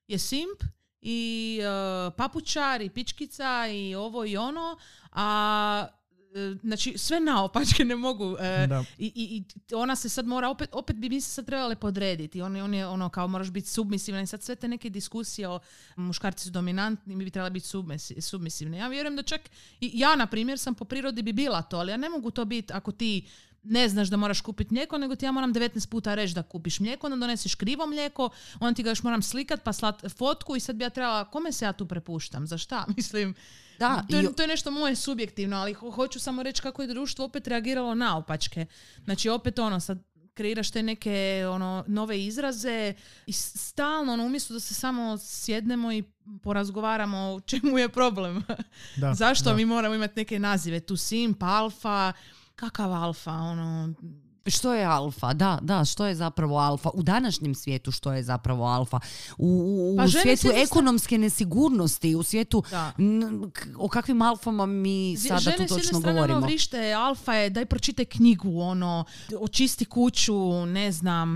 je 0.09 0.19
simp 0.19 0.63
i 1.01 1.61
e, 1.63 2.11
papučar 2.17 2.81
i 2.83 2.91
pičkica 2.91 3.67
i 3.73 3.95
ovo 3.95 4.25
i 4.25 4.37
ono, 4.37 4.79
a 5.13 5.87
znači 6.63 6.99
sve 6.99 7.21
naopačke 7.21 7.85
ne 7.85 7.97
mogu 7.97 8.37
e, 8.41 8.69
i, 8.99 9.07
i, 9.15 9.37
i 9.37 9.45
ona 9.75 9.97
se 9.97 10.09
sad 10.09 10.27
mora 10.27 10.49
opet, 10.49 10.71
opet 10.73 10.97
bi 10.97 11.09
mi 11.09 11.21
se 11.21 11.31
sad 11.31 11.47
trebale 11.47 11.77
podrediti. 11.77 12.43
On, 12.43 12.57
on 12.57 12.75
je 12.75 12.87
ono 12.87 13.09
kao 13.09 13.29
moraš 13.29 13.51
biti 13.51 13.69
submisivna 13.69 14.23
i 14.23 14.27
sad 14.27 14.43
sve 14.43 14.55
te 14.55 14.69
neke 14.69 14.91
diskusije 14.91 15.49
o 15.49 15.61
muškarci 15.97 16.45
su 16.45 16.51
dominantni, 16.51 17.17
mi 17.17 17.25
bi 17.25 17.31
trebali 17.31 17.51
biti 17.51 17.67
submisi- 17.67 18.21
submisivni. 18.21 18.77
Ja 18.77 18.89
vjerujem 18.89 19.17
da 19.17 19.23
čak 19.23 19.41
i 19.81 19.91
ja, 19.95 20.17
na 20.17 20.27
primjer, 20.27 20.59
sam 20.59 20.75
po 20.75 20.85
prirodi 20.85 21.23
bi 21.23 21.33
bila 21.33 21.63
to, 21.63 21.77
ali 21.77 21.93
ja 21.93 21.97
ne 21.97 22.09
mogu 22.09 22.31
to 22.31 22.45
biti 22.45 22.73
ako 22.73 22.93
ti 22.93 23.27
ne 23.69 23.89
znaš 23.89 24.09
da 24.09 24.17
moraš 24.17 24.41
kupiti 24.41 24.75
mlijeko, 24.75 24.99
nego 24.99 25.15
ti 25.15 25.25
ja 25.25 25.33
moram 25.33 25.55
19 25.55 25.89
puta 25.89 26.15
reći 26.15 26.35
da 26.35 26.43
kupiš 26.43 26.81
mlijeko, 26.81 27.07
onda 27.07 27.17
doneseš 27.17 27.55
krivo 27.55 27.87
mlijeko, 27.87 28.29
onda 28.61 28.75
ti 28.75 28.83
ga 28.83 28.91
još 28.91 29.03
moram 29.03 29.23
slikat 29.23 29.63
pa 29.63 29.73
slat 29.73 30.03
fotku 30.09 30.57
i 30.57 30.61
sad 30.61 30.77
bi 30.77 30.85
ja 30.85 30.91
trebala, 30.91 31.25
kome 31.25 31.53
se 31.53 31.65
ja 31.65 31.73
tu 31.73 31.87
prepuštam, 31.87 32.47
za 32.47 32.59
šta? 32.59 32.85
Mislim, 32.97 33.35
Da, 33.79 34.03
to, 34.11 34.17
je, 34.17 34.33
to 34.33 34.43
je 34.43 34.49
nešto 34.49 34.71
moje 34.71 34.97
subjektivno, 34.97 35.57
ali 35.57 35.73
ho- 35.73 35.91
hoću 35.91 36.21
samo 36.21 36.43
reći 36.43 36.63
kako 36.63 36.83
je 36.83 36.89
društvo 36.89 37.25
opet 37.25 37.47
reagiralo 37.47 37.95
naopačke. 37.95 38.67
Znači 39.05 39.29
opet 39.29 39.59
ono, 39.59 39.81
sad 39.81 39.99
kreiraš 40.35 40.71
te 40.71 40.83
neke 40.83 41.17
ono, 41.51 41.85
nove 41.87 42.25
izraze 42.25 42.95
i 43.27 43.33
stalno, 43.33 44.13
ono, 44.13 44.25
umjesto 44.25 44.55
da 44.55 44.61
se 44.61 44.75
samo 44.75 45.19
sjednemo 45.19 45.93
i 45.93 46.03
porazgovaramo 46.43 47.19
o 47.19 47.41
čemu 47.41 47.79
je 47.79 47.89
problem. 47.89 48.43
Da, 48.97 49.15
Zašto 49.23 49.51
da. 49.51 49.57
mi 49.57 49.65
moramo 49.65 49.95
imati 49.95 50.13
neke 50.17 50.39
nazive? 50.39 50.81
Tu 50.81 50.97
simp, 50.97 51.43
alfa, 51.43 52.13
kakav 52.57 52.93
alfa, 52.95 53.33
ono... 53.33 53.95
Što 54.49 54.75
je 54.75 54.85
alfa? 54.85 55.33
Da, 55.33 55.59
da, 55.63 55.85
što 55.85 56.07
je 56.07 56.15
zapravo 56.15 56.59
alfa? 56.59 56.91
U 56.91 57.03
današnjem 57.03 57.55
svijetu 57.55 57.91
što 57.91 58.13
je 58.13 58.23
zapravo 58.23 58.65
alfa? 58.67 59.01
U, 59.39 59.47
u- 59.47 59.93
u 59.93 59.97
Pa 59.97 60.07
žene 60.07 60.37
svijetu 60.37 60.59
ekonomske 60.63 61.19
nesigurnosti, 61.19 62.15
u 62.15 62.23
svijetu 62.23 62.63
n- 62.99 63.51
k- 63.51 63.67
o 63.77 63.89
kakvim 63.89 64.23
alfama 64.23 64.67
mi 64.67 65.17
sada 65.19 65.39
Žene 65.39 65.57
tu 65.57 65.63
s 65.63 65.71
jedne 65.71 65.77
točno 65.77 65.99
strane 65.99 66.15
govorimo? 66.15 66.37
ono 66.39 66.47
vrište, 66.47 66.93
alfa 66.93 67.35
je, 67.35 67.51
daj 67.51 67.67
pročitaj 67.67 68.05
knjigu, 68.05 68.61
ono, 68.61 69.05
očisti 69.41 69.85
kuću, 69.85 70.35
ne 70.67 70.93
znam, 70.93 71.31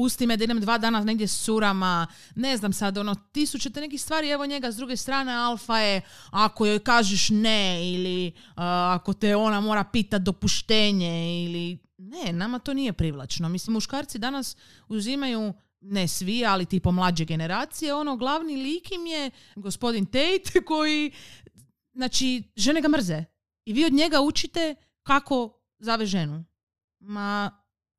pusti 0.00 0.26
me 0.26 0.36
da 0.36 0.44
idem 0.44 0.60
dva 0.60 0.78
dana 0.78 1.04
negdje 1.04 1.28
s 1.28 1.44
curama, 1.44 2.06
ne 2.34 2.56
znam 2.56 2.72
sad, 2.72 2.98
ono, 2.98 3.14
tisuće 3.14 3.70
te 3.70 3.80
nekih 3.80 4.00
stvari, 4.00 4.28
evo 4.28 4.46
njega 4.46 4.72
s 4.72 4.76
druge 4.76 4.96
strane, 4.96 5.32
alfa 5.32 5.78
je, 5.78 6.00
ako 6.30 6.66
joj 6.66 6.78
kažeš 6.78 7.28
ne, 7.30 7.92
ili 7.92 8.32
a, 8.56 8.96
ako 9.00 9.12
te 9.12 9.36
ona 9.36 9.60
mora 9.60 9.84
pitat 9.84 10.22
dopuštenje, 10.22 11.44
ili, 11.44 11.78
ne, 11.98 12.32
nama 12.32 12.58
to 12.58 12.74
nije 12.74 12.92
privlačno. 12.92 13.48
Mislim, 13.48 13.74
muškarci 13.74 14.18
danas 14.18 14.56
uzimaju 14.88 15.52
ne 15.80 16.08
svi, 16.08 16.46
ali 16.46 16.66
tipo 16.66 16.92
mlađe 16.92 17.24
generacije, 17.24 17.94
ono, 17.94 18.16
glavni 18.16 18.56
lik 18.56 18.92
im 18.92 19.06
je 19.06 19.30
gospodin 19.56 20.06
Tate 20.06 20.64
koji 20.66 21.12
Znači, 21.92 22.42
žene 22.56 22.80
ga 22.80 22.88
mrze. 22.88 23.24
I 23.64 23.72
vi 23.72 23.84
od 23.84 23.92
njega 23.92 24.20
učite 24.20 24.74
kako 25.02 25.60
zave 25.78 26.06
ženu. 26.06 26.44
Ma, 27.00 27.50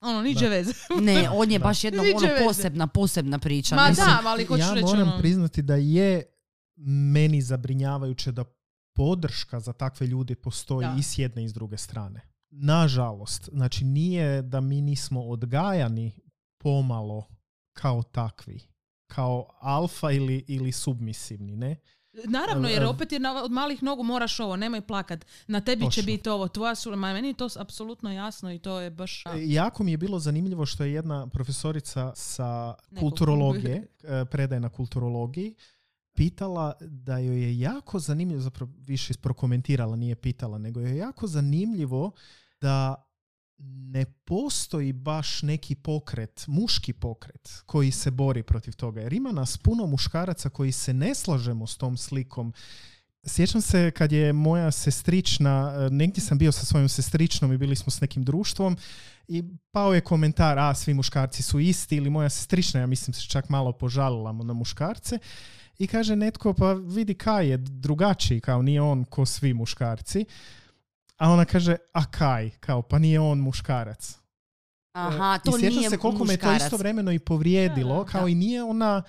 ono, 0.01 0.21
niđe 0.21 0.49
veze. 0.49 0.73
Ne, 1.01 1.29
on 1.41 1.51
je 1.51 1.59
baš 1.59 1.83
jedna 1.83 2.03
ono 2.15 2.45
posebna, 2.45 2.87
posebna 2.87 3.39
priča. 3.39 3.75
Ma 3.75 3.89
Mislim, 3.89 4.07
da, 4.07 4.21
ali 4.29 4.45
hoću 4.45 4.61
ja 4.61 4.73
reći 4.73 4.85
moram 4.85 5.07
ono... 5.07 5.17
priznati 5.19 5.61
da 5.61 5.75
je 5.75 6.23
meni 6.85 7.41
zabrinjavajuće 7.41 8.31
da 8.31 8.43
podrška 8.95 9.59
za 9.59 9.73
takve 9.73 10.07
ljude 10.07 10.35
postoji 10.35 10.87
Da. 10.87 10.95
i 10.99 11.03
s 11.03 11.17
jedne 11.17 11.43
i 11.43 11.49
s 11.49 11.53
druge 11.53 11.77
strane. 11.77 12.21
Nažalost, 12.49 13.49
znači 13.51 13.85
nije 13.85 14.41
da 14.41 14.61
mi 14.61 14.81
nismo 14.81 15.21
odgajani 15.21 16.11
pomalo 16.57 17.27
kao 17.73 18.03
takvi, 18.03 18.59
kao 19.07 19.47
alfa 19.59 20.11
ili, 20.11 20.45
ili 20.47 20.71
submisivni, 20.71 21.55
ne? 21.55 21.75
Naravno, 22.13 22.67
jer 22.67 22.83
opet 22.85 23.11
je 23.11 23.19
na- 23.19 23.43
od 23.43 23.51
malih 23.51 23.83
nogu 23.83 24.03
moraš 24.03 24.39
ovo, 24.39 24.55
nemoj 24.55 24.81
plakat. 24.81 25.25
Na 25.47 25.61
tebi 25.61 25.81
će 25.81 25.87
Točno. 25.87 26.03
biti 26.03 26.29
ovo, 26.29 26.47
tvoja 26.47 26.75
su... 26.75 26.91
Ma 26.91 27.13
meni 27.13 27.27
je 27.27 27.33
to 27.33 27.47
apsolutno 27.55 28.11
jasno 28.11 28.51
i 28.51 28.59
to 28.59 28.79
je 28.79 28.89
baš... 28.91 29.25
E, 29.25 29.29
Jako 29.37 29.83
mi 29.83 29.91
je 29.91 29.97
bilo 29.97 30.19
zanimljivo 30.19 30.65
što 30.65 30.83
je 30.83 30.93
jedna 30.93 31.27
profesorica 31.27 32.13
sa 32.15 32.47
Nekog. 32.91 32.99
kulturologije, 33.01 33.87
e, 34.03 34.25
predaje 34.25 34.59
na 34.59 34.69
kulturologiji, 34.69 35.55
pitala 36.13 36.73
da 36.81 37.17
joj 37.17 37.41
je 37.41 37.59
jako 37.59 37.99
zanimljivo, 37.99 38.41
zapravo 38.41 38.71
više 38.77 39.13
prokomentirala, 39.13 39.95
nije 39.95 40.15
pitala, 40.15 40.57
nego 40.57 40.79
je 40.79 40.97
jako 40.97 41.27
zanimljivo 41.27 42.11
da 42.61 43.07
ne 43.63 44.05
postoji 44.05 44.93
baš 44.93 45.41
neki 45.41 45.75
pokret, 45.75 46.43
muški 46.47 46.93
pokret 46.93 47.61
koji 47.65 47.91
se 47.91 48.11
bori 48.11 48.43
protiv 48.43 48.73
toga. 48.73 49.01
Jer 49.01 49.13
ima 49.13 49.31
nas 49.31 49.57
puno 49.57 49.87
muškaraca 49.87 50.49
koji 50.49 50.71
se 50.71 50.93
ne 50.93 51.15
slažemo 51.15 51.67
s 51.67 51.77
tom 51.77 51.97
slikom 51.97 52.53
Sjećam 53.25 53.61
se 53.61 53.91
kad 53.91 54.11
je 54.11 54.33
moja 54.33 54.71
sestrična, 54.71 55.73
e, 55.75 55.89
negdje 55.89 56.21
sam 56.21 56.37
bio 56.37 56.51
sa 56.51 56.65
svojom 56.65 56.89
sestričnom 56.89 57.53
i 57.53 57.57
bili 57.57 57.75
smo 57.75 57.91
s 57.91 58.01
nekim 58.01 58.23
društvom 58.23 58.77
i 59.27 59.43
pao 59.71 59.93
je 59.93 60.01
komentar, 60.01 60.59
a 60.59 60.73
svi 60.75 60.93
muškarci 60.93 61.43
su 61.43 61.59
isti 61.59 61.95
ili 61.95 62.09
moja 62.09 62.29
sestrična, 62.29 62.79
ja 62.79 62.87
mislim 62.87 63.13
se 63.13 63.29
čak 63.29 63.49
malo 63.49 63.71
požalila 63.71 64.31
na 64.31 64.53
muškarce 64.53 65.19
i 65.79 65.87
kaže 65.87 66.15
netko, 66.15 66.53
pa 66.53 66.73
vidi 66.73 67.13
Kaj 67.13 67.49
je 67.49 67.57
drugačiji, 67.57 68.39
kao 68.39 68.61
nije 68.61 68.81
on 68.81 69.03
ko 69.03 69.25
svi 69.25 69.53
muškarci. 69.53 70.25
A 71.21 71.29
ona 71.29 71.45
kaže, 71.45 71.75
a 71.93 72.05
Kaj, 72.05 72.49
kao 72.59 72.81
pa 72.81 72.99
nije 72.99 73.19
on 73.19 73.39
muškarac. 73.39 74.17
Aha, 74.93 75.39
to 75.45 75.57
I 75.57 75.59
sjećam 75.59 75.77
nije 75.77 75.89
se 75.89 75.97
koliko 75.97 76.25
me 76.25 76.37
to 76.37 76.55
istovremeno 76.55 77.11
i 77.11 77.19
povrijedilo, 77.19 78.03
Da, 78.03 78.11
kao 78.11 78.21
da. 78.21 78.29
i 78.29 78.35
nije 78.35 78.63
ona, 78.63 79.03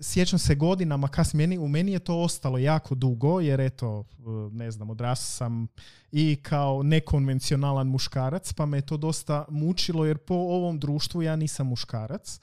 sjećam 0.00 0.38
se 0.38 0.54
godinama 0.54 1.08
kasnije, 1.08 1.46
meni, 1.46 1.58
u 1.58 1.68
meni 1.68 1.92
je 1.92 1.98
to 1.98 2.18
ostalo 2.20 2.58
jako 2.58 2.94
dugo, 2.94 3.40
jer 3.40 3.60
eto, 3.60 4.04
ne 4.52 4.70
znam, 4.70 4.90
odrastao 4.90 5.36
sam 5.36 5.68
i 6.12 6.38
kao 6.42 6.82
nekonvencionalan 6.82 7.86
muškarac, 7.86 8.52
pa 8.52 8.66
me 8.66 8.78
je 8.78 8.86
to 8.86 8.96
dosta 8.96 9.44
mučilo, 9.48 10.04
jer 10.04 10.18
po 10.18 10.34
ovom 10.34 10.78
društvu 10.78 11.22
ja 11.22 11.36
nisam 11.36 11.66
muškarac. 11.66 12.40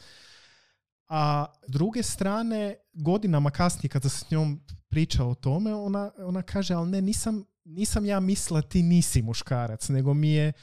A 1.08 1.46
s 1.68 1.72
druge 1.72 2.04
strane, 2.04 2.76
godinama 2.94 3.50
kasnije 3.50 3.90
kada 3.90 4.10
sam 4.10 4.28
s 4.28 4.32
njom 4.32 4.62
pričao 4.90 5.30
o 5.30 5.36
tome, 5.36 5.74
ona, 5.74 6.12
ona 6.18 6.42
kaže, 6.42 6.74
ali 6.74 6.90
ne, 6.90 7.02
nisam, 7.02 7.46
nisam 7.66 8.06
ja 8.06 8.20
mislila 8.20 8.62
ti 8.62 8.84
nisi 8.84 9.22
muškarac, 9.22 9.90
nego 9.90 10.14
mi 10.14 10.30
je, 10.30 10.54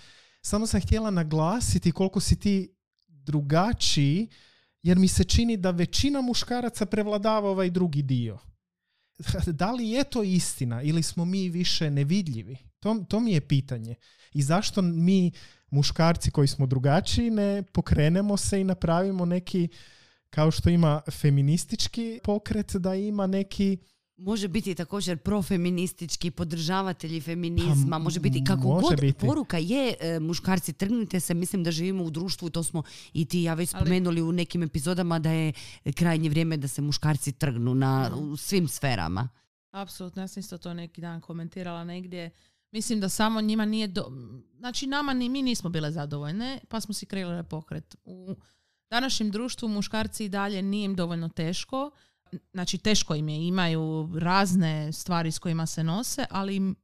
samo 0.42 0.66
sam 0.66 0.80
htjela 0.80 1.10
naglasiti 1.10 1.92
koliko 1.92 2.20
si 2.20 2.36
ti 2.36 2.74
drugačiji, 3.08 4.28
jer 4.82 4.98
mi 4.98 5.08
se 5.08 5.24
čini 5.24 5.56
da 5.56 5.70
većina 5.70 6.20
muškaraca 6.20 6.86
prevladava 6.86 7.50
ovaj 7.50 7.70
drugi 7.70 8.02
dio. 8.02 8.38
Da 9.46 9.72
li 9.72 9.88
je 9.88 10.04
to 10.04 10.22
istina 10.22 10.82
ili 10.82 11.02
smo 11.02 11.24
mi 11.24 11.48
više 11.48 11.90
nevidljivi? 11.90 12.56
To, 12.80 13.04
to 13.08 13.20
mi 13.20 13.32
je 13.32 13.40
pitanje. 13.40 13.94
I 14.34 14.42
zašto 14.42 14.82
mi 14.82 15.32
muškarci 15.70 16.30
koji 16.30 16.48
smo 16.48 16.66
drugačiji 16.66 17.30
ne 17.30 17.62
pokrenemo 17.62 18.36
se 18.36 18.60
i 18.60 18.64
napravimo 18.64 19.24
neki 19.24 19.68
kao 20.30 20.50
što 20.50 20.70
ima 20.70 21.00
feministički 21.10 22.20
pokret 22.24 22.76
da 22.76 22.94
ima 22.94 23.26
neki 23.26 23.78
Može 24.22 24.48
biti 24.48 24.74
također 24.74 25.18
profeministički 25.18 26.30
podržavatelji 26.30 27.20
feminizma, 27.20 27.90
Pa, 27.90 27.98
može 27.98 28.20
biti 28.20 28.44
kako 28.44 28.68
može 28.68 28.86
god 28.88 29.00
biti. 29.00 29.26
poruka 29.26 29.58
je 29.58 29.94
e, 30.00 30.20
muškarci 30.20 30.72
trgnite 30.72 31.20
se, 31.20 31.34
mislim 31.34 31.64
da 31.64 31.70
živimo 31.70 32.04
u 32.04 32.10
društvu 32.10 32.50
to 32.50 32.62
smo 32.62 32.82
i 33.12 33.24
ti 33.24 33.42
ja 33.42 33.54
već 33.54 33.74
Ali- 33.74 33.80
spomenuli 33.80 34.22
u 34.22 34.32
nekim 34.32 34.62
epizodama 34.62 35.18
da 35.18 35.30
je 35.30 35.52
krajnje 35.94 36.28
vrijeme 36.28 36.56
da 36.56 36.68
se 36.68 36.82
muškarci 36.82 37.32
trgnu 37.32 37.74
na, 37.74 38.10
u 38.16 38.36
svim 38.36 38.68
sferama. 38.68 39.28
Apsolutno, 39.70 40.22
ja 40.22 40.28
sam 40.28 40.40
isto 40.40 40.58
to 40.58 40.74
neki 40.74 41.00
dan 41.00 41.20
komentirala 41.20 41.84
negdje. 41.84 42.30
Mislim 42.70 43.00
da 43.00 43.08
samo 43.08 43.40
njima 43.40 43.64
nije... 43.64 43.86
Do... 43.88 44.12
Znači, 44.58 44.86
nama 44.86 45.14
ni 45.14 45.28
mi 45.28 45.42
nismo 45.42 45.70
bile 45.70 45.90
zadovoljne, 45.90 46.58
pa 46.68 46.80
smo 46.80 46.94
si 46.94 47.06
kreirali 47.06 47.44
pokret. 47.44 47.96
U 48.04 48.36
današnjem 48.90 49.30
društvu 49.30 49.68
muškarci 49.68 50.24
i 50.24 50.28
dalje 50.28 50.62
nije 50.62 50.84
im 50.84 50.94
dovoljno 50.94 51.28
teško. 51.28 51.90
Znači, 52.52 52.78
teško 52.78 53.14
im 53.14 53.28
je, 53.28 53.46
imaju 53.46 54.10
razne 54.18 54.92
stvari 54.92 55.30
s 55.32 55.38
kojima 55.38 55.66
se 55.66 55.84
nose, 55.84 56.26
ali 56.30 56.56
im, 56.56 56.76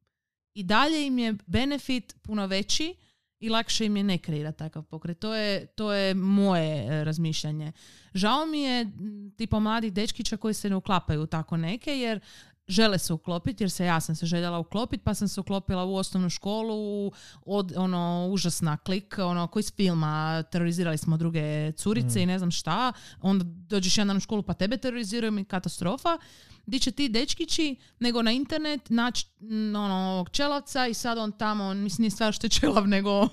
i 0.54 0.62
dalje 0.62 1.06
im 1.06 1.18
je 1.18 1.34
benefit 1.46 2.16
puno 2.22 2.46
veći 2.46 2.94
i 3.40 3.48
lakše 3.48 3.86
im 3.86 3.96
je 3.96 4.02
ne 4.02 4.18
kreirati 4.18 4.58
takav 4.58 4.82
pokret. 4.82 5.18
To 5.18 5.34
je, 5.34 5.66
to 5.66 5.92
je 5.92 6.14
moje 6.14 6.86
e, 6.86 7.04
razmišljanje. 7.04 7.72
Žao 8.14 8.46
mi 8.46 8.60
je 8.60 8.80
m, 8.80 9.32
tipa 9.36 9.58
mladih 9.58 9.92
dečkića 9.92 10.36
koji 10.36 10.54
se 10.54 10.70
ne 10.70 10.76
uklapaju 10.76 11.26
tako 11.26 11.56
neke, 11.56 11.98
jer 11.98 12.20
žele 12.68 12.98
se 12.98 13.12
uklopiti, 13.12 13.64
jer 13.64 13.70
se 13.70 13.84
ja 13.84 14.00
sam 14.00 14.14
se 14.14 14.26
željela 14.26 14.58
uklopiti, 14.58 15.04
pa 15.04 15.14
sam 15.14 15.28
se 15.28 15.40
uklopila 15.40 15.84
u 15.84 15.94
osnovnu 15.94 16.30
školu, 16.30 17.12
od, 17.46 17.72
ono, 17.76 18.28
užasna 18.30 18.76
klik, 18.76 19.14
ono, 19.18 19.46
koji 19.46 19.60
iz 19.60 19.72
filma, 19.76 20.42
terorizirali 20.42 20.98
smo 20.98 21.16
druge 21.16 21.72
curice 21.72 22.22
i 22.22 22.26
ne 22.26 22.38
znam 22.38 22.50
šta, 22.50 22.92
onda 23.20 23.44
dođeš 23.46 23.98
jedan 23.98 24.08
dan 24.08 24.16
u 24.16 24.20
školu 24.20 24.42
pa 24.42 24.54
tebe 24.54 24.76
teroriziraju 24.76 25.38
i 25.38 25.44
katastrofa. 25.44 26.18
Di 26.66 26.78
će 26.78 26.90
ti 26.90 27.08
dečkići, 27.08 27.76
nego 28.00 28.22
na 28.22 28.32
internet 28.32 28.90
naći 28.90 29.26
mm, 29.40 29.76
ono, 29.76 29.94
ovog 29.94 30.30
čelavca 30.30 30.86
i 30.86 30.94
sad 30.94 31.18
on 31.18 31.32
tamo, 31.32 31.74
mislim 31.74 32.02
nije 32.02 32.10
stvar 32.10 32.32
što 32.32 32.46
je 32.46 32.50
čelav, 32.50 32.88
nego 32.96 33.28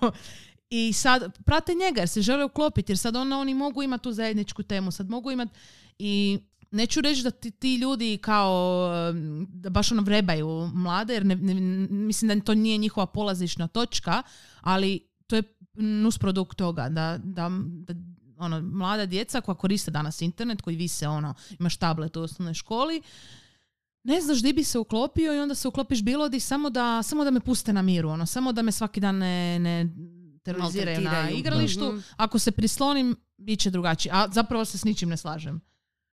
i 0.69 0.93
sad 0.93 1.43
prate 1.45 1.73
njega 1.73 2.01
jer 2.01 2.09
se 2.09 2.21
žele 2.21 2.45
uklopiti, 2.45 2.91
jer 2.91 2.97
sad 2.97 3.15
onda 3.15 3.37
oni 3.37 3.53
mogu 3.53 3.83
imati 3.83 4.03
tu 4.03 4.11
zajedničku 4.11 4.63
temu, 4.63 4.91
sad 4.91 5.09
mogu 5.09 5.31
imati 5.31 5.51
i 5.99 6.39
neću 6.75 7.01
reći 7.01 7.23
da 7.23 7.31
ti, 7.31 7.51
ti 7.51 7.75
ljudi 7.75 8.17
kao 8.17 8.89
da 9.47 9.69
baš 9.69 9.91
ono 9.91 10.01
vrebaju 10.01 10.71
mlade, 10.73 11.13
jer 11.13 11.25
ne, 11.25 11.35
ne- 11.35 11.87
mislim 11.89 12.29
da 12.29 12.45
to 12.45 12.53
nije 12.53 12.77
njihova 12.77 13.05
polazišna 13.05 13.67
točka, 13.67 14.23
ali 14.61 15.07
to 15.27 15.35
je 15.35 15.43
nusprodukt 15.73 16.57
toga 16.57 16.89
da, 16.89 17.19
da, 17.23 17.51
da 17.59 17.93
ono, 18.37 18.61
mlada 18.61 19.05
djeca 19.05 19.41
koja 19.41 19.55
koriste 19.55 19.91
danas 19.91 20.21
internet, 20.21 20.61
koji 20.61 20.75
vise 20.75 21.07
ono, 21.07 21.33
imaš 21.59 21.77
tablet 21.77 22.17
u 22.17 22.21
osnovnoj 22.21 22.53
školi, 22.53 23.01
ne 24.03 24.21
znaš 24.21 24.41
di 24.41 24.53
bi 24.53 24.63
se 24.63 24.79
uklopio 24.79 25.33
i 25.33 25.39
onda 25.39 25.55
se 25.55 25.67
uklopiš 25.67 26.03
bilo 26.03 26.29
di 26.29 26.39
samo 26.39 26.69
da, 26.69 27.03
samo 27.03 27.23
da 27.23 27.31
me 27.31 27.39
puste 27.39 27.73
na 27.73 27.81
miru, 27.81 28.09
ono, 28.09 28.25
samo 28.25 28.51
da 28.51 28.61
me 28.61 28.71
svaki 28.71 28.99
dan 28.99 29.15
ne, 29.15 29.59
ne 29.59 29.89
teroriziraju 30.43 31.01
na 31.01 31.29
igralištu. 31.29 31.85
Mhm. 31.85 31.99
Ako 32.15 32.39
se 32.39 32.51
prislonim, 32.51 33.15
bit 33.37 33.59
će 33.59 33.69
drugačije. 33.69 34.11
A 34.15 34.27
zapravo 34.31 34.65
se 34.65 34.77
s 34.77 34.83
ničim 34.83 35.09
ne 35.09 35.17
slažem. 35.17 35.61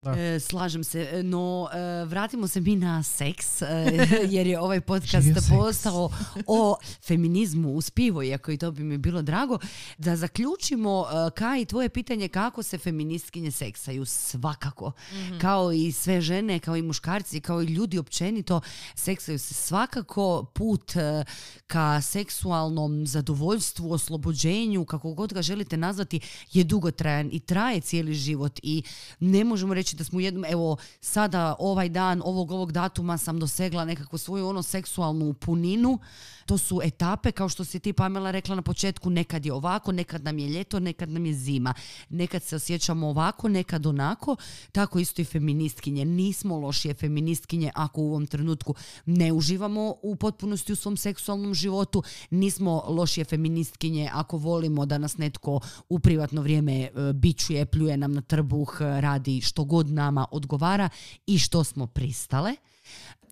Da. 0.02 0.12
E, 0.18 0.40
slažem 0.40 0.84
se, 0.84 1.22
no 1.22 1.68
e, 1.72 2.04
vratimo 2.04 2.48
se 2.48 2.60
mi 2.60 2.76
na 2.76 3.02
seks, 3.02 3.62
e, 3.62 3.66
jer 4.34 4.46
je 4.46 4.60
ovaj 4.60 4.80
podcast 4.80 5.26
postao 5.50 6.10
o 6.46 6.76
feminizmu 7.02 7.72
uz 7.72 7.90
pivo, 7.90 8.22
iako 8.22 8.52
i 8.52 8.56
to 8.56 8.70
bi 8.70 8.82
mi 8.82 8.98
bilo 8.98 9.22
drago. 9.22 9.58
Da 9.98 10.16
zaključimo, 10.16 11.06
e, 11.06 11.30
Kaj, 11.30 11.64
tvoje 11.64 11.88
pitanje 11.88 12.28
kako 12.28 12.62
se 12.62 12.78
feministkinje 12.78 13.50
seksaju? 13.50 14.04
Svakako. 14.04 14.92
Kao 15.40 15.72
i 15.72 15.92
sve 15.92 16.20
žene, 16.20 16.58
kao 16.58 16.76
i 16.76 16.82
muškarci, 16.82 17.40
kao 17.40 17.62
i 17.62 17.66
ljudi 17.66 17.98
općenito, 17.98 18.60
seksaju 18.94 19.38
se 19.38 19.54
svakako 19.54 20.44
put 20.54 20.96
e, 20.96 21.24
ka 21.66 22.00
seksualnom 22.00 23.06
zadovoljstvu, 23.06 23.92
oslobođenju, 23.92 24.84
kako 24.84 25.14
god 25.14 25.32
ga 25.32 25.42
želite 25.42 25.76
nazvati, 25.76 26.20
je 26.52 26.64
dugotrajan 26.64 27.28
i 27.32 27.40
traje 27.40 27.80
cijeli 27.80 28.14
život 28.14 28.60
i 28.62 28.82
ne 29.18 29.44
možemo 29.44 29.74
reći 29.74 29.89
da 29.96 30.04
smo 30.04 30.20
jednom, 30.20 30.44
evo 30.44 30.76
sada 31.00 31.54
ovaj 31.58 31.88
dan, 31.88 32.22
ovog 32.24 32.50
ovog 32.50 32.72
datuma 32.72 33.18
sam 33.18 33.38
dosegla 33.38 33.84
nekakvu 33.84 34.18
svoju 34.18 34.48
ono 34.48 34.62
seksualnu 34.62 35.34
puninu. 35.34 35.98
To 36.46 36.58
su 36.58 36.80
etape, 36.84 37.32
kao 37.32 37.48
što 37.48 37.64
si 37.64 37.80
ti 37.80 37.92
Pamela 37.92 38.30
rekla 38.30 38.54
na 38.54 38.62
početku, 38.62 39.10
nekad 39.10 39.46
je 39.46 39.52
ovako, 39.52 39.92
nekad 39.92 40.24
nam 40.24 40.38
je 40.38 40.48
ljeto, 40.48 40.80
nekad 40.80 41.08
nam 41.08 41.26
je 41.26 41.34
zima. 41.34 41.74
Nekad 42.08 42.42
se 42.42 42.56
osjećamo 42.56 43.08
ovako, 43.08 43.48
nekad 43.48 43.86
onako. 43.86 44.36
Tako 44.72 44.98
isto 44.98 45.22
i 45.22 45.24
feministkinje. 45.24 46.04
Nismo 46.04 46.58
lošije 46.58 46.94
feministkinje 46.94 47.70
ako 47.74 48.00
u 48.00 48.06
ovom 48.06 48.26
trenutku 48.26 48.74
ne 49.06 49.32
uživamo 49.32 49.94
u 50.02 50.16
potpunosti 50.16 50.72
u 50.72 50.76
svom 50.76 50.96
seksualnom 50.96 51.54
životu. 51.54 52.02
Nismo 52.30 52.84
lošije 52.88 53.24
feministkinje 53.24 54.10
ako 54.12 54.36
volimo 54.36 54.86
da 54.86 54.98
nas 54.98 55.16
netko 55.16 55.60
u 55.88 55.98
privatno 55.98 56.42
vrijeme 56.42 56.80
e, 56.80 56.90
bičuje, 57.12 57.66
pljuje 57.66 57.96
nam 57.96 58.12
na 58.12 58.20
trbuh, 58.20 58.76
radi 58.80 59.40
što 59.40 59.64
god 59.64 59.79
nama 59.88 60.26
odgovara 60.30 60.88
i 61.26 61.38
što 61.38 61.64
smo 61.64 61.86
pristale. 61.86 62.56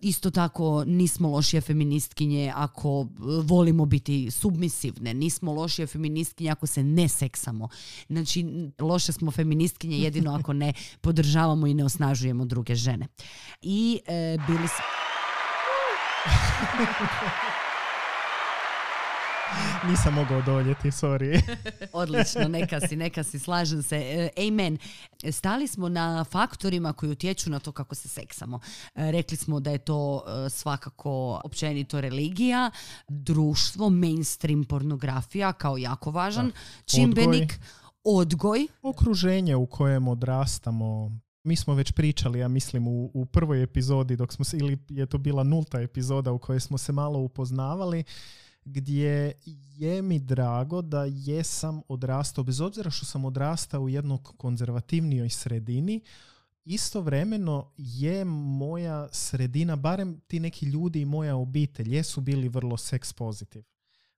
Isto 0.01 0.31
tako 0.31 0.83
nismo 0.87 1.29
lošije 1.29 1.61
feministkinje 1.61 2.53
ako 2.55 3.01
e, 3.01 3.05
volimo 3.43 3.85
biti 3.85 4.31
submisivne, 4.31 5.13
nismo 5.13 5.53
lošije 5.53 5.87
feministkinje 5.87 6.51
ako 6.51 6.67
se 6.67 6.83
ne 6.83 7.07
seksamo. 7.07 7.69
Znači, 8.07 8.45
loše 8.79 9.11
smo 9.11 9.31
feministkinje 9.31 9.97
jedino 9.97 10.35
ako 10.35 10.53
ne 10.53 10.73
podržavamo 11.01 11.67
i 11.67 11.73
ne 11.73 11.83
osnažujemo 11.83 12.45
druge 12.45 12.75
žene. 12.75 13.07
I 13.61 13.99
e, 14.07 14.37
bili 14.47 14.67
smo... 14.67 14.85
Nisam 19.89 20.13
mogao 20.13 20.37
odoljeti, 20.37 20.87
sorry. 20.87 21.41
Odlično, 21.93 22.47
neka 22.47 22.79
si, 22.87 22.95
neka 22.95 23.23
si, 23.23 23.39
slažem 23.39 23.83
se. 23.83 23.97
E, 23.97 24.47
amen. 24.47 24.77
Stali 25.31 25.67
smo 25.67 25.89
na 25.89 26.23
faktorima 26.23 26.93
koji 26.93 27.11
utječu 27.11 27.49
na 27.49 27.59
to 27.59 27.71
kako 27.71 27.95
se 27.95 28.07
seksamo. 28.07 28.59
E, 28.95 29.11
rekli 29.11 29.37
smo 29.37 29.59
da 29.59 29.71
je 29.71 29.77
to 29.77 30.23
e, 30.27 30.49
svakako 30.49 31.41
općenito 31.43 32.01
religija, 32.01 32.71
društvo, 33.07 33.89
mainstream 33.89 34.63
pornografija 34.63 35.53
kao 35.53 35.77
jako 35.77 36.11
važan 36.11 36.51
čimbenik, 36.85 37.59
odgoj. 38.03 38.67
Okruženje 38.81 39.55
u 39.55 39.65
kojem 39.65 40.07
odrastamo, 40.07 41.11
mi 41.43 41.55
smo 41.55 41.73
već 41.73 41.91
pričali, 41.91 42.39
ja 42.39 42.47
mislim, 42.47 42.87
u, 42.87 43.11
u 43.13 43.25
prvoj 43.25 43.63
epizodi, 43.63 44.15
dok 44.15 44.33
smo 44.33 44.45
se, 44.45 44.57
ili 44.57 44.77
je 44.89 45.05
to 45.05 45.17
bila 45.17 45.43
nulta 45.43 45.81
epizoda 45.81 46.31
u 46.31 46.39
kojoj 46.39 46.59
smo 46.59 46.77
se 46.77 46.91
malo 46.91 47.19
upoznavali, 47.19 48.03
gdje 48.65 49.33
je 49.75 50.01
mi 50.01 50.19
drago 50.19 50.81
da 50.81 51.05
jesam 51.05 51.81
odrastao, 51.87 52.43
bez 52.43 52.61
obzira 52.61 52.89
što 52.89 53.05
sam 53.05 53.25
odrastao 53.25 53.81
u 53.81 53.89
jednoj 53.89 54.17
konzervativnijoj 54.37 55.29
sredini, 55.29 56.01
istovremeno 56.65 57.71
je 57.77 58.25
moja 58.25 59.07
sredina, 59.11 59.75
barem 59.75 60.19
ti 60.27 60.39
neki 60.39 60.65
ljudi 60.65 61.01
i 61.01 61.05
moja 61.05 61.35
obitelj, 61.35 61.95
jesu 61.95 62.21
bili 62.21 62.49
vrlo 62.49 62.77
seks 62.77 63.13
pozitiv. 63.13 63.63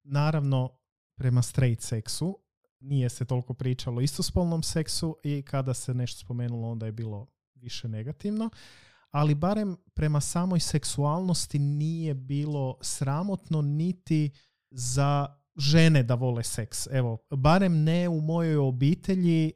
Naravno, 0.04 0.70
prema 1.16 1.42
straight 1.42 1.82
seksu, 1.82 2.38
nije 2.80 3.10
se 3.10 3.26
toliko 3.26 3.54
pričalo 3.54 3.98
o 3.98 4.02
istospolnom 4.02 4.64
seksu 4.64 5.18
i 5.24 5.42
kada 5.42 5.74
se 5.74 5.94
nešto 5.94 6.20
spomenulo 6.20 6.70
onda 6.70 6.86
je 6.86 6.92
bilo 6.92 7.28
više 7.56 7.88
negativno, 7.88 8.50
ali 9.12 9.36
barem 9.36 9.78
prema 9.93 10.22
samoj 10.22 10.59
seksualnosti 10.59 11.59
nije 11.59 12.14
bilo 12.14 12.78
sramotno 12.82 13.62
niti 13.62 14.32
za 14.72 15.38
žene 15.57 16.03
da 16.03 16.16
vole 16.16 16.43
seks. 16.43 16.88
Evo, 16.91 17.18
barem 17.30 17.84
ne 17.84 18.09
u 18.09 18.22
mojoj 18.22 18.57
obitelji 18.57 19.51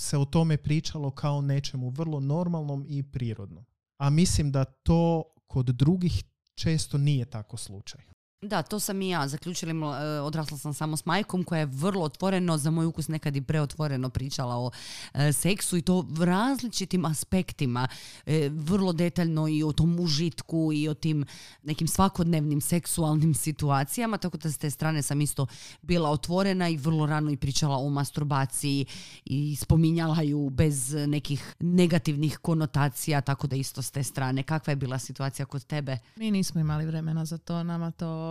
se 0.00 0.18
o 0.18 0.24
tome 0.24 0.56
pričalo 0.56 1.10
kao 1.10 1.40
nečemu 1.40 1.88
vrlo 1.90 2.20
normalnom 2.20 2.84
i 2.88 3.02
prirodnom. 3.02 3.64
A 3.98 4.10
mislim 4.10 4.52
da 4.52 4.64
to 4.64 5.24
kod 5.46 5.66
drugih 5.66 6.24
često 6.54 6.98
nije 6.98 7.24
tako 7.24 7.56
slučaj. 7.56 8.00
Da, 8.42 8.62
to 8.62 8.80
sam 8.80 9.02
i 9.02 9.08
ja. 9.08 9.28
Zaključila, 9.28 9.72
e, 10.02 10.20
odrasla 10.20 10.58
sam 10.58 10.74
samo 10.74 10.96
s 10.96 11.06
majkom 11.06 11.44
koja 11.44 11.58
je 11.58 11.66
vrlo 11.66 12.04
otvoreno, 12.04 12.58
za 12.58 12.70
moj 12.70 12.86
ukus 12.86 13.08
nekad 13.08 13.36
i 13.36 13.42
preotvoreno 13.42 14.08
pričala 14.08 14.56
o 14.56 14.70
e, 15.14 15.32
seksu 15.32 15.76
i 15.76 15.82
to 15.82 16.06
v 16.08 16.24
različitim 16.24 17.04
aspektima. 17.04 17.88
E, 18.26 18.48
vrlo 18.52 18.92
detaljno 18.92 19.48
i 19.48 19.62
o 19.62 19.72
tom 19.72 20.00
užitku 20.00 20.70
i 20.74 20.88
o 20.88 20.94
tim 20.94 21.24
nekim 21.62 21.88
svakodnevnim 21.88 22.60
seksualnim 22.60 23.34
situacijama, 23.44 24.18
tako 24.18 24.38
da 24.38 24.52
s 24.52 24.58
te 24.58 24.70
strane 24.70 25.02
sam 25.02 25.20
isto 25.20 25.46
bila 25.82 26.10
otvorena 26.10 26.68
i 26.68 26.76
vrlo 26.76 27.06
rano 27.06 27.30
i 27.30 27.36
pričala 27.36 27.76
o 27.76 27.90
masturbaciji 27.90 28.86
i 29.24 29.56
spominjala 29.56 30.22
ju 30.22 30.50
bez 30.50 30.94
nekih 30.94 31.54
negativnih 31.58 32.38
konotacija, 32.38 33.20
tako 33.20 33.46
da 33.46 33.56
isto 33.56 33.82
s 33.82 33.90
te 33.90 34.02
strane. 34.02 34.42
Kakva 34.42 34.70
je 34.70 34.76
bila 34.76 34.98
situacija 34.98 35.46
kod 35.46 35.64
tebe? 35.64 35.98
Mi 36.16 36.30
nismo 36.30 36.60
imali 36.60 36.86
vremena 36.86 37.24
za 37.24 37.38
to, 37.38 37.62
nama 37.62 37.90
to... 37.90 38.29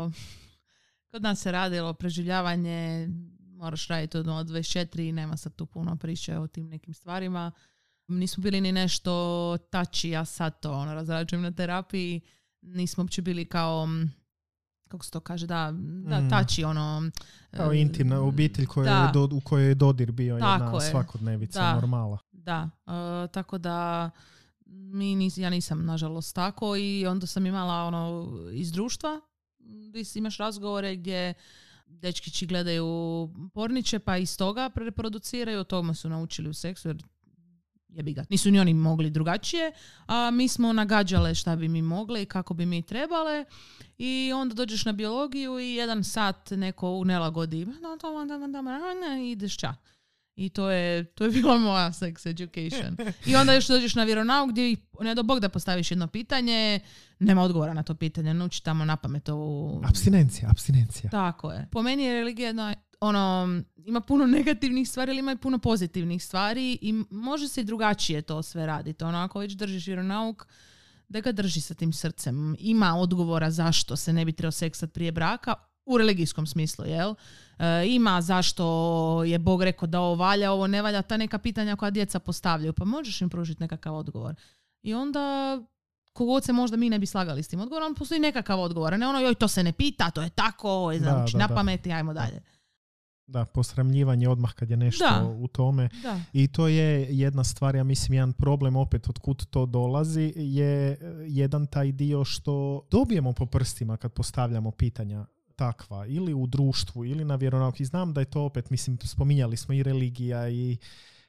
Kod 1.07 1.21
nas 1.21 1.39
se 1.39 1.51
radilo 1.51 1.93
preživljavanje, 1.93 3.09
moraš 3.39 3.87
raditi 3.87 4.17
od 4.17 4.25
24 4.25 4.99
i 4.99 5.11
nema 5.11 5.37
sad 5.37 5.55
tu 5.55 5.65
puno 5.65 5.95
priče 5.95 6.37
o 6.37 6.47
tim 6.47 6.67
nekim 6.67 6.93
stvarima. 6.93 7.51
Nismo 8.07 8.41
bili 8.41 8.61
ni 8.61 8.71
nešto 8.71 9.13
tači, 9.61 10.09
ja 10.09 10.25
sad 10.25 10.59
to 10.59 10.73
ono, 10.73 10.93
razrađujem 10.93 11.43
na 11.43 11.51
terapiji. 11.51 12.21
Nismo 12.61 13.03
uopće 13.03 13.21
bili 13.21 13.45
kao, 13.45 13.87
kako 14.87 15.05
se 15.05 15.11
to 15.11 15.19
kaže, 15.19 15.47
da, 15.47 15.71
da 16.03 16.19
Mm. 16.19 16.29
tači 16.29 16.63
ono... 16.63 17.11
Kao 17.51 17.73
e, 17.73 17.77
intimna 17.77 18.21
obitelj 18.21 18.65
koja 18.65 18.93
da. 18.93 19.01
je 19.01 19.11
do- 19.13 19.29
u 19.31 19.41
kojoj 19.41 19.67
je 19.67 19.75
dodir 19.75 20.11
bio 20.11 20.39
Tako 20.39 20.63
jedna 20.63 20.75
je. 20.75 20.91
svakodnevica, 20.91 21.59
Da. 21.61 21.73
normala. 21.73 22.17
Da, 22.31 22.69
e, 22.87 22.91
tako 23.27 23.57
da 23.57 24.09
mi 24.65 25.15
nis, 25.15 25.37
ja 25.37 25.49
nisam 25.49 25.85
nažalost 25.85 26.35
tako 26.35 26.75
i 26.75 27.05
onda 27.07 27.27
sam 27.27 27.45
imala 27.45 27.83
ono 27.83 28.29
iz 28.51 28.71
društva 28.71 29.21
gdje 29.69 30.03
imaš 30.15 30.37
razgovore 30.37 30.95
gdje 30.95 31.33
dečkići 31.87 32.45
gledaju 32.45 33.29
porniče 33.53 33.99
pa 33.99 34.17
iz 34.17 34.37
toga 34.37 34.69
reproduciraju, 34.75 35.59
od 35.59 35.67
toga 35.67 35.93
su 35.93 36.09
naučili 36.09 36.49
u 36.49 36.53
seksu 36.53 36.89
jer 36.89 37.03
jebi 37.89 38.13
ga. 38.13 38.25
Nisu 38.29 38.51
ni 38.51 38.59
oni 38.59 38.73
mogli 38.73 39.09
drugačije, 39.09 39.71
a 40.07 40.31
mi 40.31 40.47
smo 40.47 40.73
nagađale 40.73 41.35
šta 41.35 41.55
bi 41.55 41.67
mi 41.67 41.81
mogle 41.81 42.21
i 42.21 42.25
kako 42.25 42.53
bi 42.53 42.65
mi 42.65 42.81
trebale 42.81 43.45
i 43.97 44.31
onda 44.35 44.55
dođeš 44.55 44.85
na 44.85 44.91
biologiju 44.91 45.59
i 45.59 45.73
jedan 45.75 46.03
sat 46.03 46.51
neko 46.51 46.89
u 46.89 47.05
nelagodi 47.05 47.67
ideš 49.31 49.57
ča. 49.57 49.75
I 50.39 50.49
to 50.49 50.69
je, 50.69 51.03
to 51.03 51.23
je 51.23 51.31
bila 51.41 51.57
moja 51.57 51.91
sex 51.91 52.29
education. 52.29 52.97
I 53.25 53.35
onda 53.35 53.53
još 53.53 53.67
dođeš 53.67 53.95
na 53.95 54.03
vjeronauk 54.03 54.49
gdje 54.49 54.71
ih, 54.71 54.79
ne 55.01 55.15
do 55.15 55.23
bog 55.23 55.39
da 55.39 55.49
postaviš 55.49 55.91
jedno 55.91 56.07
pitanje, 56.07 56.79
nema 57.19 57.41
odgovora 57.41 57.73
na 57.73 57.83
to 57.83 57.95
pitanje, 57.95 58.33
nauči 58.33 58.63
tamo 58.63 58.85
na 58.85 58.95
pamet 58.95 59.29
ovu... 59.29 59.81
Abstinencija, 59.85 60.49
abstinencija. 60.49 61.09
Tako 61.09 61.51
je. 61.51 61.67
Po 61.71 61.81
meni 61.81 62.03
je 62.03 62.13
religija 62.13 62.47
jedna, 62.47 62.75
ono, 62.99 63.47
ima 63.85 64.01
puno 64.01 64.25
negativnih 64.25 64.89
stvari, 64.89 65.11
ali 65.11 65.19
ima 65.19 65.31
i 65.31 65.37
puno 65.37 65.59
pozitivnih 65.59 66.23
stvari 66.23 66.79
i 66.81 67.03
može 67.09 67.47
se 67.47 67.61
i 67.61 67.63
drugačije 67.63 68.21
to 68.21 68.43
sve 68.43 68.65
raditi. 68.65 69.03
Ono, 69.03 69.17
ako 69.17 69.39
već 69.39 69.53
držiš 69.53 69.87
vjeronauk, 69.87 70.47
da 71.09 71.21
ga 71.21 71.31
drži 71.31 71.61
sa 71.61 71.73
tim 71.73 71.93
srcem. 71.93 72.55
Ima 72.59 72.95
odgovora 72.95 73.51
zašto 73.51 73.95
se 73.95 74.13
ne 74.13 74.25
bi 74.25 74.31
trebao 74.31 74.51
seksat 74.51 74.93
prije 74.93 75.11
braka, 75.11 75.53
u 75.89 75.97
religijskom 75.97 76.47
smislu, 76.47 76.85
jel? 76.85 77.15
E, 77.59 77.85
ima 77.87 78.21
zašto 78.21 79.23
je 79.23 79.39
Bog 79.39 79.63
rekao 79.63 79.87
da 79.87 79.99
ovo 79.99 80.15
valja, 80.15 80.51
ovo 80.51 80.67
ne 80.67 80.81
valja, 80.81 81.01
ta 81.01 81.17
neka 81.17 81.37
pitanja 81.37 81.75
koja 81.75 81.91
djeca 81.91 82.19
postavljaju, 82.19 82.73
pa 82.73 82.85
možeš 82.85 83.21
im 83.21 83.29
pružiti 83.29 83.63
nekakav 83.63 83.95
odgovor. 83.95 84.35
I 84.81 84.93
onda 84.93 85.57
kogod 86.13 86.43
se 86.43 86.53
možda 86.53 86.77
mi 86.77 86.89
ne 86.89 86.99
bi 86.99 87.05
slagali 87.05 87.43
s 87.43 87.47
tim 87.47 87.59
odgovorom, 87.59 87.95
postoji 87.95 88.19
nekakav 88.19 88.59
odgovor, 88.59 88.93
a 88.93 88.97
ne 88.97 89.07
ono, 89.07 89.19
joj, 89.19 89.35
to 89.35 89.47
se 89.47 89.63
ne 89.63 89.71
pita, 89.71 90.09
to 90.11 90.21
je 90.21 90.29
tako, 90.29 90.91
je 90.91 90.99
Da, 90.99 91.05
da, 91.05 91.37
na 91.37 91.47
da. 91.47 91.55
pamet 91.55 91.85
i 91.87 91.91
ajmo 91.91 92.13
dalje. 92.13 92.41
Da, 93.27 93.45
posramljivanje 93.45 94.29
odmah 94.29 94.53
kad 94.53 94.69
je 94.69 94.77
nešto 94.77 95.05
Da. 95.05 95.25
u 95.25 95.47
tome. 95.47 95.89
Da. 96.03 96.19
I 96.33 96.47
to 96.47 96.67
je 96.67 97.07
jedna 97.17 97.43
stvar, 97.43 97.75
ja 97.75 97.83
mislim, 97.83 98.13
jedan 98.13 98.33
problem 98.33 98.75
opet 98.75 99.09
od 99.09 99.19
kud 99.19 99.45
to 99.45 99.65
dolazi, 99.65 100.33
je 100.35 100.91
e, 100.91 100.97
jedan 101.27 101.67
taj 101.67 101.91
dio 101.91 102.25
što 102.25 102.81
dobijemo 102.91 103.33
po 103.33 103.45
prstima 103.45 103.97
kad 103.97 104.13
postavljamo 104.13 104.71
pitanja 104.71 105.25
takva, 105.59 106.05
ili 106.05 106.33
u 106.33 106.47
društvu, 106.47 107.05
ili 107.05 107.25
na 107.25 107.35
vjeronauk. 107.35 107.79
I 107.79 107.85
znam 107.85 108.13
da 108.13 108.21
je 108.21 108.29
to 108.31 108.41
opet, 108.41 108.69
mislim, 108.69 108.97
spominjali 109.03 109.57
smo 109.57 109.73
i 109.73 109.83
religija 109.83 110.49
i, 110.49 110.77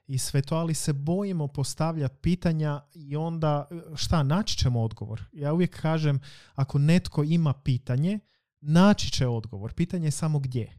i 0.07 0.18
sve 0.18 0.43
to, 0.43 0.57
ali 0.57 0.74
se 0.74 0.93
bojimo 0.93 1.49
postavljati 1.49 2.16
pitanja 2.20 2.81
i 2.95 3.16
onda 3.16 3.68
šta, 3.95 4.22
naći 4.22 4.57
ćemo 4.57 4.83
odgovor. 4.83 5.22
Ja 5.33 5.53
uvijek 5.53 5.81
kažem, 5.81 6.20
ako 6.55 6.78
netko 6.78 7.24
ima 7.24 7.53
pitanje, 7.53 8.18
naći 8.61 9.11
će 9.11 9.26
odgovor. 9.26 9.74
Pitanje 9.74 10.07
je 10.07 10.11
samo 10.11 10.39
gdje. 10.39 10.72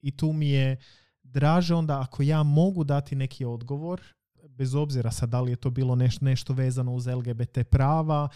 I 0.00 0.16
tu 0.16 0.32
mi 0.32 0.48
je 0.48 0.76
draže 1.22 1.74
onda 1.74 2.00
ako 2.00 2.22
ja 2.22 2.42
mogu 2.42 2.84
dati 2.84 3.16
neki 3.16 3.44
odgovor, 3.44 4.00
bez 4.48 4.74
obzira 4.74 5.10
sad 5.10 5.28
da 5.28 5.40
li 5.40 5.52
je 5.52 5.56
to 5.56 5.70
bilo 5.70 5.94
neš, 5.94 6.20
nešto 6.20 6.52
vezano 6.52 6.94
uz 6.94 7.06
LGBT 7.06 7.58
prava, 7.70 8.28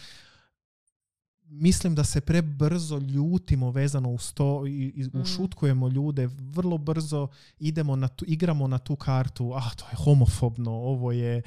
mislim 1.52 1.94
da 1.94 2.04
se 2.04 2.20
prebrzo 2.20 2.98
ljutimo 2.98 3.70
vezano 3.70 4.10
uz 4.10 4.32
to 4.32 4.66
i, 4.66 4.92
i 4.96 5.02
Mm. 5.02 5.20
ušutkujemo 5.20 5.88
ljude, 5.88 6.26
vrlo 6.26 6.78
brzo 6.78 7.28
idemo 7.58 7.96
na 7.96 8.08
tu, 8.08 8.24
igramo 8.28 8.66
na 8.66 8.78
tu 8.78 8.96
kartu, 8.96 9.52
ah 9.54 9.70
to 9.76 9.84
je 9.92 9.96
homofobno, 9.96 10.70
ovo 10.70 11.12
je 11.12 11.42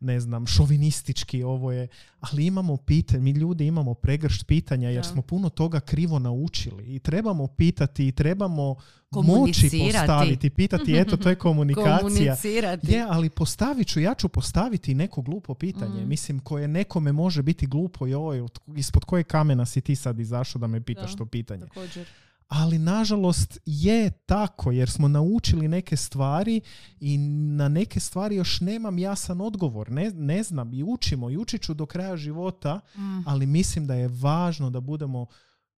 ne 0.00 0.20
znam, 0.20 0.46
šovinistički, 0.46 1.42
ovo 1.42 1.72
je, 1.72 1.88
ali 2.20 2.46
imamo 2.46 2.76
pitanje, 2.76 3.22
mi 3.22 3.30
ljudi 3.30 3.66
imamo 3.66 3.94
pregršt 3.94 4.46
pitanja 4.46 4.88
jer 4.88 4.96
Da. 4.98 5.08
smo 5.08 5.22
puno 5.22 5.48
toga 5.48 5.80
krivo 5.80 6.18
naučili 6.18 6.84
i 6.86 6.98
trebamo 6.98 7.46
pitati 7.48 8.08
i 8.08 8.12
trebamo 8.12 8.74
moći 9.12 9.70
postaviti, 9.92 10.50
pitati, 10.50 10.94
eto 10.94 11.16
to 11.16 11.28
je 11.28 11.34
komunikacija. 11.46 12.36
Je, 12.84 13.06
ali 13.08 13.30
postavit 13.30 13.86
ću, 13.86 14.00
ja 14.00 14.14
ću 14.14 14.28
postaviti 14.28 14.94
neko 14.94 15.22
glupo 15.22 15.54
pitanje, 15.54 15.76
Mm. 15.96 16.08
mislim, 16.08 16.38
koje 16.38 16.68
nekome 16.68 17.12
može 17.12 17.42
biti 17.42 17.66
glupo 17.66 18.06
i 18.06 18.14
oj, 18.14 18.40
od- 18.40 18.58
ispod 18.68 19.04
koje 19.04 19.24
kamena 19.24 19.66
si 19.66 19.80
ti 19.80 19.96
sad 19.96 20.20
izašao 20.20 20.58
da 20.58 20.66
me 20.66 20.80
pitaš 20.80 21.10
Da. 21.10 21.16
to 21.16 21.26
pitanje. 21.26 21.60
Također. 21.60 22.06
Ali 22.48 22.78
nažalost 22.78 23.58
je 23.66 24.10
tako 24.10 24.72
jer 24.72 24.90
smo 24.90 25.08
naučili 25.08 25.68
neke 25.68 25.96
stvari 25.96 26.60
i 27.00 27.18
na 27.18 27.68
neke 27.68 28.00
stvari 28.00 28.36
još 28.36 28.60
nemam 28.60 28.98
jasan 28.98 29.40
odgovor. 29.40 29.90
Ne, 29.90 30.10
ne 30.10 30.42
znam 30.42 30.74
i 30.74 30.82
učimo 30.82 31.30
i 31.30 31.36
učit 31.36 31.62
ću 31.62 31.74
do 31.74 31.86
kraja 31.86 32.16
života, 32.16 32.80
Mm. 32.94 33.28
ali 33.28 33.46
mislim 33.46 33.86
da 33.86 33.94
je 33.94 34.08
važno 34.08 34.70
da 34.70 34.80
budemo 34.80 35.26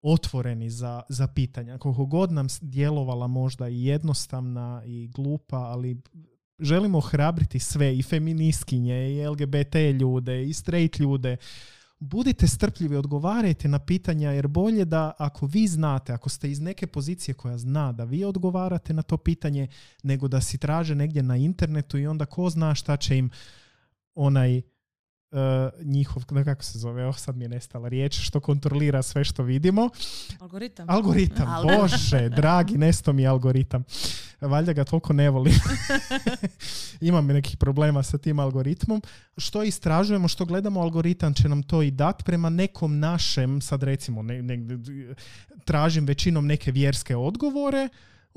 otvoreni 0.01 0.69
za, 0.69 1.01
za 1.09 1.27
pitanja. 1.27 1.77
Koliko 1.77 2.05
god 2.05 2.31
nam 2.31 2.47
djelovala 2.61 3.27
možda 3.27 3.69
i 3.69 3.83
jednostavna 3.85 4.81
i 4.85 5.07
glupa, 5.07 5.57
ali 5.57 6.01
želimo 6.59 6.99
hrabriti 6.99 7.59
sve 7.59 7.97
i 7.97 8.03
feministkinje 8.03 9.09
i 9.09 9.27
LGBT 9.27 9.75
ljude 9.99 10.43
i 10.45 10.53
straight 10.53 10.99
ljude. 10.99 11.37
Budite 11.99 12.47
strpljivi, 12.47 12.95
odgovarajte 12.95 13.67
na 13.67 13.79
pitanja 13.79 14.31
jer 14.31 14.47
bolje 14.47 14.85
da 14.85 15.13
ako 15.17 15.45
vi 15.45 15.67
znate, 15.67 16.13
ako 16.13 16.29
ste 16.29 16.51
iz 16.51 16.59
neke 16.59 16.87
pozicije 16.87 17.35
koja 17.35 17.57
zna 17.57 17.91
da 17.91 18.03
vi 18.03 18.23
odgovarate 18.23 18.93
na 18.93 19.01
to 19.01 19.17
pitanje, 19.17 19.67
nego 20.03 20.27
da 20.27 20.41
si 20.41 20.57
traže 20.57 20.95
negdje 20.95 21.23
na 21.23 21.37
internetu 21.37 21.97
i 21.97 22.07
onda 22.07 22.25
ko 22.25 22.49
zna 22.49 22.75
šta 22.75 22.97
će 22.97 23.17
im 23.17 23.29
onaj 24.15 24.61
njihov, 25.81 26.23
ne, 26.31 26.43
kako 26.43 26.63
se 26.63 26.79
zove, 26.79 27.05
oh, 27.07 27.17
sad 27.17 27.37
mi 27.37 27.45
je 27.45 27.49
nestala 27.49 27.89
riječ, 27.89 28.19
što 28.19 28.39
kontrolira 28.39 29.01
sve 29.03 29.23
što 29.23 29.43
vidimo. 29.43 29.89
Algoritam. 30.39 30.89
Algoritam, 30.89 31.47
bože, 31.63 32.29
dragi, 32.29 32.77
nesto 32.77 33.13
mi 33.13 33.21
je 33.21 33.27
algoritam. 33.27 33.83
Valjda 34.41 34.73
ga 34.73 34.83
toliko 34.83 35.13
ne 35.13 35.29
volim. 35.29 35.53
Imam 37.01 37.27
nekih 37.27 37.57
problema 37.57 38.03
sa 38.03 38.17
tim 38.17 38.39
algoritmom. 38.39 39.01
Što 39.37 39.63
istražujemo, 39.63 40.27
što 40.27 40.45
gledamo, 40.45 40.81
algoritam 40.81 41.33
će 41.33 41.49
nam 41.49 41.63
to 41.63 41.81
i 41.81 41.91
dati 41.91 42.23
prema 42.23 42.49
nekom 42.49 42.99
našem, 42.99 43.61
sad 43.61 43.83
recimo, 43.83 44.21
ne, 44.21 44.41
ne- 44.41 44.79
tražim 45.65 46.05
većinom 46.05 46.47
neke 46.47 46.71
vjerske 46.71 47.15
odgovore, 47.15 47.89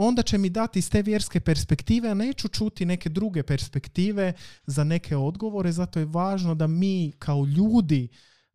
onda 0.03 0.23
će 0.23 0.39
mi 0.39 0.51
dati 0.51 0.79
iz 0.79 0.91
te 0.91 1.03
vjerske 1.03 1.41
perspektive, 1.41 2.09
a 2.09 2.15
neću 2.15 2.49
čuti 2.49 2.87
neke 2.87 3.09
druge 3.09 3.43
perspektive 3.43 4.33
za 4.67 4.85
neke 4.85 5.17
odgovore, 5.17 5.73
zato 5.73 5.99
je 5.99 6.05
važno 6.05 6.55
da 6.55 6.67
mi 6.67 7.13
kao 7.19 7.45
ljudi 7.45 8.09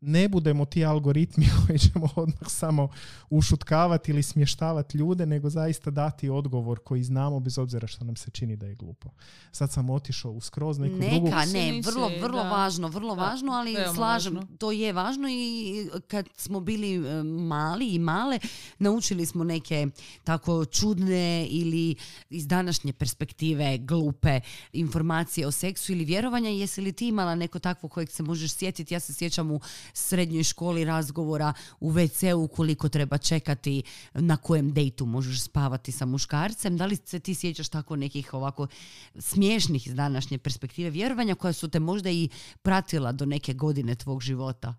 ne 0.05 0.27
budemo 0.29 0.65
ti 0.65 0.85
algoritmi 0.85 1.45
koji 1.67 1.79
ćemo 1.79 2.09
odmah 2.15 2.47
samo 2.47 2.89
ušutkavati 3.29 4.11
ili 4.11 4.23
smještavati 4.23 4.97
ljude, 4.97 5.25
nego 5.25 5.49
zaista 5.49 5.91
dati 5.91 6.29
odgovor 6.29 6.79
koji 6.83 7.03
znamo 7.03 7.39
bez 7.39 7.57
obzira 7.57 7.87
što 7.87 8.05
nam 8.05 8.15
se 8.15 8.31
čini 8.31 8.55
da 8.55 8.65
je 8.65 8.75
glupo. 8.75 9.09
Sad 9.51 9.71
sam 9.71 9.89
otišao 9.89 10.31
u 10.31 10.41
skroz 10.41 10.79
neku 10.79 10.95
drugu... 11.09 11.25
Neka, 11.25 11.45
Si, 11.45 11.53
ne, 11.53 11.81
vrlo, 11.85 12.11
vrlo 12.21 12.43
da. 12.43 12.49
važno, 12.49 12.87
vrlo 12.87 13.15
Da, 13.15 13.21
važno, 13.21 13.51
ali 13.51 13.73
veoma 13.73 13.93
slažem, 13.95 14.35
važno. 14.35 14.57
to 14.57 14.71
je 14.71 14.93
važno 14.93 15.27
i 15.29 15.89
kad 16.07 16.29
smo 16.37 16.59
bili 16.59 16.95
e, 16.95 17.23
mali 17.23 17.93
i 17.93 17.99
male, 17.99 18.39
naučili 18.79 19.25
smo 19.25 19.43
neke 19.43 19.87
tako 20.23 20.65
čudne 20.65 21.47
ili 21.49 21.95
iz 22.29 22.47
današnje 22.47 22.93
perspektive 22.93 23.77
glupe 23.77 24.39
informacije 24.73 25.47
o 25.47 25.51
seksu 25.51 25.91
ili 25.91 26.05
vjerovanja. 26.05 26.49
Jesi 26.49 26.81
li 26.81 26.93
ti 26.93 27.07
imala 27.07 27.35
neko 27.35 27.59
takvo 27.59 27.89
kojeg 27.89 28.09
se 28.11 28.23
možeš 28.23 28.53
sjetiti? 28.53 28.93
Ja 28.93 28.99
se 28.99 29.13
sjećam 29.13 29.51
u 29.51 29.59
srednjoj 29.97 30.43
školi 30.43 30.85
razgovora 30.85 31.53
u 31.79 31.91
WC-u 31.91 32.47
koliko 32.47 32.89
treba 32.89 33.17
čekati 33.17 33.83
na 34.13 34.37
kojem 34.37 34.73
dejtu 34.73 35.05
možeš 35.05 35.41
spavati 35.41 35.91
sa 35.91 36.05
muškarcem. 36.05 36.77
Da 36.77 36.85
li 36.85 36.95
se 36.95 37.19
ti 37.19 37.35
sjećaš 37.35 37.69
tako 37.69 37.95
nekih 37.95 38.33
ovako 38.33 38.67
smiješnih 39.19 39.87
iz 39.87 39.95
današnje 39.95 40.37
perspektive 40.37 40.89
vjerovanja 40.89 41.35
koja 41.35 41.53
su 41.53 41.67
te 41.67 41.79
možda 41.79 42.09
i 42.09 42.29
pratila 42.61 43.11
do 43.11 43.25
neke 43.25 43.53
godine 43.53 43.95
tvog 43.95 44.21
života? 44.21 44.75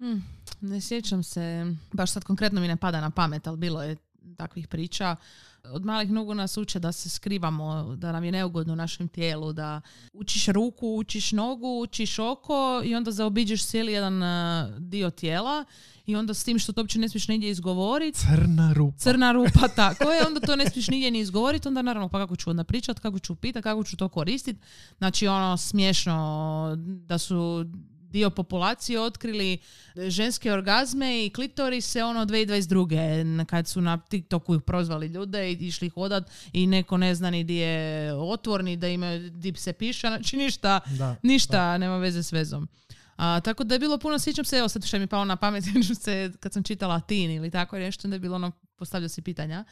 Mm, 0.00 0.22
ne 0.60 0.80
sjećam 0.80 1.22
se, 1.22 1.74
baš 1.92 2.12
sad 2.12 2.24
konkretno 2.24 2.60
mi 2.60 2.68
ne 2.68 2.76
pada 2.76 3.00
na 3.00 3.10
pamet, 3.10 3.46
ali 3.46 3.56
bilo 3.56 3.82
je 3.82 3.96
takvih 4.36 4.68
priča. 4.68 5.16
Od 5.64 5.84
malih 5.84 6.10
nogu 6.10 6.34
nas 6.34 6.56
uče 6.56 6.78
da 6.78 6.92
se 6.92 7.08
skrivamo, 7.08 7.96
da 7.96 8.12
nam 8.12 8.24
je 8.24 8.32
neugodno 8.32 8.72
u 8.72 8.76
našem 8.76 9.08
tijelu, 9.08 9.52
da 9.52 9.80
učiš 10.12 10.46
ruku, 10.46 10.96
učiš 10.96 11.32
nogu, 11.32 11.80
učiš 11.80 12.18
oko 12.18 12.82
i 12.84 12.94
onda 12.94 13.10
zaobiđeš 13.10 13.66
cijeli 13.66 13.92
jedan 13.92 14.22
a, 14.22 14.68
dio 14.78 15.10
tijela 15.10 15.64
i 16.06 16.16
onda 16.16 16.34
s 16.34 16.44
tim 16.44 16.58
što 16.58 16.72
to 16.72 16.80
uopće 16.80 16.98
ne 16.98 17.08
smiješ 17.08 17.28
nigdje 17.28 17.50
izgovoriti, 17.50 18.18
Crna 18.18 18.72
rupa. 18.72 18.98
crna 18.98 19.32
rupa, 19.32 19.68
tako 19.76 20.10
je, 20.10 20.26
onda 20.26 20.40
to 20.40 20.56
ne 20.56 20.70
smiješ 20.70 20.88
nigdje 20.88 21.10
ni 21.10 21.18
izgovoriti, 21.18 21.68
onda 21.68 21.82
naravno 21.82 22.08
pa 22.08 22.18
kako 22.18 22.36
ću 22.36 22.50
onda 22.50 22.64
pričat, 22.64 22.98
kako 22.98 23.18
ću 23.18 23.34
pitat, 23.34 23.62
kako 23.62 23.84
ću 23.84 23.96
to 23.96 24.08
koristit. 24.08 24.56
Znači 24.98 25.26
ono 25.26 25.56
smiješno 25.56 26.74
da 26.78 27.18
su 27.18 27.64
dio 28.12 28.30
populacije 28.30 29.00
otkrili 29.00 29.58
ženske 29.96 30.52
orgazme 30.52 31.26
i 31.26 31.30
klitorise 31.30 32.04
ono 32.04 32.26
2022. 32.26 33.46
kad 33.46 33.68
su 33.68 33.80
na 33.80 33.98
TikToku 33.98 34.54
ih 34.54 34.62
prozvali 34.62 35.06
ljude 35.06 35.50
i 35.52 35.52
išli 35.52 35.88
hodat 35.88 36.30
i 36.52 36.66
neko 36.66 36.96
ne 36.96 37.14
zna 37.14 37.30
ni 37.30 37.44
di 37.44 37.54
je 37.54 38.14
otvorni, 38.14 38.76
da 38.76 38.88
ima 38.88 39.18
di 39.18 39.54
se 39.56 39.72
piše, 39.72 40.06
znači 40.06 40.36
ništa, 40.36 40.80
Da, 40.98 41.16
ništa 41.22 41.78
nema 41.78 41.98
veze 41.98 42.22
s 42.22 42.32
vezom. 42.32 42.68
A, 43.16 43.40
tako 43.40 43.64
da 43.64 43.74
je 43.74 43.78
bilo 43.78 43.98
puno, 43.98 44.18
sjećam 44.18 44.44
se, 44.44 44.56
evo 44.56 44.68
sad 44.68 44.84
što 44.84 44.96
mi 44.96 45.02
je 45.02 45.06
palo 45.06 45.24
na 45.24 45.36
pamet, 45.36 45.64
se 46.04 46.32
kad 46.40 46.52
sam 46.52 46.62
čitala 46.62 47.00
Tin 47.00 47.30
ili 47.30 47.50
tako 47.50 47.78
nešto, 47.78 48.06
onda 48.06 48.14
je 48.14 48.20
bilo 48.20 48.36
ono, 48.36 48.52
postavljao 48.76 49.08
si 49.08 49.22
pitanja. 49.22 49.64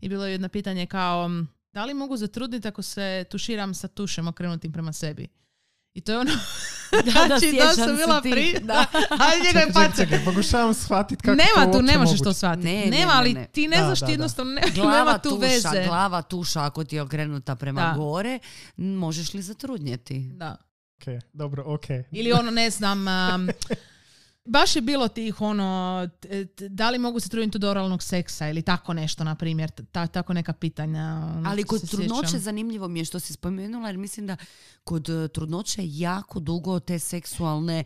I 0.00 0.08
bilo 0.08 0.26
je 0.26 0.32
jedno 0.32 0.48
pitanje 0.48 0.86
kao, 0.86 1.30
da 1.72 1.84
li 1.84 1.94
mogu 1.94 2.16
zatrudniti 2.16 2.68
ako 2.68 2.82
se 2.82 3.24
tuširam 3.30 3.74
sa 3.74 3.88
tušem 3.88 4.28
okrenutim 4.28 4.72
prema 4.72 4.92
sebi? 4.92 5.28
I 5.96 6.00
to 6.00 6.12
je 6.12 6.18
ono, 6.18 6.30
Da, 6.92 7.02
da, 7.02 7.10
znači, 7.26 7.50
sjećam 7.50 7.74
sam 7.74 7.88
se 7.88 7.94
bila 7.96 8.20
pri... 8.22 8.56
da. 8.62 8.84
Ali 9.24 9.42
njega 9.46 9.80
je 9.80 9.90
čekaj, 9.96 10.24
pokušavam 10.24 10.74
shvatiti 10.74 11.22
kako 11.22 11.36
Nema 11.36 11.72
to 11.72 11.78
tu, 11.78 11.82
ne 11.82 11.98
možeš 11.98 12.20
to 12.20 12.32
shvatiti. 12.32 12.66
Ne, 12.66 12.74
ne, 12.74 12.90
nema, 12.90 13.12
ne, 13.12 13.18
ali 13.18 13.34
ne. 13.34 13.46
ti 13.46 13.68
ne 13.68 13.76
Da, 13.76 13.84
znaš 13.84 14.00
da, 14.00 14.06
ti 14.06 14.10
da. 14.10 14.12
jednostavno, 14.12 14.52
ne, 14.52 14.62
Glava 14.74 14.98
nema 14.98 15.18
tu 15.18 15.28
tuša, 15.30 15.40
veze. 15.40 15.84
glava 15.86 16.22
tuša 16.22 16.64
ako 16.64 16.84
ti 16.84 16.96
je 16.96 17.02
okrenuta 17.02 17.56
prema 17.56 17.80
Da. 17.82 17.94
gore, 17.96 18.38
možeš 18.76 19.34
li 19.34 19.42
zatrudnjeti? 19.42 20.30
Da. 20.32 20.56
Ok, 20.96 21.04
dobro, 21.32 21.62
ok. 21.66 21.84
Ili 22.10 22.32
ono, 22.32 22.50
ne 22.50 22.70
znam, 22.70 22.98
um, 23.34 23.48
baš 24.46 24.76
je 24.76 24.82
bilo 24.82 25.08
tih 25.08 25.40
ono, 25.40 26.08
da 26.70 26.90
li 26.90 26.98
mogu 26.98 27.20
se 27.20 27.28
truditi 27.28 27.58
do 27.58 27.70
oralnog 27.70 28.02
seksa 28.02 28.48
ili 28.48 28.62
tako 28.62 28.92
nešto, 28.94 29.24
na 29.24 29.34
primjer, 29.34 29.70
ta, 29.70 30.06
tako 30.06 30.32
neka 30.32 30.52
pitanja. 30.52 31.32
ono, 31.36 31.50
Ali 31.50 31.64
kod 31.64 31.80
sjećam. 31.80 31.98
trudnoće 31.98 32.38
zanimljivo 32.38 32.88
mi 32.88 32.98
je 32.98 33.04
što 33.04 33.20
si 33.20 33.32
spomenula 33.32 33.88
jer 33.88 33.98
mislim 33.98 34.26
da 34.26 34.36
kod 34.84 35.08
e, 35.08 35.28
trudnoće 35.28 35.82
jako 35.84 36.40
dugo 36.40 36.80
te 36.80 36.98
seksualne 36.98 37.84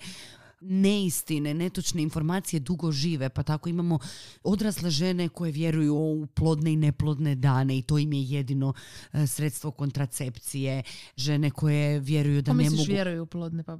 neistine, 0.62 1.54
netočne 1.54 2.02
informacije 2.02 2.60
dugo 2.60 2.92
žive, 2.92 3.28
pa 3.28 3.42
tako 3.42 3.68
imamo 3.68 3.98
odrasle 4.42 4.90
žene 4.90 5.28
koje 5.28 5.52
vjeruju 5.52 5.94
u 5.94 6.26
plodne 6.26 6.72
i 6.72 6.76
neplodne 6.76 7.34
dane 7.34 7.78
i 7.78 7.82
to 7.82 7.98
im 7.98 8.12
je 8.12 8.22
jedino 8.22 8.72
e, 9.12 9.26
sredstvo 9.26 9.70
kontracepcije, 9.70 10.82
žene 11.16 11.50
koje 11.50 12.00
vjeruju 12.00 12.42
da 12.42 12.50
Pa 12.50 12.56
ne 12.56 12.62
misliš 12.62 12.78
mogu... 12.78 12.92
vjeruju 12.92 13.22
u 13.22 13.26
plodne, 13.26 13.62
pa 13.62 13.78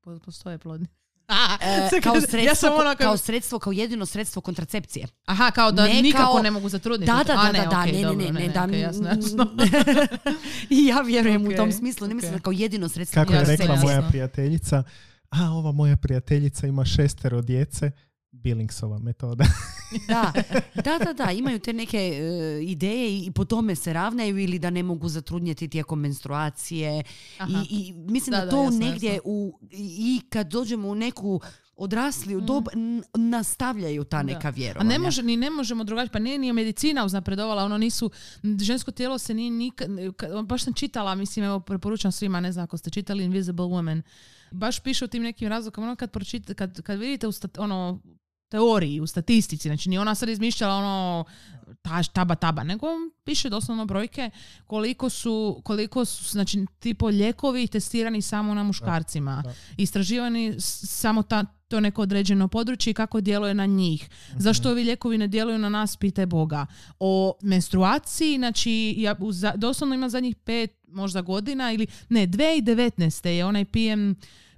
po- 0.00 0.18
postoje 0.18 0.58
plodni. 0.58 0.86
E, 1.60 1.88
Sad 1.90 2.02
kao, 2.02 2.14
sredstvo, 2.14 2.38
ja 2.38 2.54
sam 2.54 2.72
ono 2.74 2.96
kao 2.96 3.16
sredstvo, 3.16 3.58
kao 3.58 3.72
jedino 3.72 4.06
sredstvo 4.06 4.42
kontracepcije. 4.42 5.06
Aha, 5.24 5.50
kao 5.50 5.72
da 5.72 5.86
Ne 5.86 6.02
nikako 6.02 6.32
kao- 6.32 6.42
ne 6.42 6.50
mogu 6.50 6.68
zatrudniti. 6.68 7.12
Da, 7.12 7.24
da, 7.26 7.40
A, 7.40 7.52
da, 7.52 7.58
da, 7.58 7.64
da, 7.64 7.80
okej, 7.80 7.92
ne, 7.92 7.98
ne, 7.98 8.02
dobro, 8.04 8.24
ne, 8.24 8.32
ne, 8.32 8.48
da, 8.48 8.64
okej, 8.64 8.80
jasno, 8.80 9.08
jasno. 9.08 9.46
I 10.70 10.86
ja 10.86 11.00
vjerujem 11.00 11.46
u 11.46 11.56
tom 11.56 11.72
smislu, 11.72 12.08
ne 12.08 12.14
mislim 12.14 12.32
da 12.32 12.38
kao 12.38 12.52
jedino 12.52 12.88
sredstvo 12.88 13.22
Kako 13.22 13.32
je 13.34 13.44
rekla 13.44 13.76
moja 13.76 14.02
prijateljica, 14.02 14.82
a 15.30 15.50
ova 15.50 15.72
moja 15.72 15.96
prijateljica 15.96 16.66
ima 16.66 16.84
šestero 16.84 17.42
djece, 17.42 17.90
Billingsova 18.32 18.98
metoda. 18.98 19.44
Da, 20.08 20.32
da, 20.74 20.98
da, 20.98 21.12
da, 21.12 21.32
imaju 21.32 21.58
te 21.58 21.72
neke 21.72 21.98
e, 21.98 22.62
ideje 22.62 23.18
i 23.18 23.30
po 23.30 23.44
tome 23.44 23.74
se 23.74 23.92
ravnaju 23.92 24.38
ili 24.38 24.58
da 24.58 24.70
ne 24.70 24.82
mogu 24.82 25.08
zatrudnjeti 25.08 25.68
tijekom 25.68 26.00
menstruacije. 26.00 27.02
I, 27.40 27.66
i 27.70 27.92
mislim 27.92 28.32
da, 28.32 28.38
Da, 28.38 28.44
da, 28.44 28.50
to 28.50 28.64
jasno, 28.64 28.78
negdje 28.78 29.12
jasno. 29.12 29.22
u 29.24 29.58
i 29.72 30.20
kad 30.28 30.50
dođemo 30.50 30.88
u 30.88 30.94
neku 30.94 31.40
odrasliju 31.80 32.40
dob 32.40 32.68
n- 32.70 33.02
nastavljaju 33.14 34.04
ta 34.04 34.16
Mm. 34.16 34.26
Da. 34.26 34.32
neka 34.34 34.48
A 34.48 34.50
vjerovanja. 34.50 34.88
ne, 34.88 34.98
može, 34.98 35.22
ni 35.22 35.36
ne 35.36 35.50
možemo 35.50 35.84
drugačije, 35.84 36.12
pa 36.12 36.18
nije 36.18 36.38
ni 36.38 36.52
medicina 36.52 37.04
uznapredovala, 37.04 37.64
ono 37.64 37.78
nisu, 37.78 38.10
žensko 38.58 38.90
tijelo 38.90 39.18
se 39.18 39.34
nije 39.34 39.50
nikad, 39.52 39.88
ka- 39.88 40.42
baš 40.42 40.62
sam 40.62 40.74
čitala, 40.74 41.14
mislim, 41.14 41.44
evo 41.44 41.60
preporučam 41.60 42.12
svima, 42.12 42.40
ne 42.40 42.52
znam 42.52 42.64
ako 42.64 42.76
ste 42.76 42.90
čitali 42.90 43.24
Invisible 43.24 43.66
Woman, 43.66 44.02
baš 44.52 44.80
piše 44.80 45.04
u 45.04 45.08
tim 45.08 45.22
nekim 45.22 45.48
razlukama, 45.48 45.86
ono 45.86 45.96
kad, 45.96 46.10
pročita, 46.10 46.54
kad, 46.54 46.82
kad 46.82 46.98
vidite 46.98 47.26
u 47.26 47.32
stat- 47.32 47.58
ono, 47.58 48.00
teoriji, 48.48 49.00
u 49.00 49.06
statistici, 49.06 49.68
znači 49.68 49.88
nije 49.88 50.00
ona 50.00 50.14
sad 50.14 50.28
izmišljala 50.28 50.74
ono 50.76 51.24
taš, 51.82 52.08
taba 52.08 52.34
taba, 52.34 52.64
nego 52.64 52.86
piše 53.24 53.48
doslovno 53.48 53.84
brojke 53.84 54.30
koliko 54.66 55.08
su, 55.08 55.60
koliko 55.64 56.04
su 56.04 56.24
znači 56.26 56.66
tipo 56.78 57.06
lijekovi 57.06 57.66
testirani 57.66 58.22
samo 58.22 58.54
na 58.54 58.62
muškarcima, 58.62 59.42
da. 59.44 59.54
istraživani 59.76 60.48
s- 60.50 60.86
samo 60.90 61.22
ta, 61.22 61.44
to 61.70 61.80
neko 61.80 62.02
određeno 62.02 62.48
područje 62.48 62.90
i 62.90 62.94
kako 62.94 63.20
djeluje 63.20 63.54
na 63.54 63.66
njih. 63.66 64.08
Zašto 64.32 64.70
ovi 64.70 64.84
lijekovi 64.84 65.18
ne 65.18 65.28
djeluju 65.28 65.58
na 65.58 65.68
nas, 65.68 65.96
pitaj 65.96 66.26
Boga. 66.26 66.66
O 66.98 67.32
menstruaciji, 67.42 68.36
znači, 68.36 68.72
ja, 68.98 69.14
za- 69.30 69.52
doslovno 69.56 69.94
ima 69.94 70.08
zadnjih 70.08 70.36
pet 70.36 70.70
možda 70.86 71.20
godina, 71.22 71.72
ili 71.72 71.86
ne, 72.08 72.26
2019. 72.26 73.28
je 73.28 73.44
onaj 73.44 73.64
PM, 73.64 74.12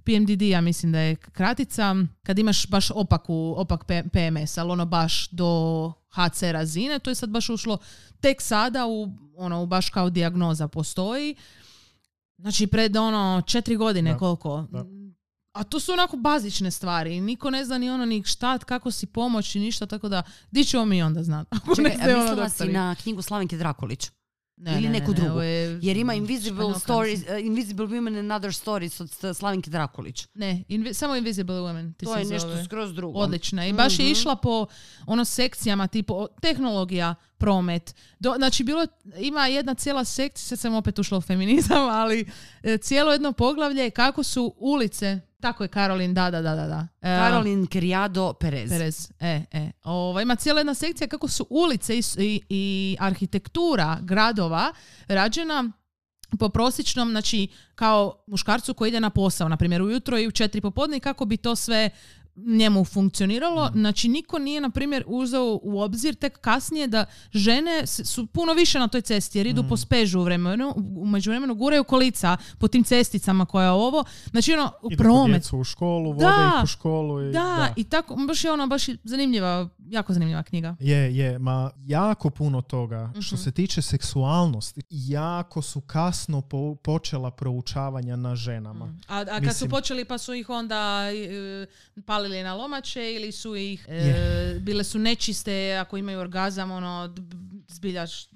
PMDD, 0.05 0.43
ja 0.43 0.61
mislim 0.61 0.93
da 0.93 0.99
je 0.99 1.17
kratica, 1.17 1.95
kad 2.23 2.39
imaš 2.39 2.69
baš 2.69 2.91
opaku, 2.91 3.55
opak 3.57 3.85
PMS, 3.85 4.59
ali 4.59 4.71
ono 4.71 4.87
baš 4.87 5.29
do 5.29 5.93
HC 6.11 6.43
razine, 6.43 6.99
to 6.99 7.11
je 7.11 7.15
sad 7.15 7.31
baš 7.31 7.51
ušlo 7.51 7.79
tek 8.21 8.43
sada 8.43 8.87
u, 8.87 9.07
ono, 9.37 9.67
baš 9.67 9.89
kao 9.89 10.11
dijagnoza 10.11 10.69
postoji. 10.69 11.35
Znači, 12.39 12.67
pred 12.67 12.97
ono 12.97 13.43
četiri 13.47 13.77
godine 13.77 14.13
Da, 14.13 14.19
koliko? 14.19 14.67
da. 14.71 15.02
A 15.53 15.63
to 15.63 15.81
su 15.81 15.93
onako 15.93 16.17
bazične 16.17 16.71
stvari. 16.71 17.21
Niko 17.21 17.51
ne 17.51 17.65
zna 17.65 17.79
ni 17.79 17.91
ono 17.91 18.07
ni 18.07 18.23
šta, 18.25 18.59
kako 18.59 18.91
si 18.91 19.07
pomoći, 19.07 19.61
ništa, 19.61 19.87
tako 19.87 20.09
da 20.09 20.23
di 20.51 20.65
ćemo 20.65 20.85
mi 20.85 21.03
onda 21.03 21.23
znati? 21.23 21.49
Ako 21.53 21.75
Čekaj, 21.77 21.85
ne 21.87 21.95
a 21.95 21.99
znaju 21.99 22.17
ono 22.17 22.25
mislila 22.25 22.49
si 22.49 22.69
na 22.69 22.95
knjigu 22.95 23.23
Slavenke 23.23 23.57
Drakulić? 23.57 24.11
Ne, 24.57 24.73
ili 24.73 24.83
ne, 24.83 24.91
neku 24.91 25.11
ne, 25.11 25.17
drugu? 25.17 25.41
je 25.41 25.79
Jer 25.83 25.97
ima 25.97 26.15
Invisible 26.15 26.75
Stories, 26.75 27.21
uh, 27.21 27.41
Invisible 27.41 27.87
Women 27.87 28.19
and 28.19 28.33
Other 28.33 28.55
Stories 28.55 29.01
od 29.01 29.11
Slavenke 29.35 29.71
Drakulić. 29.71 30.27
Ne, 30.35 30.65
invi- 30.69 30.93
samo 30.93 31.17
Invisible 31.17 31.55
Women. 31.57 31.95
Ti 31.95 32.05
To 32.05 32.15
se 32.15 32.21
je 32.21 32.27
nešto 32.27 32.49
zove. 32.49 32.65
skroz 32.65 32.95
drugo. 32.95 33.19
Odlična. 33.19 33.67
I 33.67 33.73
baš 33.73 33.99
je 33.99 34.05
Mhm. 34.05 34.13
išla 34.13 34.37
po 34.37 34.67
ono 35.07 35.25
sekcijama, 35.25 35.87
tipo 35.87 36.27
tehnologija, 36.43 37.15
promet. 37.43 37.95
Do, 38.19 38.35
znači, 38.37 38.65
bilo, 38.65 38.87
ima 39.17 39.47
jedna 39.47 39.75
cijela 39.75 40.05
sekcija, 40.05 40.47
sad 40.47 40.59
sam 40.59 40.75
opet 40.75 40.99
ušla 40.99 41.19
u 41.19 41.21
feminizam, 41.21 41.89
ali 42.01 42.31
e, 42.63 42.79
cijelo 42.79 43.13
jedno 43.13 43.33
poglavlje 43.33 43.91
kako 43.91 44.23
su 44.23 44.55
ulice, 44.57 45.21
tako 45.41 45.65
je 45.65 45.69
Karolin, 45.69 46.15
da, 46.15 46.31
da, 46.31 46.43
da, 46.43 46.55
da. 46.55 46.89
E, 47.01 47.19
Caroline 47.19 47.67
Criado 47.67 48.33
Perez. 48.33 48.71
Perez, 48.71 49.11
e, 49.21 49.45
e. 49.53 49.71
Ova, 49.85 50.23
ima 50.23 50.37
cijela 50.37 50.61
jedna 50.61 50.75
sekcija 50.75 51.09
kako 51.09 51.29
su 51.29 51.47
ulice 51.51 51.99
i, 51.99 52.03
i, 52.19 52.41
i 52.49 52.97
arhitektura 53.01 53.99
gradova 54.03 54.73
rađena 55.09 55.73
po 56.39 56.49
prosječnom, 56.49 57.11
znači 57.11 57.49
kao 57.75 58.25
muškarcu 58.27 58.75
koji 58.75 58.89
ide 58.89 59.01
na 59.01 59.11
posao, 59.11 59.49
na 59.49 59.57
primjer 59.57 59.83
ujutro 59.83 60.19
i 60.19 60.27
u 60.27 60.31
četiri 60.31 60.61
popodne 60.61 60.97
i 60.97 61.01
kako 61.01 61.25
bi 61.25 61.37
to 61.37 61.57
sve 61.57 61.91
njemu 62.37 62.85
funkcioniralo. 62.85 63.71
Znači 63.73 64.09
niko 64.09 64.39
nije, 64.39 64.61
na 64.61 64.71
primjer, 64.71 65.05
uzeo 65.07 65.59
u 65.63 65.81
obzir 65.81 66.15
tek 66.15 66.39
kasnije 66.41 66.87
da 66.87 67.05
žene 67.33 67.87
su 67.87 68.27
puno 68.27 68.53
više 68.53 68.79
na 68.79 68.89
toj 68.89 69.01
cesti 69.01 69.39
jer 69.39 69.47
idu 69.47 69.65
po 69.65 69.77
spežu 69.77 70.21
u 70.21 70.25
vremenu, 70.25 70.75
u 70.97 71.07
međuvremenu 71.07 71.55
guraju 71.55 71.85
kolica 71.85 72.37
po 72.59 72.69
tim 72.69 72.85
cesticama 72.85 73.47
koja 73.47 73.65
je 73.65 73.71
ovo. 73.71 74.05
Znači 74.27 74.53
ono, 74.53 74.73
po 74.83 74.89
promet, 74.99 75.33
djecu 75.33 75.59
u 75.59 75.65
školu, 75.65 76.13
vode 76.13 76.25
Da, 76.25 76.53
ih 76.57 76.65
u 76.65 76.67
školu. 76.67 77.23
I, 77.23 77.33
da, 77.33 77.73
i 77.77 77.85
tako, 77.85 78.17
baš 78.19 78.45
je 78.45 78.53
ono 78.53 78.67
baš 78.67 78.83
zanimljiva, 79.05 79.69
jako 79.81 80.13
zanimljiva 80.13 80.43
knjiga. 80.43 80.77
Je, 80.81 81.17
je, 81.17 81.39
ma 81.39 81.71
jako 81.79 82.31
puno 82.31 82.63
toga. 82.63 83.13
Što 83.13 83.35
Mhm. 83.35 83.43
se 83.43 83.53
tiče 83.53 83.83
seksualnosti, 83.83 84.81
jako 84.91 85.63
su 85.63 85.81
kasno 85.81 86.41
po- 86.43 86.75
počela 86.75 87.31
proučavanja 87.31 88.17
na 88.17 88.37
ženama. 88.37 88.95
A, 89.09 89.17
a 89.17 89.25
kad 89.25 89.43
Mislim- 89.43 89.55
su 89.55 89.69
počeli 89.69 90.05
pa 90.05 90.19
su 90.19 90.35
ih 90.35 90.49
onda 90.51 91.03
e, 91.07 91.67
palili 92.23 92.43
na 92.43 92.55
lomače 92.55 93.15
ili 93.15 93.33
su 93.33 93.57
ih, 93.57 93.87
e, 93.89 93.95
Je. 93.95 94.61
bile 94.61 94.85
su 94.85 94.99
nečiste 94.99 95.77
ako 95.77 95.97
imaju 95.97 96.19
orgazam, 96.19 96.71
ono, 96.71 97.15
zbiljaš, 97.69 98.29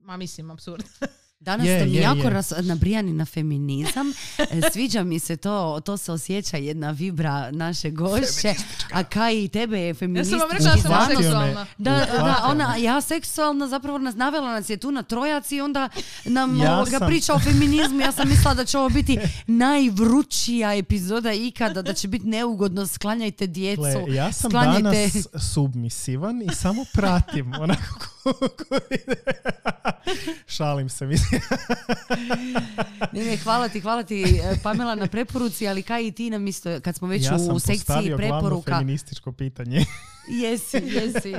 ma 0.00 0.16
mislim, 0.16 0.50
absurd. 0.50 0.84
Danas 1.42 1.66
Je, 1.66 1.78
ste 1.78 1.86
mi 1.86 1.92
je, 1.92 2.02
jako 2.02 2.18
je. 2.18 2.30
ras- 2.30 2.62
nabrijani 2.62 3.12
na 3.12 3.24
feminizam. 3.26 4.06
E, 4.40 4.70
Sviđa 4.72 5.02
mi 5.02 5.18
se 5.18 5.36
to, 5.36 5.52
to 5.80 5.96
se 5.96 6.12
osjeća 6.12 6.56
jedna 6.56 6.90
vibra 6.90 7.50
naše 7.52 7.90
gošće. 7.92 8.54
A 8.92 9.04
kaj 9.04 9.34
i 9.34 9.48
tebe 9.48 9.78
je 9.78 9.88
Ja 9.88 9.94
feministički 9.94 10.40
sam 10.40 10.48
vam 10.48 10.50
rekla 10.52 10.74
da 10.90 11.06
sam 11.06 11.16
seksualna. 11.16 11.66
Da, 11.78 11.90
da, 12.12 12.40
ona, 12.44 12.76
ja 12.76 13.00
seksualna 13.00 13.68
zapravo 13.68 13.98
nas 13.98 14.14
navela 14.16 14.50
nas 14.50 14.70
je 14.70 14.76
tu 14.76 14.90
na 14.90 15.02
trojac 15.02 15.52
i 15.52 15.60
onda 15.60 15.88
nam 16.24 16.56
Ja 16.56 16.74
ovoga 16.74 16.90
sam- 16.90 17.08
priča 17.08 17.34
o 17.34 17.38
feminizmu. 17.40 18.00
Ja 18.00 18.12
sam 18.12 18.28
mislila 18.28 18.54
da 18.54 18.64
će 18.64 18.78
ovo 18.78 18.88
biti 18.88 19.18
najvrućija 19.46 20.74
epizoda 20.74 21.32
ikada, 21.32 21.82
da 21.82 21.92
će 21.92 22.08
biti 22.08 22.26
neugodno, 22.26 22.86
sklanjajte 22.86 23.46
djecu. 23.46 23.82
Gle, 23.82 24.14
ja 24.14 24.32
sam 24.32 24.50
sklanjajte- 24.50 24.82
danas 25.32 25.52
submisivan 25.52 26.42
i 26.42 26.54
samo 26.54 26.84
pratim 26.92 27.52
onako. 27.54 28.21
Šalim 30.46 30.88
se, 30.88 31.06
mislim. 31.06 31.40
Ne, 33.12 33.24
ne, 33.24 33.36
hvala 33.36 33.68
ti, 33.68 33.80
hvala 33.80 34.02
ti 34.02 34.22
e, 34.22 34.56
Pamela 34.62 34.94
na 34.94 35.06
preporuci, 35.06 35.68
ali 35.68 35.82
kaj 35.82 36.06
i 36.06 36.12
ti 36.12 36.30
nam 36.30 36.46
isto, 36.46 36.80
kad 36.80 36.96
smo 36.96 37.08
već 37.08 37.24
ja 37.24 37.38
sam 37.38 37.56
u 37.56 37.58
sekciji 37.58 37.78
postavio 37.78 38.16
glavno 38.16 38.38
preporuka. 38.38 38.78
feminističko 38.78 39.32
pitanje. 39.32 39.84
Jesi, 40.28 40.76
jesi. 40.76 41.34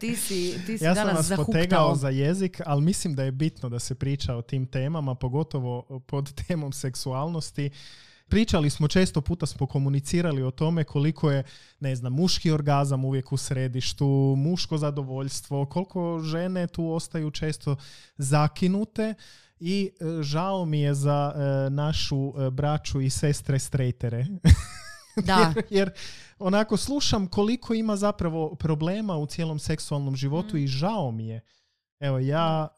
Ti 0.00 0.16
si, 0.16 0.54
ti 0.66 0.78
si 0.78 0.84
ja 0.84 0.94
sam 0.94 1.06
danas 1.06 1.16
vas 1.16 1.26
zahuktao. 1.26 1.52
potegao 1.52 1.94
za 1.94 2.08
jezik, 2.08 2.60
ali 2.66 2.82
mislim 2.82 3.14
da 3.14 3.22
je 3.22 3.32
bitno 3.32 3.68
da 3.68 3.78
se 3.78 3.94
priča 3.94 4.34
o 4.34 4.42
tim 4.42 4.66
temama, 4.66 5.14
pogotovo 5.14 6.00
pod 6.06 6.32
temom 6.46 6.72
seksualnosti. 6.72 7.70
Pričali 8.28 8.70
smo, 8.70 8.88
često 8.88 9.20
puta 9.20 9.46
smo 9.46 9.66
komunicirali 9.66 10.42
o 10.42 10.50
tome 10.50 10.84
koliko 10.84 11.30
je, 11.30 11.44
ne 11.80 11.96
znam, 11.96 12.12
muški 12.12 12.50
orgazam 12.50 13.04
uvijek 13.04 13.32
u 13.32 13.36
središtu, 13.36 14.34
muško 14.36 14.78
zadovoljstvo, 14.78 15.66
koliko 15.66 16.20
žene 16.22 16.66
tu 16.66 16.90
ostaju 16.90 17.30
često 17.30 17.76
zakinute 18.16 19.14
i 19.60 19.90
e, 20.00 20.22
žao 20.22 20.64
mi 20.64 20.80
je 20.80 20.94
za 20.94 21.32
e, 21.34 21.70
našu 21.70 22.32
e, 22.38 22.50
braću 22.50 23.00
i 23.00 23.10
sestre 23.10 23.58
strejtere. 23.58 24.26
Da, 25.24 25.38
jer, 25.54 25.64
jer 25.70 25.90
onako 26.38 26.76
slušam 26.76 27.26
koliko 27.26 27.74
ima 27.74 27.96
zapravo 27.96 28.54
problema 28.54 29.16
u 29.16 29.26
cijelom 29.26 29.58
seksualnom 29.58 30.16
životu 30.16 30.56
i 30.56 30.66
žao 30.66 31.10
mi 31.10 31.26
je. 31.26 31.40
Evo 32.00 32.18
ja 32.18 32.68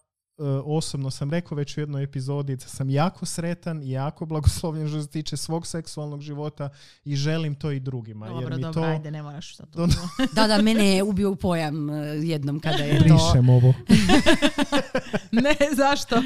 osobno 0.65 1.11
sam 1.11 1.31
rekao 1.31 1.57
već 1.57 1.77
u 1.77 1.81
jednoj 1.81 2.03
epizodi 2.03 2.57
da 2.57 2.67
sam 2.67 2.91
jako 2.91 3.27
sretan 3.27 3.83
i 3.83 3.91
jako 3.91 4.27
blagoslovljen 4.27 4.89
što 4.89 5.03
se 5.03 5.09
tiče 5.09 5.37
svog 5.37 5.67
seksualnog 5.67 6.21
života 6.21 6.69
i 7.05 7.17
želim 7.17 7.55
to 7.55 7.71
i 7.71 7.81
drugima. 7.81 8.27
jer 8.27 8.35
Dobro, 8.35 8.57
mi 8.57 8.63
dobro, 8.63 8.83
to... 8.83 8.89
ajde, 8.89 9.11
ne 9.11 9.23
moraš 9.23 9.57
sad 9.57 9.71
to. 9.71 9.87
Da, 10.35 10.47
da, 10.47 10.63
mene 10.63 10.87
je 10.87 11.03
ubio 11.03 11.31
u 11.31 11.37
pojam 11.37 11.91
e, 11.91 11.95
jednom 12.23 12.61
kada 12.61 12.83
je 12.83 12.99
to... 12.99 13.05
Brišem 13.05 13.49
ovo. 13.49 13.75
ne, 15.43 15.57
zašto? 15.77 16.21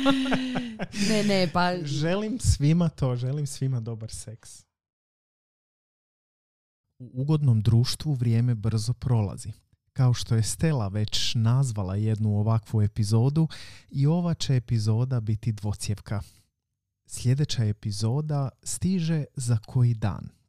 Ne, 1.09 1.25
ne, 1.25 1.49
pa... 1.53 1.77
Želim 1.85 2.39
svima 2.39 2.89
to, 2.89 3.17
želim 3.17 3.47
svima 3.47 3.81
dobar 3.81 4.11
seks. 4.11 4.65
U 6.99 7.11
ugodnom 7.13 7.63
društvu 7.63 8.13
vrijeme 8.13 8.55
brzo 8.55 8.93
prolazi. 8.93 9.53
Kao 9.93 10.15
što 10.15 10.35
je 10.35 10.43
Stella 10.43 10.89
već 10.89 11.35
nazvala 11.35 11.97
jednu 11.97 12.39
ovakvu 12.39 12.83
epizodu, 12.83 13.49
i 13.91 14.07
ova 14.07 14.35
će 14.35 14.57
epizoda 14.57 15.21
biti 15.21 15.53
dvocjevka. 15.53 16.23
Sljedeća 17.07 17.65
epizoda 17.65 18.49
stiže 18.63 19.25
za 19.37 19.59
koji 19.59 19.95
dan. 19.95 20.42